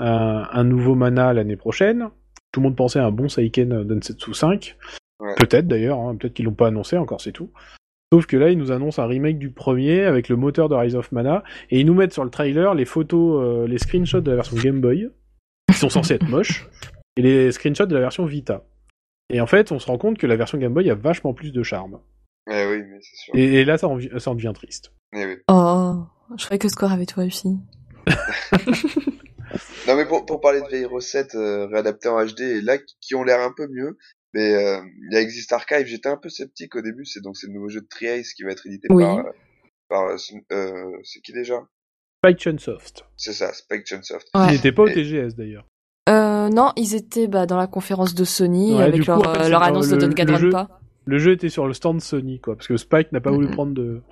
[0.00, 2.08] un, un nouveau Mana l'année prochaine.
[2.52, 4.76] Tout le monde pensait à un bon Seiken Densetsu 5.
[5.20, 5.34] Ouais.
[5.36, 7.50] Peut-être d'ailleurs, hein, peut-être qu'ils l'ont pas annoncé encore, c'est tout.
[8.12, 10.96] Sauf que là, ils nous annoncent un remake du premier avec le moteur de Rise
[10.96, 14.30] of Mana et ils nous mettent sur le trailer les photos, euh, les screenshots de
[14.30, 15.10] la version Game Boy
[15.70, 16.66] qui sont censés être moches
[17.16, 18.64] et les screenshots de la version Vita.
[19.28, 21.52] Et en fait, on se rend compte que la version Game Boy a vachement plus
[21.52, 22.00] de charme.
[22.50, 23.34] Eh oui, mais c'est sûr.
[23.36, 24.94] Et, et là, ça en, ça en devient triste.
[25.14, 25.36] Eh oui.
[25.48, 26.04] Oh,
[26.36, 27.56] je croyais que Square avait tout réussi.
[29.86, 33.14] Non, mais pour, pour parler de vieilles recettes euh, réadaptées en HD, et là, qui,
[33.14, 33.96] ont l'air un peu mieux,
[34.34, 34.80] mais euh,
[35.10, 37.54] il y a Exist Archive, j'étais un peu sceptique au début, c'est donc c'est le
[37.54, 39.02] nouveau jeu de Triace qui va être édité Oui.
[39.02, 39.22] par, euh,
[39.88, 40.16] par euh,
[40.52, 41.54] euh, c'est qui déjà?
[42.22, 43.04] Spike Chunsoft.
[43.16, 44.28] C'est ça, Spike Chunsoft.
[44.34, 44.50] Il Ouais.
[44.52, 45.64] n'était pas au Et- TGS d'ailleurs.
[46.10, 49.34] Euh, non, ils étaient bah, dans la conférence de Sony Ouais, avec coup, leur, en
[49.34, 50.68] fait, c'est leur dans annonce de le- le Danganronpa.
[51.06, 53.72] Le jeu était sur le stand Sony, quoi, parce que Spike n'a pas voulu prendre
[53.72, 54.02] de,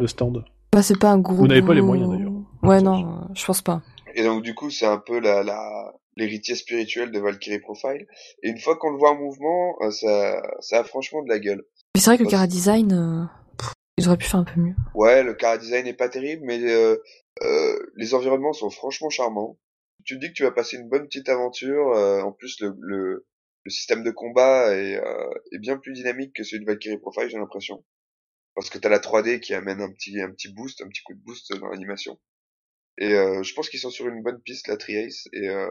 [0.00, 0.44] de stand.
[0.72, 1.34] Bah, c'est pas un gros.
[1.34, 2.32] Vous n'avez pas les moyens, d'ailleurs.
[2.62, 3.82] Ouais, non, euh, je pense pas.
[4.14, 8.06] Et donc du coup, c'est un peu la la l'héritier spirituel de Valkyrie Profile.
[8.42, 11.38] Et une fois qu'on le voit en mouvement, euh, ça ça a franchement de la
[11.38, 11.62] gueule.
[11.94, 13.24] Mais c'est vrai que le Cara Design, euh,
[13.98, 14.74] ils auraient pu faire un peu mieux.
[14.94, 16.96] Ouais, le car design est pas terrible, mais euh,
[17.42, 19.58] euh, les environnements sont franchement charmants.
[20.04, 21.92] Tu te dis que tu vas passer une bonne petite aventure.
[21.94, 23.26] euh, en plus, le, le,
[23.64, 27.28] le système de combat est, euh, est bien plus dynamique que celui de Valkyrie Profile,
[27.28, 27.84] j'ai l'impression.
[28.54, 31.14] Parce que t'as la 3D qui amène un petit, un petit boost, un petit coup
[31.14, 32.18] de boost dans l'animation.
[32.98, 35.70] Et euh, je pense qu'ils sont sur une bonne piste, la Triace, et euh,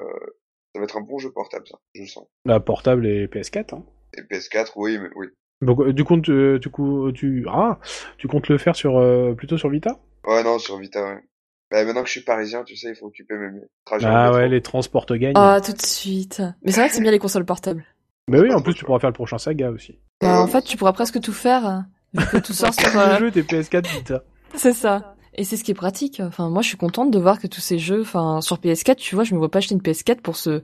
[0.73, 2.27] ça va être un bon jeu portable, ça, je le sens.
[2.45, 3.75] La portable et PS4.
[3.75, 3.85] Hein.
[4.17, 5.27] Et PS4, oui, mais oui.
[5.61, 7.79] Donc, euh, du coup, tu, du coup, tu, ah,
[8.17, 9.99] tu comptes le faire sur, euh, plutôt sur Vita?
[10.25, 11.21] Ouais, non, sur Vita, ouais.
[11.69, 14.47] Bah, maintenant que je suis parisien, tu sais, il faut occuper mes trajets Ah ouais,
[14.47, 15.35] les transports te gagnent.
[15.35, 16.41] Ah, tout de suite.
[16.63, 17.85] Mais c'est vrai que c'est bien les consoles portables.
[18.27, 19.99] Mais oui, en plus, tu pourras faire le prochain saga aussi.
[20.21, 21.83] Bah, en fait, tu pourras presque tout faire,
[22.13, 22.89] vu que tout sort sur...
[22.93, 24.23] Le euh, jeu, t'es PS4 Vita.
[24.55, 25.15] C'est ça.
[25.35, 26.19] Et c'est ce qui est pratique.
[26.19, 29.15] Enfin, moi, je suis contente de voir que tous ces jeux, enfin, sur PS4, tu
[29.15, 30.61] vois, je me vois pas acheter une PS4 pour ce,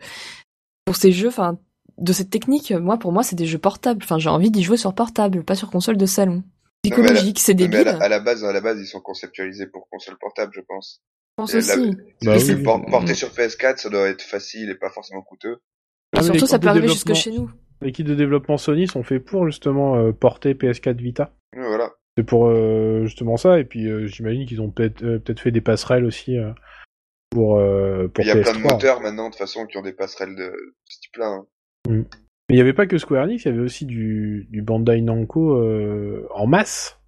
[0.86, 1.58] pour ces jeux, enfin,
[1.98, 2.72] de cette technique.
[2.72, 4.02] Moi, pour moi, c'est des jeux portables.
[4.04, 6.44] Enfin, j'ai envie d'y jouer sur portable, pas sur console de salon.
[6.84, 6.92] Mais
[7.38, 7.84] c'est Mais à débile.
[7.86, 11.02] la, à la base, à la base, ils sont conceptualisés pour console portable, je pense.
[11.38, 11.98] Je pense Et la- aussi.
[12.22, 15.62] C'est Bah oui, porter sur PS4, ça doit être facile et pas forcément coûteux.
[16.14, 17.50] Et mais surtout, ça peut arriver jusque chez nous.
[17.82, 21.34] L'équipe de développement Sony sont faits pour justement euh, porter PS4 Vita.
[21.56, 21.92] Voilà.
[22.18, 25.62] C'est pour euh, justement ça, et puis euh, j'imagine qu'ils ont peut-être peut-être fait des
[25.62, 26.38] passerelles aussi
[27.30, 27.58] pour,
[28.14, 28.42] pour Il y a PS3.
[28.42, 30.54] plein de moteurs maintenant, de toute façon, qui ont des passerelles de
[30.86, 31.28] ce type-là.
[31.28, 31.46] hein.
[31.90, 35.02] Mais il n'y avait pas que Square Enix, il y avait aussi du, du Bandai
[35.02, 35.60] Namco
[36.32, 37.00] en masse.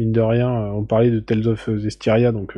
[0.00, 2.56] Mine de rien, on parlait de Tales of Zestiria, donc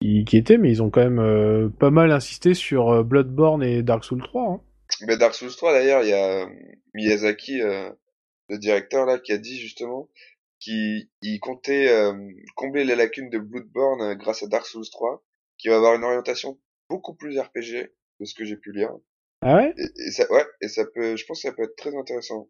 [0.00, 4.04] qui, qui était, mais ils ont quand même pas mal insisté sur Bloodborne et Dark
[4.04, 4.42] Souls 3.
[4.52, 4.60] Hein.
[5.06, 6.46] Mais Dark Souls 3, d'ailleurs, il y a euh,
[6.94, 7.90] Miyazaki, euh,
[8.48, 10.08] le directeur, là, qui a dit justement
[10.58, 12.12] qu'il il comptait euh,
[12.56, 15.22] combler les lacunes de Bloodborne grâce à Dark Souls 3,
[15.58, 16.58] qui va avoir une orientation
[16.88, 18.90] beaucoup plus RPG, de ce que j'ai pu lire.
[19.42, 19.74] Ah ouais?
[19.78, 22.48] Et, et ça, ouais, et ça peut, je pense que ça peut être très intéressant.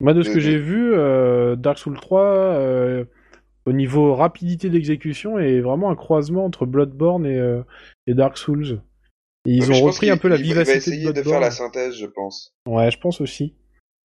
[0.00, 3.04] Moi, de ce de- que de- j'ai vu, euh, Dark Souls 3, euh,
[3.66, 7.62] au niveau rapidité d'exécution, est vraiment un croisement entre Bloodborne et, euh,
[8.06, 8.80] et Dark Souls.
[9.48, 11.22] Et ils Ouais, je ont repris un peu la vivacité Il va essayer de de,
[11.22, 12.54] faire la synthèse, je pense.
[12.66, 13.54] Ouais, je pense aussi.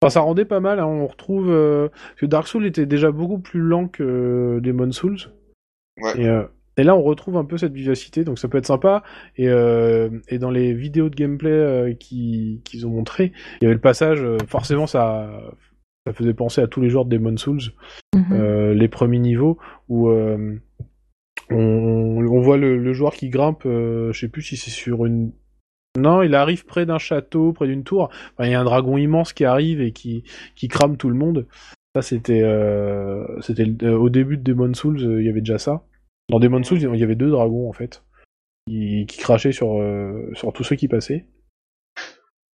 [0.01, 0.79] Enfin, ça rendait pas mal.
[0.79, 0.87] Hein.
[0.87, 5.19] On retrouve euh, parce que Dark Souls était déjà beaucoup plus lent que Demon Souls.
[6.01, 6.21] Ouais.
[6.21, 6.45] Et, euh,
[6.77, 9.03] et là, on retrouve un peu cette vivacité, donc ça peut être sympa.
[9.37, 13.67] Et, euh, et dans les vidéos de gameplay euh, qui- qu'ils ont montré, il y
[13.67, 14.23] avait le passage.
[14.23, 15.31] euh, forcément, ça,
[16.07, 17.61] ça faisait penser à tous les joueurs de Demon Souls,
[18.15, 18.25] Mhm.
[18.33, 19.59] euh, les premiers niveaux
[19.89, 20.57] où euh,
[21.55, 23.65] on, voit le, joueur qui grimpe.
[23.67, 25.33] euh, je sais plus si c'est sur une.
[25.99, 28.11] Non, il arrive près d'un château, près d'une tour.
[28.41, 30.25] Il y a un dragon immense qui arrive et qui,
[30.69, 31.47] crame tout le monde.
[31.95, 33.27] Ça, c'était euh,
[33.83, 35.83] euh, au début de Demon Souls, il y avait déjà ça.
[36.31, 38.03] Dans Demon Souls, il y avait deux dragons en fait,
[38.67, 39.79] qui, crachaient sur,
[40.55, 41.27] tous ceux qui passaient.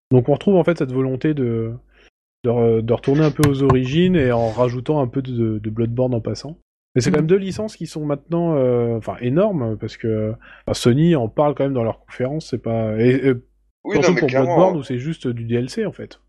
[0.09, 1.73] Donc on retrouve en fait cette volonté de
[2.43, 6.57] retourner un peu aux origines et en rajoutant un peu de, de Bloodborne en passant.
[6.97, 7.21] Mais c'est quand Mhm.
[7.21, 10.33] même deux licences qui sont maintenant euh, enfin énormes parce que
[10.65, 13.33] enfin, Sony en parle quand même dans leurs conférences, c'est pas et, et
[13.83, 14.29] Oui, surtout non, mais pour.
[14.29, 16.19] Bloodborne où c'est juste du DLC en fait.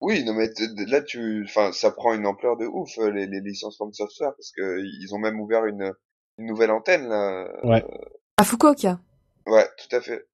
[0.00, 0.48] Oui, non, mais
[0.88, 4.32] là, tu, enfin, ça prend une ampleur de ouf, euh, les, les licences From Software,
[4.34, 5.92] parce que ils ont même ouvert une,
[6.38, 7.46] une nouvelle antenne, là.
[7.62, 7.84] Ouais.
[8.38, 8.98] À Fukuoka.
[9.46, 10.26] Ouais, tout à fait.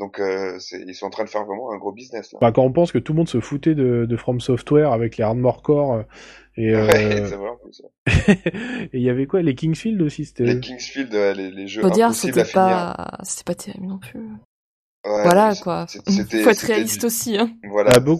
[0.00, 2.38] Donc, euh, ils sont en train de faire vraiment un gros business, là.
[2.42, 5.16] Enfin, quand on pense que tout le monde se foutait de, de From Software avec
[5.16, 6.02] les Armored Core euh,
[6.56, 7.22] et euh, Ouais,
[8.92, 9.42] il y avait quoi?
[9.42, 12.66] Les Kingsfield aussi c'était Les Kingsfield, les, les jeux Faut dire, impossibles c'était à finir.
[12.96, 14.18] pas, c'était pas terrible non plus.
[14.20, 15.86] Ouais, voilà quoi.
[15.86, 17.36] Faut être réaliste du- aussi.
[17.38, 17.50] Hein.
[17.70, 17.92] Voilà.
[17.94, 18.18] Ah, bon.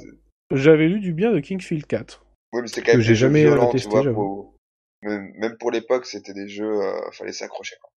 [0.52, 2.24] j'avais lu du bien de Kingsfield 4.
[2.52, 4.14] Oui, mais c'était quand que même j'ai des jeux jamais, violents, testé, vois, j'avoue.
[4.22, 4.54] pour...
[5.02, 7.76] Même, pour l'époque, c'était des jeux, euh, fallait s'accrocher.
[7.80, 7.90] quoi.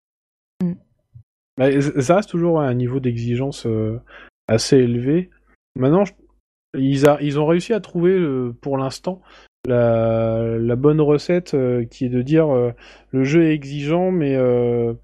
[1.58, 3.98] C- ça reste toujours à un niveau d'exigence euh,
[4.46, 5.30] assez élevé.
[5.76, 6.04] Maintenant,
[6.76, 9.22] ils, a- ils ont réussi à trouver euh, pour l'instant
[9.66, 12.72] la, la bonne recette euh, qui est de dire euh,
[13.10, 14.94] le jeu est exigeant, mais euh,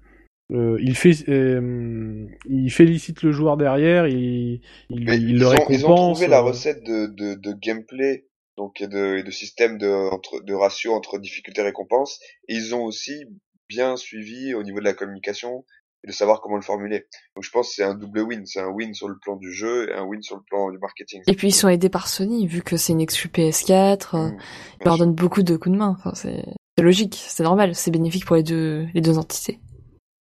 [0.51, 5.75] euh, il, fait, euh, il félicite le joueur derrière, il, il, ils, le ont, récompense.
[5.75, 8.25] ils ont trouvé la recette de, de, de gameplay
[8.57, 12.19] donc et de, et de système de, entre, de ratio entre difficulté et récompense.
[12.47, 13.25] Et ils ont aussi
[13.67, 15.65] bien suivi au niveau de la communication
[16.05, 17.07] et de savoir comment le formuler.
[17.35, 18.45] Donc je pense que c'est un double win.
[18.45, 20.77] C'est un win sur le plan du jeu et un win sur le plan du
[20.77, 21.21] marketing.
[21.27, 24.37] Et puis ils sont aidés par Sony, vu que c'est une exclu PS4, euh, Mmh,
[24.81, 25.95] ils leur donnent beaucoup de coups de main.
[25.97, 26.45] Enfin, c'est
[26.81, 29.59] logique, c'est normal, c'est bénéfique pour les deux, les deux entités.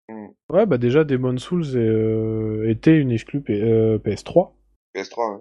[0.09, 0.27] mmh.
[0.51, 4.53] Ouais, bah déjà, Demon Souls euh, était une exclue P- euh, PS3.
[4.95, 5.35] PS3.
[5.35, 5.41] hein.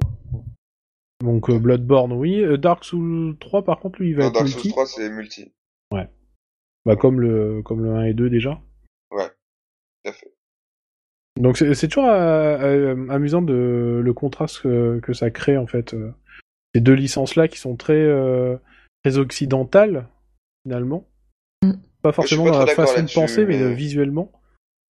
[1.22, 2.42] Donc euh, Bloodborne, oui.
[2.44, 4.60] Euh, Dark Souls 3, par contre, lui, il va Non, être Dark multi.
[4.62, 5.54] Souls 3, c'est multi.
[6.86, 8.60] Bah, comme le, comme le 1 et 2 déjà.
[11.40, 12.58] Donc c'est toujours euh,
[12.96, 15.94] euh, amusant de le contraste que, que ça crée en fait.
[15.94, 16.12] euh,
[16.76, 18.56] ces deux licences là qui sont très euh,
[19.04, 20.08] très occidentales
[20.64, 21.08] finalement.
[21.64, 21.74] Mm.
[22.02, 24.32] Pas forcément pas dans la façon de penser, mais, mais- visuellement.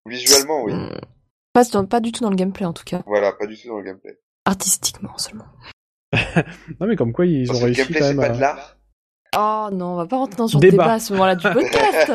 [0.05, 0.73] Visuellement, oui.
[0.73, 0.89] Mm.
[1.53, 3.67] Pas, dans- pas du tout dans le gameplay en tout cas, Voilà, pas du tout
[3.69, 4.17] dans le gameplay.
[4.45, 5.45] artistiquement seulement.
[6.79, 8.35] Non mais comme quoi ils Parce ont réussi gameplay, quand c'est même pas à.
[8.35, 8.77] de l'art.
[9.35, 10.71] Oh non, on va pas rentrer dans ce Débat.
[10.83, 12.11] débat à ce moment-là du podcast.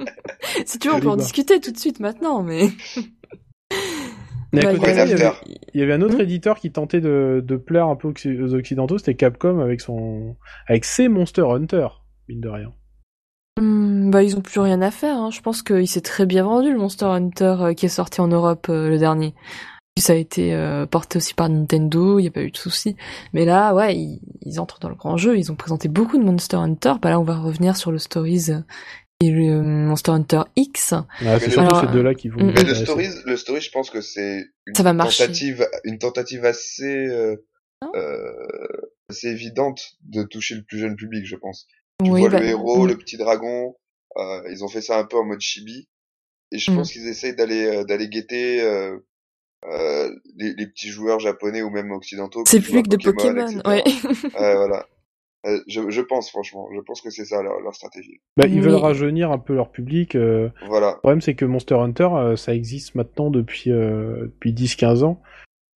[0.66, 2.70] si tu veux, on peut en discuter tout de suite maintenant, mais.
[4.52, 5.40] Mais à Ouais, côté de il y avait, after.
[5.74, 6.20] il y avait un autre Hmm.
[6.20, 8.12] éditeur qui tentait de, de plaire un peu aux
[8.44, 10.36] aux occidentaux, c'était Capcom avec son
[10.66, 11.88] avec ses Monster Hunter,
[12.28, 12.72] mine de rien.
[13.60, 15.16] Hmm, bah, ils ont plus rien à faire.
[15.16, 15.30] Hein.
[15.30, 18.28] Je pense qu'il s'est très bien vendu le Monster Hunter euh, qui est sorti en
[18.28, 19.34] Europe euh, le dernier.
[19.94, 22.56] Puis ça a été euh, porté aussi par Nintendo, il y a pas eu de
[22.56, 22.96] souci.
[23.32, 25.38] Mais là, ouais, ils, ils entrent dans le grand jeu.
[25.38, 26.94] Ils ont présenté beaucoup de Monster Hunter.
[27.00, 28.50] Bah là, on va revenir sur le Stories
[29.22, 30.92] et le euh, Monster Hunter X.
[30.92, 31.04] Ah,
[31.38, 32.38] c'est Mais surtout ces deux-là qui vont.
[32.40, 35.24] nous Mais le stories, le story, je pense que c'est une Ça va marcher.
[35.26, 37.36] tentative, une tentative assez, euh,
[37.94, 38.32] euh,
[39.10, 41.66] assez évidente de toucher le plus jeune public, je pense.
[42.04, 42.88] Tu Oui, vois bah, le héros, hmm.
[42.88, 43.74] le petit dragon,
[44.18, 45.88] euh, ils ont fait ça un peu en mode chibi.
[46.52, 46.76] Et je Mm.
[46.76, 48.96] pense qu'ils essayent d'aller, euh, d'aller guetter, euh,
[49.68, 52.44] euh, les, les petits joueurs japonais ou même occidentaux.
[52.46, 53.60] C'est plus que de Pokémon, etc.
[53.66, 53.82] ouais.
[54.40, 54.86] Euh, voilà.
[55.46, 56.68] Euh, je, je pense, franchement.
[56.74, 58.20] Je pense que c'est ça leur, leur stratégie.
[58.36, 58.80] Bah, ils veulent Oui.
[58.80, 60.14] rajeunir un peu leur public.
[60.16, 60.92] euh, Voilà.
[60.94, 65.20] Le problème, c'est que Monster Hunter, euh, ça existe maintenant depuis, euh, depuis 10-15 ans.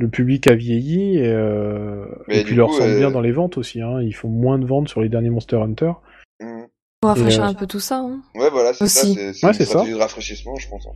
[0.00, 3.80] Le public a vieilli et, euh, et puis leur euh, bien dans les ventes aussi.
[3.82, 4.00] Hein.
[4.02, 5.92] Ils font moins de ventes sur les derniers Monster Hunter.
[6.40, 6.66] Mhm.
[7.02, 7.98] Pour rafraîchir euh, un peu tout ça.
[7.98, 8.20] Hein.
[8.34, 9.02] Ouais, voilà, c'est ça.
[9.02, 9.14] Aussi.
[9.14, 9.70] C'est c'est Ouais, une c'est ça.
[9.72, 10.86] stratégie de rafraîchissement, je pense.
[10.86, 10.92] hein.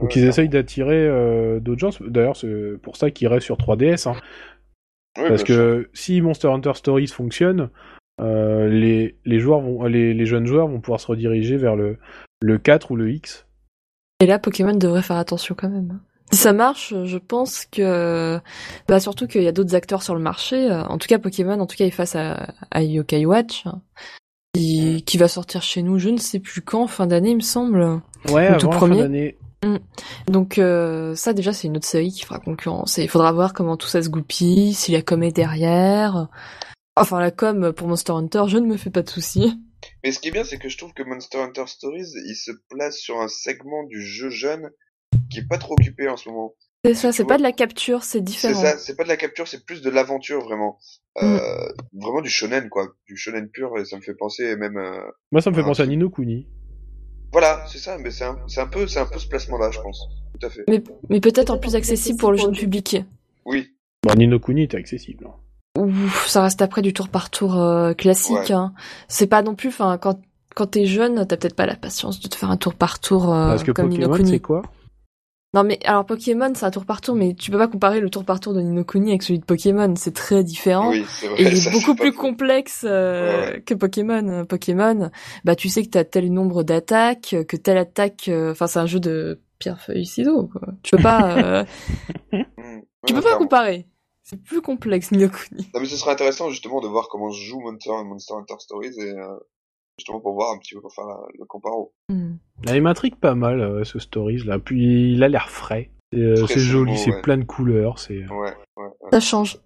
[0.00, 1.90] Donc Ouais, ils essayent d'attirer euh, d'autres gens.
[2.00, 4.08] D'ailleurs, c'est pour ça qu'ils restent sur 3DS.
[4.08, 4.14] Hein.
[5.18, 5.56] Oui, Parce sûr.
[5.56, 7.68] que si Monster Hunter Stories fonctionne,
[8.20, 11.98] euh, les, les, joueurs vont, les, les jeunes joueurs vont pouvoir se rediriger vers le,
[12.40, 13.46] le 4 ou le X.
[14.20, 16.00] Et là, Pokémon devrait faire attention quand même.
[16.32, 18.38] Si ça marche, je pense que,
[18.86, 20.70] bah surtout qu'il y a d'autres acteurs sur le marché.
[20.70, 23.64] En tout cas, Pokémon, en tout cas, est face à, à Yokai Watch,
[24.54, 27.40] qui, qui va sortir chez nous, je ne sais plus quand, fin d'année, il me
[27.40, 28.00] semble.
[28.28, 28.98] Ouais, Ou avant tout la fin premier.
[29.02, 29.38] d'année.
[30.26, 33.52] Donc euh, ça déjà c'est une autre série qui fera concurrence et il faudra voir
[33.52, 36.28] comment tout ça se goupille, si la com est derrière.
[37.00, 39.58] Enfin la com pour Monster Hunter, je ne me fais pas de soucis.
[40.04, 42.50] Mais ce qui est bien, c'est que je trouve que Monster Hunter Stories, il se
[42.68, 44.70] place sur un segment du jeu jeune
[45.30, 46.54] qui est pas trop occupé en ce moment.
[46.84, 48.62] C'est ça, c'est pas de la capture, c'est C'est différent.
[48.62, 50.78] ça, c'est pas de la capture, c'est plus de l'aventure vraiment.
[51.22, 51.38] Euh,
[51.92, 54.76] Vraiment du shonen quoi, du shonen pur et ça me fait penser même.
[54.78, 55.00] euh,
[55.32, 56.46] Moi, ça me fait penser à c'est- Nino Kuni.
[57.32, 59.80] Voilà, c'est ça, mais c'est un, c'est un peu, c'est un peu ce placement-là, je
[59.80, 60.08] pense.
[60.38, 60.64] Tout à fait.
[60.68, 62.96] Mais, mais peut-être en plus accessible pour le jeune public.
[63.44, 63.68] Oui,
[64.02, 65.26] Bon, Nino Kuni était accessible.
[65.28, 65.34] hein.
[65.80, 68.36] Ouf, ça reste après du tour par tour euh, classique.
[68.36, 68.52] Ouais.
[68.52, 68.72] Hein.
[69.08, 70.20] C'est pas non plus, enfin quand
[70.56, 73.32] quand t'es jeune, t'as peut-être pas la patience de te faire un tour par tour
[73.32, 74.30] euh, Parce que comme Pokémon, Kuni.
[74.30, 74.62] c'est quoi?
[75.52, 78.08] Non mais alors Pokémon c'est un tour par tour, mais tu peux pas comparer le
[78.08, 80.90] tour par tour de Ni no Kuni avec celui de Pokémon, c'est très différent.
[80.90, 81.42] oui, c'est vrai.
[81.42, 84.44] Et il est ça, beaucoup plus complexe euh, Ouais, que Pokémon.
[84.44, 85.10] Pokémon,
[85.44, 88.86] bah tu sais que t'as tel nombre d'attaques, que telle attaque, euh, enfin c'est un
[88.86, 90.48] jeu de pierre feuille ciseaux.
[90.52, 90.68] Quoi.
[90.84, 91.64] Tu peux pas,
[93.06, 93.86] tu peux pas comparer.
[94.30, 95.68] C'est plus complexe Ni no Kuni.
[95.74, 98.94] Non, mais ce serait intéressant justement de voir comment se joue Monster, Monster Hunter Stories
[99.00, 99.36] et euh,
[99.98, 101.92] justement pour voir un petit peu pour faire la- le comparo.
[102.08, 102.34] Hmm.
[102.68, 104.58] Ah, Il m'intrigue pas mal, euh, ce Stories là.
[104.60, 105.90] Puis il a l'air frais.
[106.12, 107.22] C'est euh, c'est joli, c'est ouais.
[107.22, 107.98] plein de couleurs.
[107.98, 108.24] C'est.
[108.28, 108.84] Ouais, ouais.
[109.02, 109.10] ouais.
[109.12, 109.58] Ça change.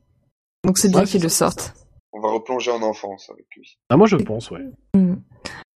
[0.64, 1.50] Donc c'est bien c'est le ça.
[1.50, 1.74] sortent.
[2.14, 3.76] On va replonger en enfance avec lui.
[3.90, 4.64] Ah, moi je pense, ouais.
[4.94, 5.16] Hmm.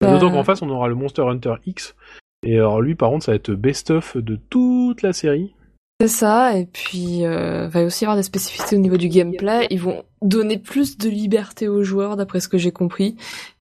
[0.01, 1.95] D'autant qu'en face, on aura le Monster Hunter X.
[2.43, 5.55] Et alors lui, par contre, ça va être best-of de toute la série.
[5.99, 9.65] C'est ça, et puis euh, va aussi y avoir des spécificités au niveau du gameplay.
[9.71, 13.15] Ils vont donner plus de liberté aux joueurs, d'après ce que j'ai compris,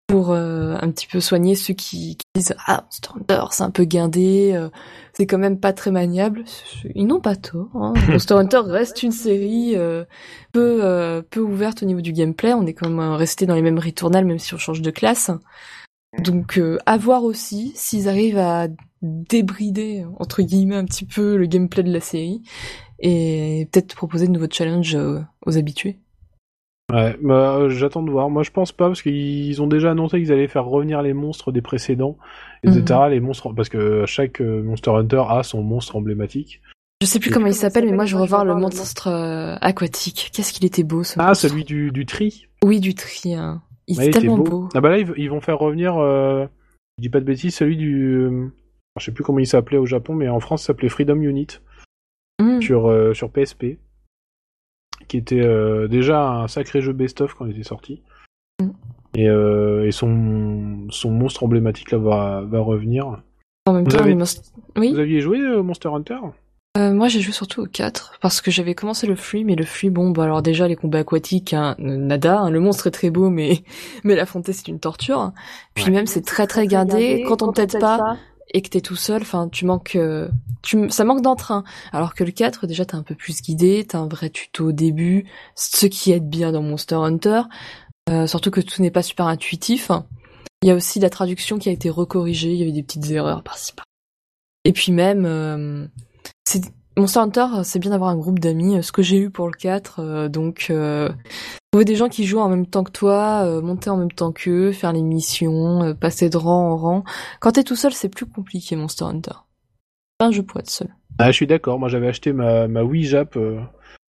[0.06, 3.70] pour euh, un petit peu soigner ceux qui, qui disent ah Monster Hunter c'est un
[3.70, 4.68] peu guindé, euh,
[5.14, 6.44] c'est quand même pas très maniable.
[6.94, 7.70] Ils n'ont pas tort.
[7.74, 7.94] Hein.
[8.08, 10.04] Monster Hunter reste une série euh,
[10.52, 12.52] peu euh, peu ouverte au niveau du gameplay.
[12.52, 14.90] On est quand même euh, resté dans les mêmes ritournelles, même si on change de
[14.90, 15.30] classe.
[16.18, 18.68] Donc euh, à voir aussi s'ils arrivent à
[19.06, 22.42] débrider entre guillemets un petit peu le gameplay de la série
[22.98, 25.98] et peut-être proposer de nouveaux challenges euh, aux habitués.
[26.92, 28.30] Ouais, bah, j'attends de voir.
[28.30, 31.50] Moi, je pense pas parce qu'ils ont déjà annoncé qu'ils allaient faire revenir les monstres
[31.50, 32.16] des précédents,
[32.62, 33.00] etc.
[33.10, 36.62] Les monstres, parce que chaque euh, Monster Hunter a son monstre emblématique.
[37.02, 40.30] Je sais plus Et comment il s'appelle, mais moi je revois le monstre euh, aquatique.
[40.32, 41.48] Qu'est-ce qu'il était beau ce Ah, monstre.
[41.48, 42.46] celui du, du tri.
[42.64, 43.34] Oui, du tri.
[43.34, 43.62] hein.
[43.88, 44.44] Il Ouais, est il tellement beau.
[44.44, 44.68] beau.
[44.74, 46.46] Ah bah là, ils, ils vont faire revenir, euh,
[46.98, 48.28] je dis pas de bêtises, celui du...
[48.98, 51.48] je sais plus comment il s'appelait au Japon, mais en France, ça s'appelait Freedom Unit
[52.40, 52.60] Mm.
[52.60, 53.78] sur, euh, sur PSP,
[55.08, 58.02] qui était euh, déjà un sacré jeu best-of quand il était sorti.
[58.60, 58.68] Mm.
[59.14, 63.22] Et, euh, et son, son monstre emblématique là va, va revenir.
[63.66, 64.14] En même Vous temps, avez-
[64.76, 64.92] Oui.
[64.92, 66.18] Vous aviez joué euh, Monster Hunter?
[66.78, 69.88] Moi, j'ai joué surtout au 4 parce que j'avais commencé le free, mais le free,
[69.88, 72.38] bon, bah alors déjà les combats aquatiques, hein, nada.
[72.40, 73.62] hein, le monstre est très beau, mais
[74.04, 75.32] mais l'affronter c'est une torture.
[75.74, 75.90] Puis Ouais.
[75.90, 77.24] même c'est très très gardé.
[77.26, 78.18] Quand on t'aide pas
[78.52, 80.28] et que t'es tout seul, enfin tu manques, euh,
[80.62, 81.64] tu ça manque d'entrain.
[81.92, 84.72] Alors que le 4 déjà t'es un peu plus guidé, t'as un vrai tuto au
[84.72, 87.42] début, ce qui aide bien dans Monster Hunter.
[88.08, 89.90] Euh, surtout que tout n'est pas super intuitif.
[90.62, 93.10] Il y a aussi la traduction qui a été recorrigée, il y avait des petites
[93.10, 93.84] erreurs par-ci par
[94.64, 95.86] Et puis même, euh,
[96.44, 96.62] c'est
[96.98, 99.52] Monster Hunter, c'est bien d'avoir un groupe d'amis, euh, ce que j'ai eu pour le
[99.52, 101.10] 4, euh, donc euh,
[101.70, 104.32] trouver des gens qui jouent en même temps que toi, euh, monter en même temps
[104.32, 107.04] qu'eux, faire les missions, passer de rang en rang.
[107.40, 109.34] Quand t'es tout seul, c'est plus compliqué Monster Hunter.
[110.18, 110.88] C'est un jeu pour être seul.
[111.18, 111.78] Ah, je suis d'accord.
[111.78, 113.38] Moi, j'avais acheté ma, ma Wii Jap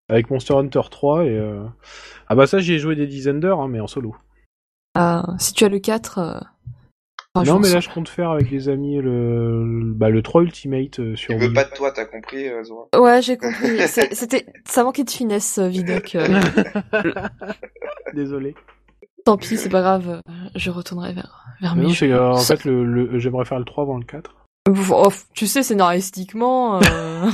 [0.08, 1.60] avec Monster Hunter 3 et
[2.30, 4.16] ah bah ça, j'y ai joué des dizaines d'heures, hein, mais en solo.
[4.96, 6.42] Ah, si tu as le 4,
[7.44, 11.16] non, mais là, je compte faire avec des amis le, bah, le 3 Ultimate euh,
[11.16, 11.54] sur Tu veux Wii.
[11.54, 13.80] pas de toi, t'as compris, euh, Zora Ouais, j'ai compris.
[13.88, 16.16] C'était, ça manquait de finesse, euh, Vidoc.
[16.16, 16.40] euh.
[18.14, 18.56] Désolé.
[19.26, 20.22] Tant pis, c'est pas grave.
[20.56, 22.08] Je retournerai vers, vers Mais mes non, jeux.
[22.08, 24.34] c'est en Ça- fait le, le- j'aimerais faire le 3 avant le 4.
[24.92, 26.82] Oh, tu sais, scénaristiquement, euh,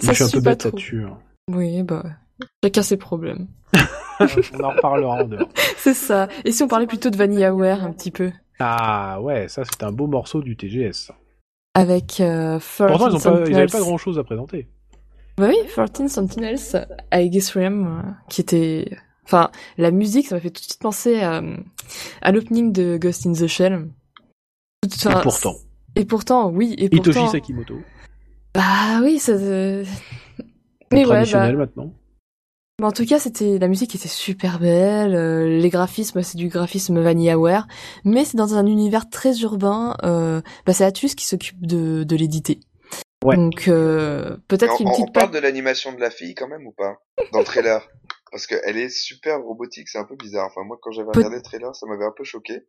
[0.00, 1.04] Je ça suis un peu bête là-dessus.
[1.04, 1.18] hein.
[1.50, 2.02] Oui, bah,
[2.62, 3.48] chacun ses problèmes.
[4.20, 5.48] On en reparlera en dehors.
[5.76, 6.28] C'est ça.
[6.44, 8.30] Et si on parlait plutôt de VanillaWare un petit peu?
[8.60, 11.10] Ah ouais, ça c'est un beau morceau du TGS.
[11.74, 14.68] avec euh, 13 Pourtant, ils ont pas, pas grand chose à présenter.
[15.36, 16.58] Bah oui, 13 Sentinels
[17.10, 18.96] à Aegis-Realm, euh, qui était...
[19.24, 21.42] Enfin, la musique, ça m'a fait tout de suite penser à,
[22.22, 23.88] à l'opening de Ghost in the Shell.
[24.86, 25.54] Enfin, Et pourtant,
[25.96, 27.32] Et pourtant, oui, et Hitoshi pourtant...
[27.32, 27.74] Sakimoto,
[28.54, 29.32] Bah oui, ça...
[30.92, 31.52] Mais ouais, bah...
[31.52, 31.92] maintenant.
[32.80, 36.48] Mais en tout cas, c'était la musique était super belle, euh, les graphismes, c'est du
[36.48, 37.68] graphisme VanillaWare,
[38.04, 39.96] mais c'est dans un univers très urbain.
[40.02, 42.58] Euh, bah, c'est Atus qui s'occupe de, de l'éditer.
[43.24, 43.36] Ouais.
[43.36, 46.66] Donc euh, peut-être on, qu'une on petite parle de l'animation de la fille quand même
[46.66, 46.96] ou pas?
[47.32, 47.88] Dans le trailer
[48.32, 50.46] Parce qu'elle est super robotique, c'est un peu bizarre.
[50.50, 52.66] Enfin, moi, quand j'avais regardé le trailer, ça m'avait un peu choqué.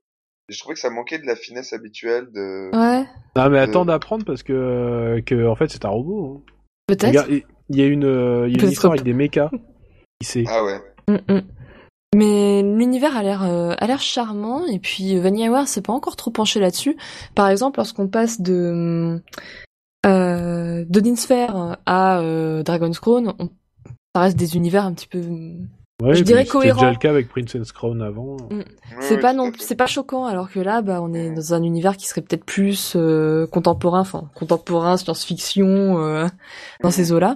[0.47, 2.69] Je trouvais que ça manquait de la finesse habituelle de...
[2.77, 3.05] Ouais,
[3.35, 6.43] Non, mais attends d'apprendre parce que, que en fait, c'est un robot.
[6.47, 6.51] hein.
[6.85, 7.27] peut-être.
[7.69, 9.49] Il y a une, euh, il y a une histoire avec des mechas.
[10.47, 10.81] Ah ouais.
[11.09, 11.41] Mm, mm.
[12.15, 16.31] Mais l'univers a l'air euh, a l'air charmant et puis VanillaWare s'est pas encore trop
[16.31, 16.95] penché là-dessus.
[17.35, 19.21] Par exemple, lorsqu'on passe de
[20.05, 23.49] euh, d'Odin Sphere à euh, Dragon's Crown, on-
[24.15, 25.21] ça reste des univers un petit peu.
[26.01, 26.81] Ouais, je dirais C'était cohérent.
[26.81, 28.35] déjà le cas avec Princess Crown avant.
[28.51, 28.57] Mm.
[28.57, 28.65] Ouais,
[28.99, 31.63] C'est ouais, pas non, c'est pas choquant alors que là, bah, on est dans un
[31.63, 36.25] univers qui serait peut-être plus euh, contemporain, enfin contemporain, science-fiction, euh,
[36.81, 36.91] dans Mhm.
[36.91, 37.35] ces eaux-là.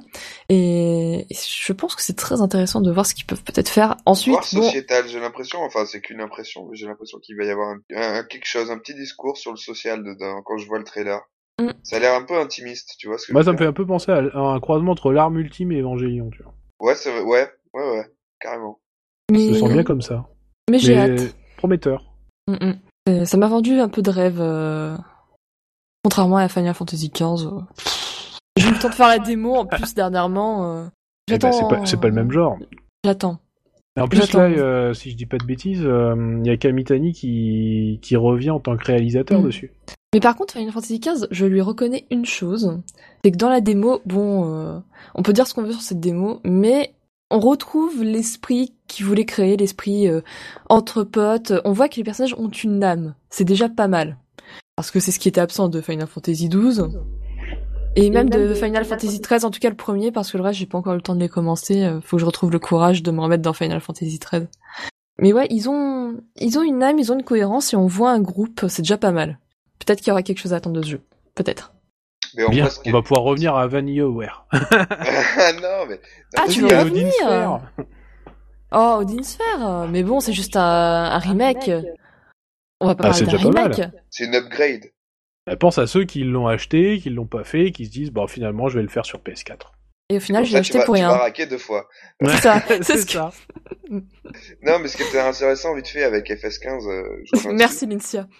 [0.50, 3.96] Et, et je pense que c'est très intéressant de voir ce qu'ils peuvent peut-être faire
[4.06, 4.34] ensuite.
[4.34, 7.50] Voire bon, sociétal, j'ai l'impression, enfin c'est qu'une impression, mais j'ai l'impression qu'il va y
[7.52, 10.80] avoir un, un- quelque chose, un petit discours sur le social dedans quand je vois
[10.80, 11.22] le trailer.
[11.62, 11.70] Mm.
[11.84, 13.74] Ça a l'air un peu intimiste, tu vois ce que Moi, ça me fait un
[13.74, 16.54] peu penser à, à un croisement entre l'arme ultime et Evangelion, tu vois.
[16.82, 18.06] Ouais, c'est ouais, ouais, ouais,
[18.40, 18.80] carrément.
[19.30, 20.26] Je mais, me sens bien comme ça.
[20.70, 21.36] mais j'ai hâte.
[21.58, 22.04] prometteur.
[22.48, 22.80] Mm, mm.
[23.10, 24.96] Euh, Ça m'a vendu un peu de rêve, euh,
[26.04, 27.46] contrairement à Final Fantasy XV.
[27.48, 27.62] euh,
[28.58, 30.74] J'ai eu le temps de faire la démo en plus dernièrement.
[30.78, 30.86] euh,
[31.32, 31.86] Eh ben, J'attends.
[31.86, 32.58] c'est pas, le même genre.
[33.04, 33.40] J'attends.
[33.98, 36.58] Et en plus, là, euh, si je dis pas de bêtises, euh, il y a
[36.58, 39.46] Kamitani qui, qui revient en tant que réalisateur Mm.
[39.46, 39.72] dessus.
[40.14, 42.80] Mais par contre, Final Fantasy XV, je lui reconnais une chose,
[43.24, 44.80] c'est que dans la démo, bon, euh,
[45.16, 46.94] on peut dire ce qu'on veut sur cette démo, mais
[47.30, 50.22] on retrouve l'esprit qui voulait créer, l'esprit euh,
[50.70, 51.54] entre potes.
[51.66, 53.14] On voit que les personnages ont une âme.
[53.30, 54.18] C'est déjà pas mal.
[54.76, 56.98] Parce que c'est ce qui était absent de Final Fantasy XII.
[57.96, 60.60] Et même de Final Fantasy XIII, en tout cas le premier, parce que le reste,
[60.60, 61.84] j'ai pas encore eu le temps de les commencer.
[61.84, 64.48] euh, Faut que je retrouve le courage de me remettre dans Final Fantasy XIII.
[65.20, 68.12] Mais ouais, ils ont, ils ont une âme, ils ont une cohérence, et on voit
[68.12, 69.40] un groupe, c'est déjà pas mal.
[69.80, 71.02] Peut-être qu'il y aura quelque chose à attendre de ce jeu.
[71.36, 71.74] Peut-être.
[72.36, 74.46] Mais Bien, on va pouvoir revenir à VanillaWare.
[74.52, 74.58] Ah
[75.62, 76.00] non, mais...
[76.38, 77.62] Ah, tu veux à revenir Odin Sphere.
[78.72, 81.72] Oh, Odin Sphere Mais bon, c'est juste un, un remake.
[82.80, 83.82] On va pas Ah, parler c'est d'un remake.
[84.10, 84.92] C'est une upgrade.
[85.46, 88.28] Elle pense à ceux qui l'ont acheté, qui l'ont pas fait, qui se disent, bon,
[88.28, 89.72] finalement, je vais le faire sur PS4.
[90.12, 91.18] Et au final, tu acheté vas- pour Tu vas rien.
[91.18, 91.88] raquer deux fois.
[92.26, 93.32] C'est ça, c'est c'est ce que- ça.
[94.62, 97.86] Non, mais ce qui était intéressant vite fait avec FS15, euh, je Merci.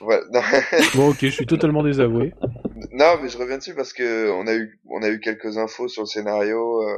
[0.02, 0.42] Ouais, non.
[0.96, 2.34] Bon, ok, je suis totalement désavoué.
[2.92, 5.88] Non, mais je reviens dessus parce que on a eu on a eu quelques infos
[5.88, 6.96] sur le scénario, euh,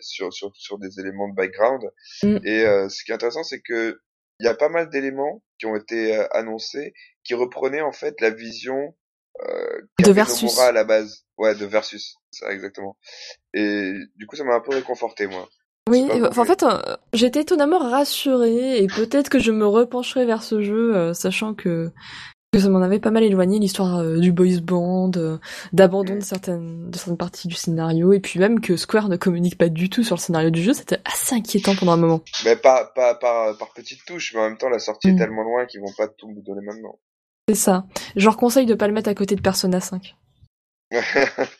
[0.00, 1.82] sur sur sur des éléments de background.
[2.22, 2.38] Mm.
[2.44, 4.00] Et euh, ce qui est intéressant, c'est que
[4.40, 6.92] il y a pas mal d'éléments qui ont été euh, annoncés
[7.24, 8.94] qui reprenaient en fait la vision
[10.04, 10.42] De Versus.
[10.42, 11.24] Nomura à la base.
[11.36, 12.96] Ouais, de Versus, ça exactement.
[13.54, 15.48] Et du coup, ça m'a un peu réconforté moi.
[15.88, 20.42] Oui, enfin, en fait, euh, j'étais étonnamment rassurée et peut-être que je me repencherai vers
[20.42, 21.90] ce jeu, euh, sachant que,
[22.52, 25.12] que ça m'en avait pas mal éloigné l'histoire euh, du boys band,
[25.72, 29.56] d'abandon de certaines, de certaines parties du scénario, et puis même que Square ne communique
[29.56, 32.20] pas du tout sur le scénario du jeu, c'était assez inquiétant pendant un moment.
[32.44, 35.14] Mais pas pas par par petites touches, mais en même temps, la sortie Mm.
[35.14, 36.98] est tellement loin qu'ils vont pas tout nous donner maintenant.
[37.48, 37.86] C'est ça.
[38.14, 40.16] Je leur conseille de pas le mettre à côté de Persona 5.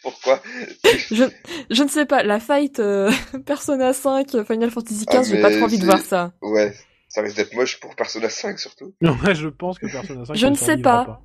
[0.02, 0.40] Pourquoi
[1.10, 1.24] Je,
[1.70, 3.10] je ne sais pas, la fight euh,
[3.46, 6.32] Persona 5, Final Fantasy Ah, 15, j'ai pas trop envie de voir ça.
[6.42, 6.74] Ouais,
[7.08, 8.92] ça risque d'être moche pour Persona 5 surtout.
[9.00, 11.22] Non, je pense que Persona 5 Je ne sais survivra pas.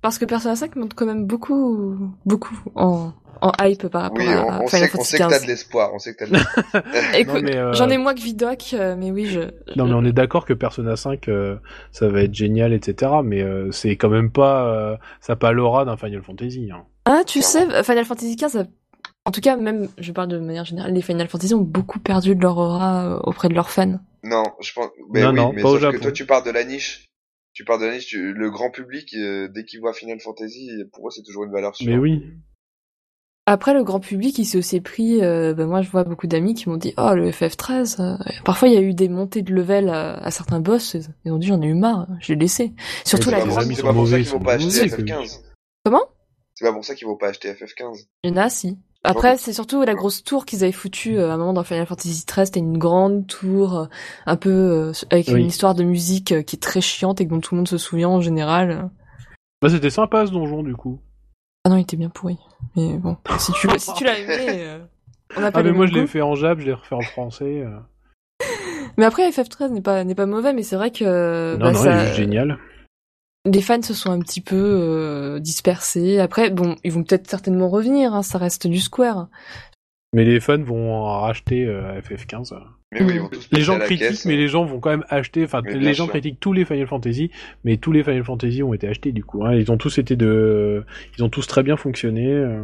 [0.00, 4.28] Parce que Persona 5 monte quand même beaucoup, beaucoup en, en hype par rapport Oui,
[4.32, 5.42] à, on, à on Final sait, on Fantasy sait que t'as 15.
[5.42, 6.64] de l'espoir, on sait que t'as de l'espoir.
[7.14, 9.40] Écoute, euh, j'en ai moins que Vidoc, euh, mais oui, je...
[9.76, 11.56] Non, mais on est d'accord que Persona 5, euh,
[11.92, 13.12] ça va être génial, etc.
[13.24, 16.68] Mais euh, c'est quand même pas, euh, ça pas l'aura d'un Final Fantasy.
[16.72, 16.84] Hein.
[17.04, 17.82] Ah, tu sais.
[17.84, 18.66] Final Fantasy 15, a-
[19.24, 22.34] en tout cas, même, je parle de manière générale, les Final Fantasy ont beaucoup perdu
[22.34, 24.00] de leur aura auprès de leurs fans.
[24.24, 24.88] Non, je pense.
[25.12, 26.02] Mais Non, oui, non, mais pas au sauf que Japon.
[26.02, 27.04] toi, tu parles de la niche.
[27.54, 28.06] Tu parles de la niche.
[28.06, 31.52] tu- Le grand public, euh, dès qu'il voit Final Fantasy, pour eux, c'est toujours une
[31.52, 31.88] valeur sûre.
[31.90, 32.22] Mais oui.
[33.50, 36.52] Après, le grand public, il s'est aussi pris, euh, ben moi, je vois beaucoup d'amis
[36.52, 39.54] qui m'ont dit, oh, le FF13, euh, parfois, il y a eu des montées de
[39.54, 42.74] level à, à certains boss, ils ont dit, j'en ai eu marre, je l'ai laissé.
[43.06, 45.40] Surtout la amis c'est pas pour ça qu'ils vont pas acheter mauvais, FF15.
[45.82, 46.02] Comment?
[46.56, 48.04] C'est pas pour ça qu'ils vont pas acheter FF15.
[48.24, 48.76] Il y en a, si.
[49.02, 51.86] Après, c'est surtout la grosse tour qu'ils avaient foutue euh, à un moment dans Final
[51.86, 52.44] Fantasy XIII.
[52.44, 53.86] C'était une grande tour, euh,
[54.26, 55.40] un peu euh, avec Oui.
[55.40, 57.78] une histoire de musique euh, qui est très chiante et dont tout le monde se
[57.78, 58.90] souvient en général.
[59.62, 61.00] Bah, c'était sympa ce donjon du coup.
[61.64, 62.36] Ah non, il était bien pourri.
[62.76, 64.78] Mais bon, si tu, si tu l'as aimé, euh,
[65.36, 66.94] on n'a pas Ah, mais les moi je l'ai fait en jab, je l'ai refait
[66.94, 67.62] en français.
[67.66, 67.78] euh.
[68.96, 71.78] Mais après, FF13 n'est pas n'est pas mauvais, mais c'est vrai que non, bah, non,
[71.78, 72.58] ça- il est juste génial.
[73.44, 76.18] les fans se sont un petit peu euh, dispersés.
[76.18, 78.14] Après, bon, ils vont peut-être certainement revenir.
[78.14, 79.28] Hein, ça reste du Square.
[80.12, 82.54] Mais les fans vont racheter euh, FF15.
[82.92, 83.10] Mais oui, Mm.
[83.16, 84.24] ils vont tous Les gens critiquent, caisse.
[84.24, 85.44] mais les gens vont quand même acheter.
[85.44, 86.12] Enfin, les gens sûr.
[86.12, 87.30] critiquent tous les Final Fantasy,
[87.64, 89.44] mais tous les Final Fantasy ont été achetés du coup.
[89.44, 89.54] hein.
[89.54, 90.84] Ils ont tous été de,
[91.18, 92.26] ils ont tous très bien fonctionné.
[92.32, 92.62] euh.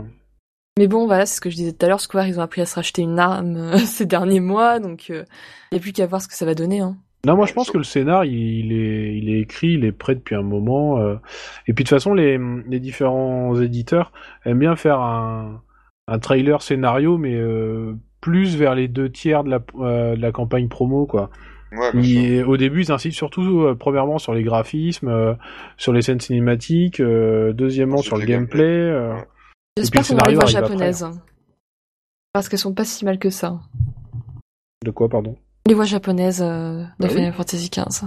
[0.78, 2.00] Mais bon, voilà, c'est ce que je disais tout à l'heure.
[2.00, 5.24] Square, ils ont appris à se racheter une arme euh, ces derniers mois, donc il
[5.72, 6.80] n'y a plus qu'à voir ce que ça va donner.
[6.80, 6.96] Hein.
[7.26, 10.14] Non, moi je pense que le scénar, il, est, il est écrit, il est prêt
[10.14, 10.98] depuis un moment.
[11.00, 11.14] euh.
[11.66, 12.38] Et puis de toute façon, les,
[12.68, 14.12] les différents éditeurs
[14.44, 15.62] aiment bien faire un,
[16.06, 17.94] un trailer scénario, mais euh,
[18.24, 21.28] plus vers les deux tiers de la, euh, de la campagne promo, quoi.
[21.76, 25.34] Ouais, au début, ils insistent surtout, euh, premièrement, sur les graphismes, euh,
[25.76, 28.62] sur les scènes cinématiques, euh, deuxièmement, Sur le gameplay.
[28.64, 29.14] euh.
[29.76, 31.06] J'espère qu'on aura les voix japonaises.
[32.32, 33.60] Parce qu'elles sont pas si mal que ça.
[34.84, 35.36] De quoi, pardon?
[35.68, 37.14] Les voix japonaises euh, de Bah oui.
[37.16, 38.06] Final Fantasy XV.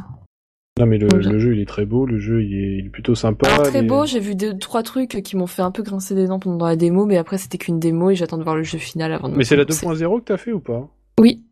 [0.78, 3.16] Non, mais le, jeu, il est très beau, le jeu, il est, il est plutôt
[3.16, 3.48] sympa.
[3.64, 6.40] Très beau, j'ai vu deux, trois trucs qui m'ont fait un peu grincer des dents
[6.40, 9.12] pendant la démo, mais après c'était qu'une démo et j'attends de voir le jeu final
[9.14, 10.04] avant de Mais c'est la prononcer.
[10.06, 10.88] 2.0 que t'as fait ou pas?
[11.20, 11.44] Oui,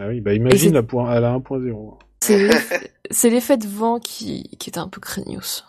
[0.00, 1.98] Ah oui, bah imagine la, point, à la 1.0.
[2.24, 5.64] c'est l'eff- c'est l'effet de vent qui, qui était un peu craignos.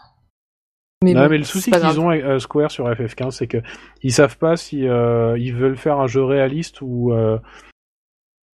[1.03, 3.57] Mais, Non, bon, mais le souci qu'ils ont avec euh, Square sur FF15, c'est que
[4.03, 7.37] ils savent pas si euh, ils veulent faire un jeu réaliste ou euh,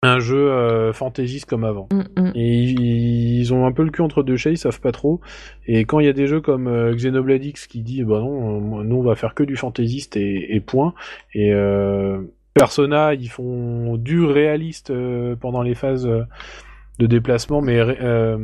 [0.01, 1.89] un jeu euh, fantaisiste comme avant.
[1.91, 2.31] Mm, mm.
[2.35, 5.19] Et ils, ont un peu le cul entre deux chaises, ils savent pas trop.
[5.67, 8.79] Et quand il y a des jeux comme euh, Xenoblade X qui dit bah non,
[8.79, 10.93] euh, nous on va faire que du fantaisiste et, et point.
[11.33, 12.21] Et euh,
[12.53, 18.37] Persona, ils font du réaliste euh, pendant les phases de déplacement, mais euh,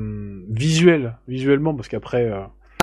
[0.49, 2.31] visuel, visuellement, parce qu'après.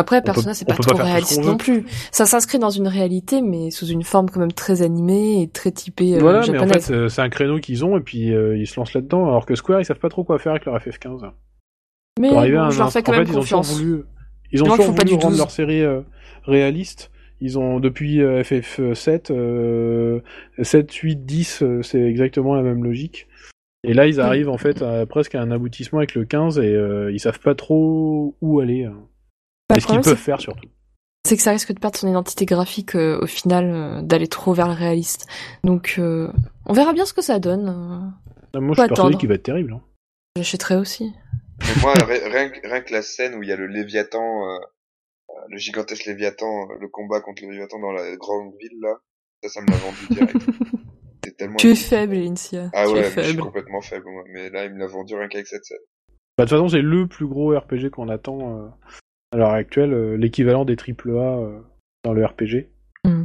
[0.02, 1.86] Après, Persona, c'est pas trop réaliste non plus.
[2.10, 5.70] Ça s'inscrit dans une réalité, mais sous une forme quand même très animée et très
[5.70, 8.56] typée euh, Voilà, mais en fait, euh, c'est un créneau qu'ils ont et puis euh,
[8.56, 10.76] ils se lancent là-dedans, alors que Square, ils savent pas trop quoi faire avec leur
[10.78, 11.30] FF15.
[12.20, 13.78] Mais bon, un je leur fais quand en même fait, ils ont toujours confiance.
[13.78, 14.02] voulu,
[14.52, 15.38] ils ont toujours pas du rendre 12.
[15.38, 16.00] leur série euh,
[16.44, 17.10] réaliste.
[17.40, 20.20] Ils ont depuis euh, FF7, euh,
[20.62, 23.26] 7, 8, 10, euh, c'est exactement la même logique.
[23.82, 26.78] Et là, ils arrivent en fait à, presque à un aboutissement avec le 15 et
[27.10, 28.84] ils savent pas trop où aller.
[28.84, 28.94] hein.
[29.68, 30.68] Bah, ce peuvent c'est- faire surtout.
[31.26, 34.52] c'est que ça risque de perdre son identité graphique euh, au final, euh, d'aller trop
[34.52, 35.26] vers le réaliste.
[35.64, 36.30] Donc, euh,
[36.66, 37.68] on verra bien ce que ça donne.
[37.68, 38.10] euh.
[38.54, 39.72] Ah, Moi, je suis persuadé qu'il va être terrible.
[39.72, 39.82] hein.
[40.36, 41.12] J'achèterai aussi.
[41.60, 44.58] Mais moi, ri- rien, que- rien que la scène où il y a le Léviathan,
[45.48, 48.94] le gigantesque Léviathan, le combat contre le Léviathan dans la grande ville, là,
[49.42, 50.36] ça, ça me l'a vendu direct.
[51.38, 51.56] Tellement...
[51.56, 52.70] Tu es faible, Alicia.
[52.74, 54.06] Ah tu ouais, es mais je suis complètement faible.
[54.32, 55.78] Mais là, il me l'a vendu rien qu'avec cette scène.
[56.36, 58.68] Bah, de toute façon, c'est le plus gros RPG qu'on attend euh,
[59.32, 61.60] à l'heure actuelle, euh, l'équivalent des AAA euh,
[62.04, 62.68] dans le RPG.
[63.04, 63.24] Mm.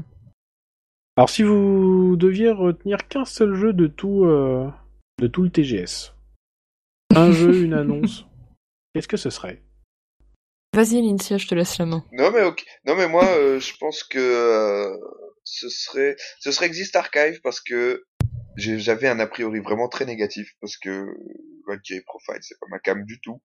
[1.18, 4.70] Alors, si vous deviez retenir qu'un seul jeu de tout, euh,
[5.20, 6.14] de tout le TGS,
[7.16, 8.26] un jeu, une annonce,
[8.94, 9.62] qu'est-ce que ce serait?
[10.74, 12.06] Vas-y, Alicia, je te laisse la main.
[12.12, 12.64] Non mais ok.
[12.86, 14.96] Non mais moi, euh, je pense que euh,
[15.44, 18.04] ce serait, ce serait Exist Archive parce que
[18.56, 21.06] j'avais un a priori vraiment très négatif parce que
[21.84, 23.42] Jay Profile c'est pas ma cam du tout.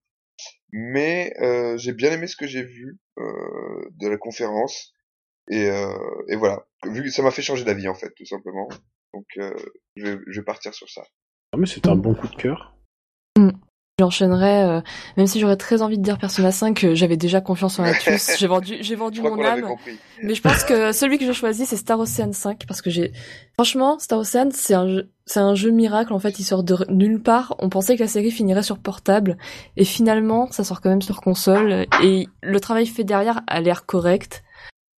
[0.71, 4.95] Mais euh, j'ai bien aimé ce que j'ai vu euh, de la conférence
[5.51, 6.67] et, euh, et voilà.
[6.85, 8.69] Vu que ça m'a fait changer d'avis en fait tout simplement.
[9.13, 11.03] Donc je, vais, je vais partir sur ça.
[11.53, 12.72] Ah, mais c'est un bon coup de cœur.
[14.03, 14.81] J'enchaînerai, euh,
[15.17, 18.19] même si j'aurais très envie de dire Persona 5, euh, j'avais déjà confiance en Atlus.
[18.37, 19.65] J'ai vendu, j'ai Je vendu crois mon âme.
[20.25, 23.13] Mais je pense que celui que je choisis, c'est Star Ocean 5, parce que j'ai,
[23.55, 26.85] franchement, Star Ocean, c'est un jeu, c'est un jeu miracle, en fait, il sort de
[26.89, 27.55] nulle part.
[27.61, 29.39] On pensait que la série finirait sur portable,
[29.77, 33.87] et finalement, ça sort quand même sur console, et le travail fait derrière a l'air
[33.87, 34.43] correct.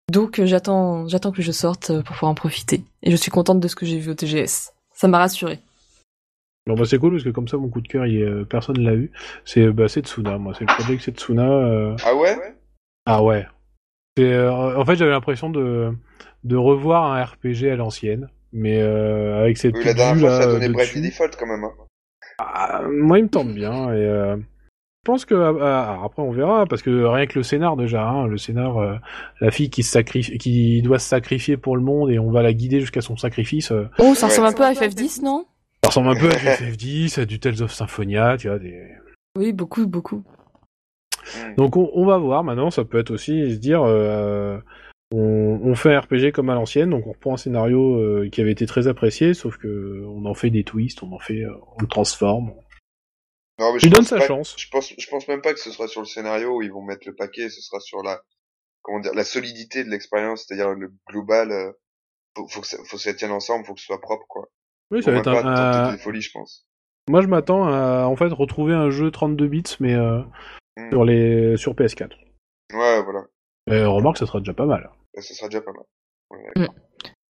[0.09, 2.85] Donc, euh, j'attends, j'attends que jeu sorte pour pouvoir en profiter.
[3.01, 4.71] Et je suis contente de ce que j'ai vu au TGS.
[4.95, 5.59] Ça m'a rassuré.
[6.65, 8.45] Bon, bah, c'est cool parce que comme ça, mon coup de cœur, il est, euh,
[8.45, 9.11] personne l'a eu.
[9.43, 10.53] C'est bah, Setsuna, moi.
[10.57, 11.43] C'est le projet Setsuna.
[11.49, 12.37] euh, Ah ouais?
[13.05, 13.45] Ah ouais.
[14.17, 15.91] C'est, euh, en fait, j'avais l'impression de,
[16.43, 20.29] de revoir un RPG à l'ancienne, mais euh, avec cette Oui, la dernière vue, fois
[20.29, 20.93] là, ça donnait dessus.
[20.93, 21.63] Bravely Default quand même.
[21.65, 21.71] Hein.
[22.39, 23.89] Ah, moi, il me tente bien.
[23.93, 24.41] Et euh, je
[25.05, 28.27] pense que ah, alors après, on verra parce que rien que le scénar déjà, hein,
[28.27, 28.95] le scénar, euh,
[29.41, 32.41] la fille qui se sacrifie, qui doit se sacrifier pour le monde et on va
[32.41, 33.71] la guider jusqu'à son sacrifice.
[33.71, 34.31] euh, Oh, ça Ouais.
[34.31, 35.45] ressemble un peu à FF10, non?
[35.83, 38.59] Ça ressemble un peu à du FF10, à du Tales of Symphonia, tu vois.
[38.59, 38.87] Des...
[39.37, 40.23] Oui, beaucoup, beaucoup.
[41.35, 41.55] Hmm.
[41.55, 44.59] Donc on, on va voir maintenant, ça peut être aussi se dire euh,
[45.13, 48.41] on, on fait un RPG comme à l'ancienne, donc on reprend un scénario euh, qui
[48.41, 51.53] avait été très apprécié, sauf que on en fait des twists, on en fait, euh,
[51.77, 52.53] on le transforme.
[53.59, 54.55] Non, mais Tu je donnes pense sa pas- chance.
[54.57, 56.81] Je pense, je pense même pas que ce sera sur le scénario où ils vont
[56.81, 58.19] mettre le paquet, ce sera sur la,
[58.81, 61.51] comment dire, la solidité de l'expérience, c'est-à-dire le global.
[61.51, 61.71] euh,
[62.35, 64.47] faut, faut que ça, faut que ça tienne ensemble, faut que ce soit propre, quoi.
[64.91, 66.65] Oui, ça va va être pas un, des folies, je pense.
[67.09, 70.21] Moi je m'attends à en fait retrouver un jeu 32 bits, mais euh,
[70.75, 70.89] Hmm.
[70.89, 72.09] sur les sur PS4.
[72.73, 73.25] Ouais, voilà.
[73.69, 74.89] Et remarque, ça sera déjà pas mal.
[75.19, 76.67] Ce sera déjà pas mal.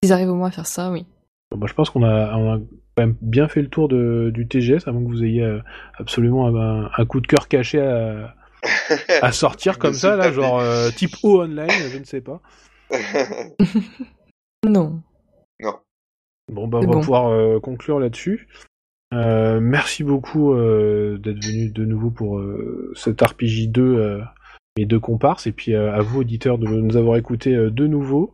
[0.01, 1.05] Ils arrivent au moins à faire ça, oui.
[1.53, 4.47] Moi je pense qu'on a, on a quand même bien fait le tour de, du
[4.47, 5.59] TGS, avant que vous ayez euh,
[5.95, 8.33] absolument un, un coup de cœur caché à,
[9.21, 12.39] à sortir comme ça, là, genre euh, type O online, je ne sais pas.
[14.65, 15.01] Non.
[15.59, 15.79] non.
[16.51, 16.99] Bon, bah, on va bon.
[16.99, 18.47] pouvoir euh, conclure là-dessus.
[19.13, 22.41] Euh, merci beaucoup euh, d'être venu de nouveau pour
[22.95, 24.21] cet RPG 2, euh,
[24.77, 28.33] mes deux comparses, et puis à vous, auditeurs, de nous avoir écoutés de nouveau.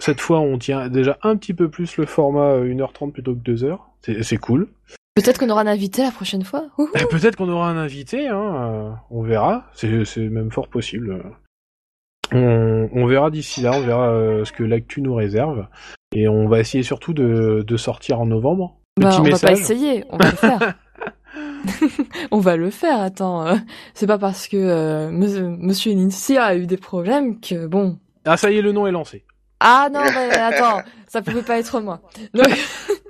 [0.00, 3.40] Cette fois, on tient déjà un petit peu plus le format euh, 1h30 plutôt que
[3.40, 3.78] 2h.
[4.22, 4.68] C'est cool.
[5.16, 6.66] Peut-être qu'on aura un invité la prochaine fois.
[6.78, 9.66] Eh, Peut-être qu'on aura un invité, hein, on verra.
[9.74, 11.20] C'est même fort possible.
[12.32, 15.66] On, on verra d'ici là, on verra euh, ce que l'actu nous réserve.
[16.14, 18.76] Et on va essayer surtout de, de sortir en novembre.
[18.98, 20.74] Bah, on va pas essayer, on va le faire.
[22.30, 23.46] on va le faire, attends.
[23.46, 23.56] euh,
[23.94, 27.98] c'est pas parce que euh, monsieur, Lindsay a eu des problèmes que bon.
[28.24, 29.24] Ah, ça y est, le nom est lancé.
[29.60, 32.00] Ah non, mais attends, ça pouvait pas être moi.
[32.34, 32.46] Donc,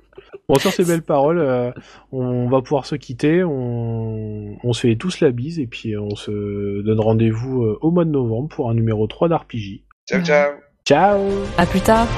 [0.48, 1.70] Bon, sur ces belles paroles, euh,
[2.12, 3.44] on va pouvoir se quitter.
[3.44, 7.90] On, on se fait tous la bise et puis on se donne rendez-vous euh, au
[7.90, 9.82] mois de novembre pour un numéro 3 d'RPJ.
[10.08, 10.52] Ciao, ciao.
[10.84, 11.20] Ciao
[11.58, 12.08] à plus tard.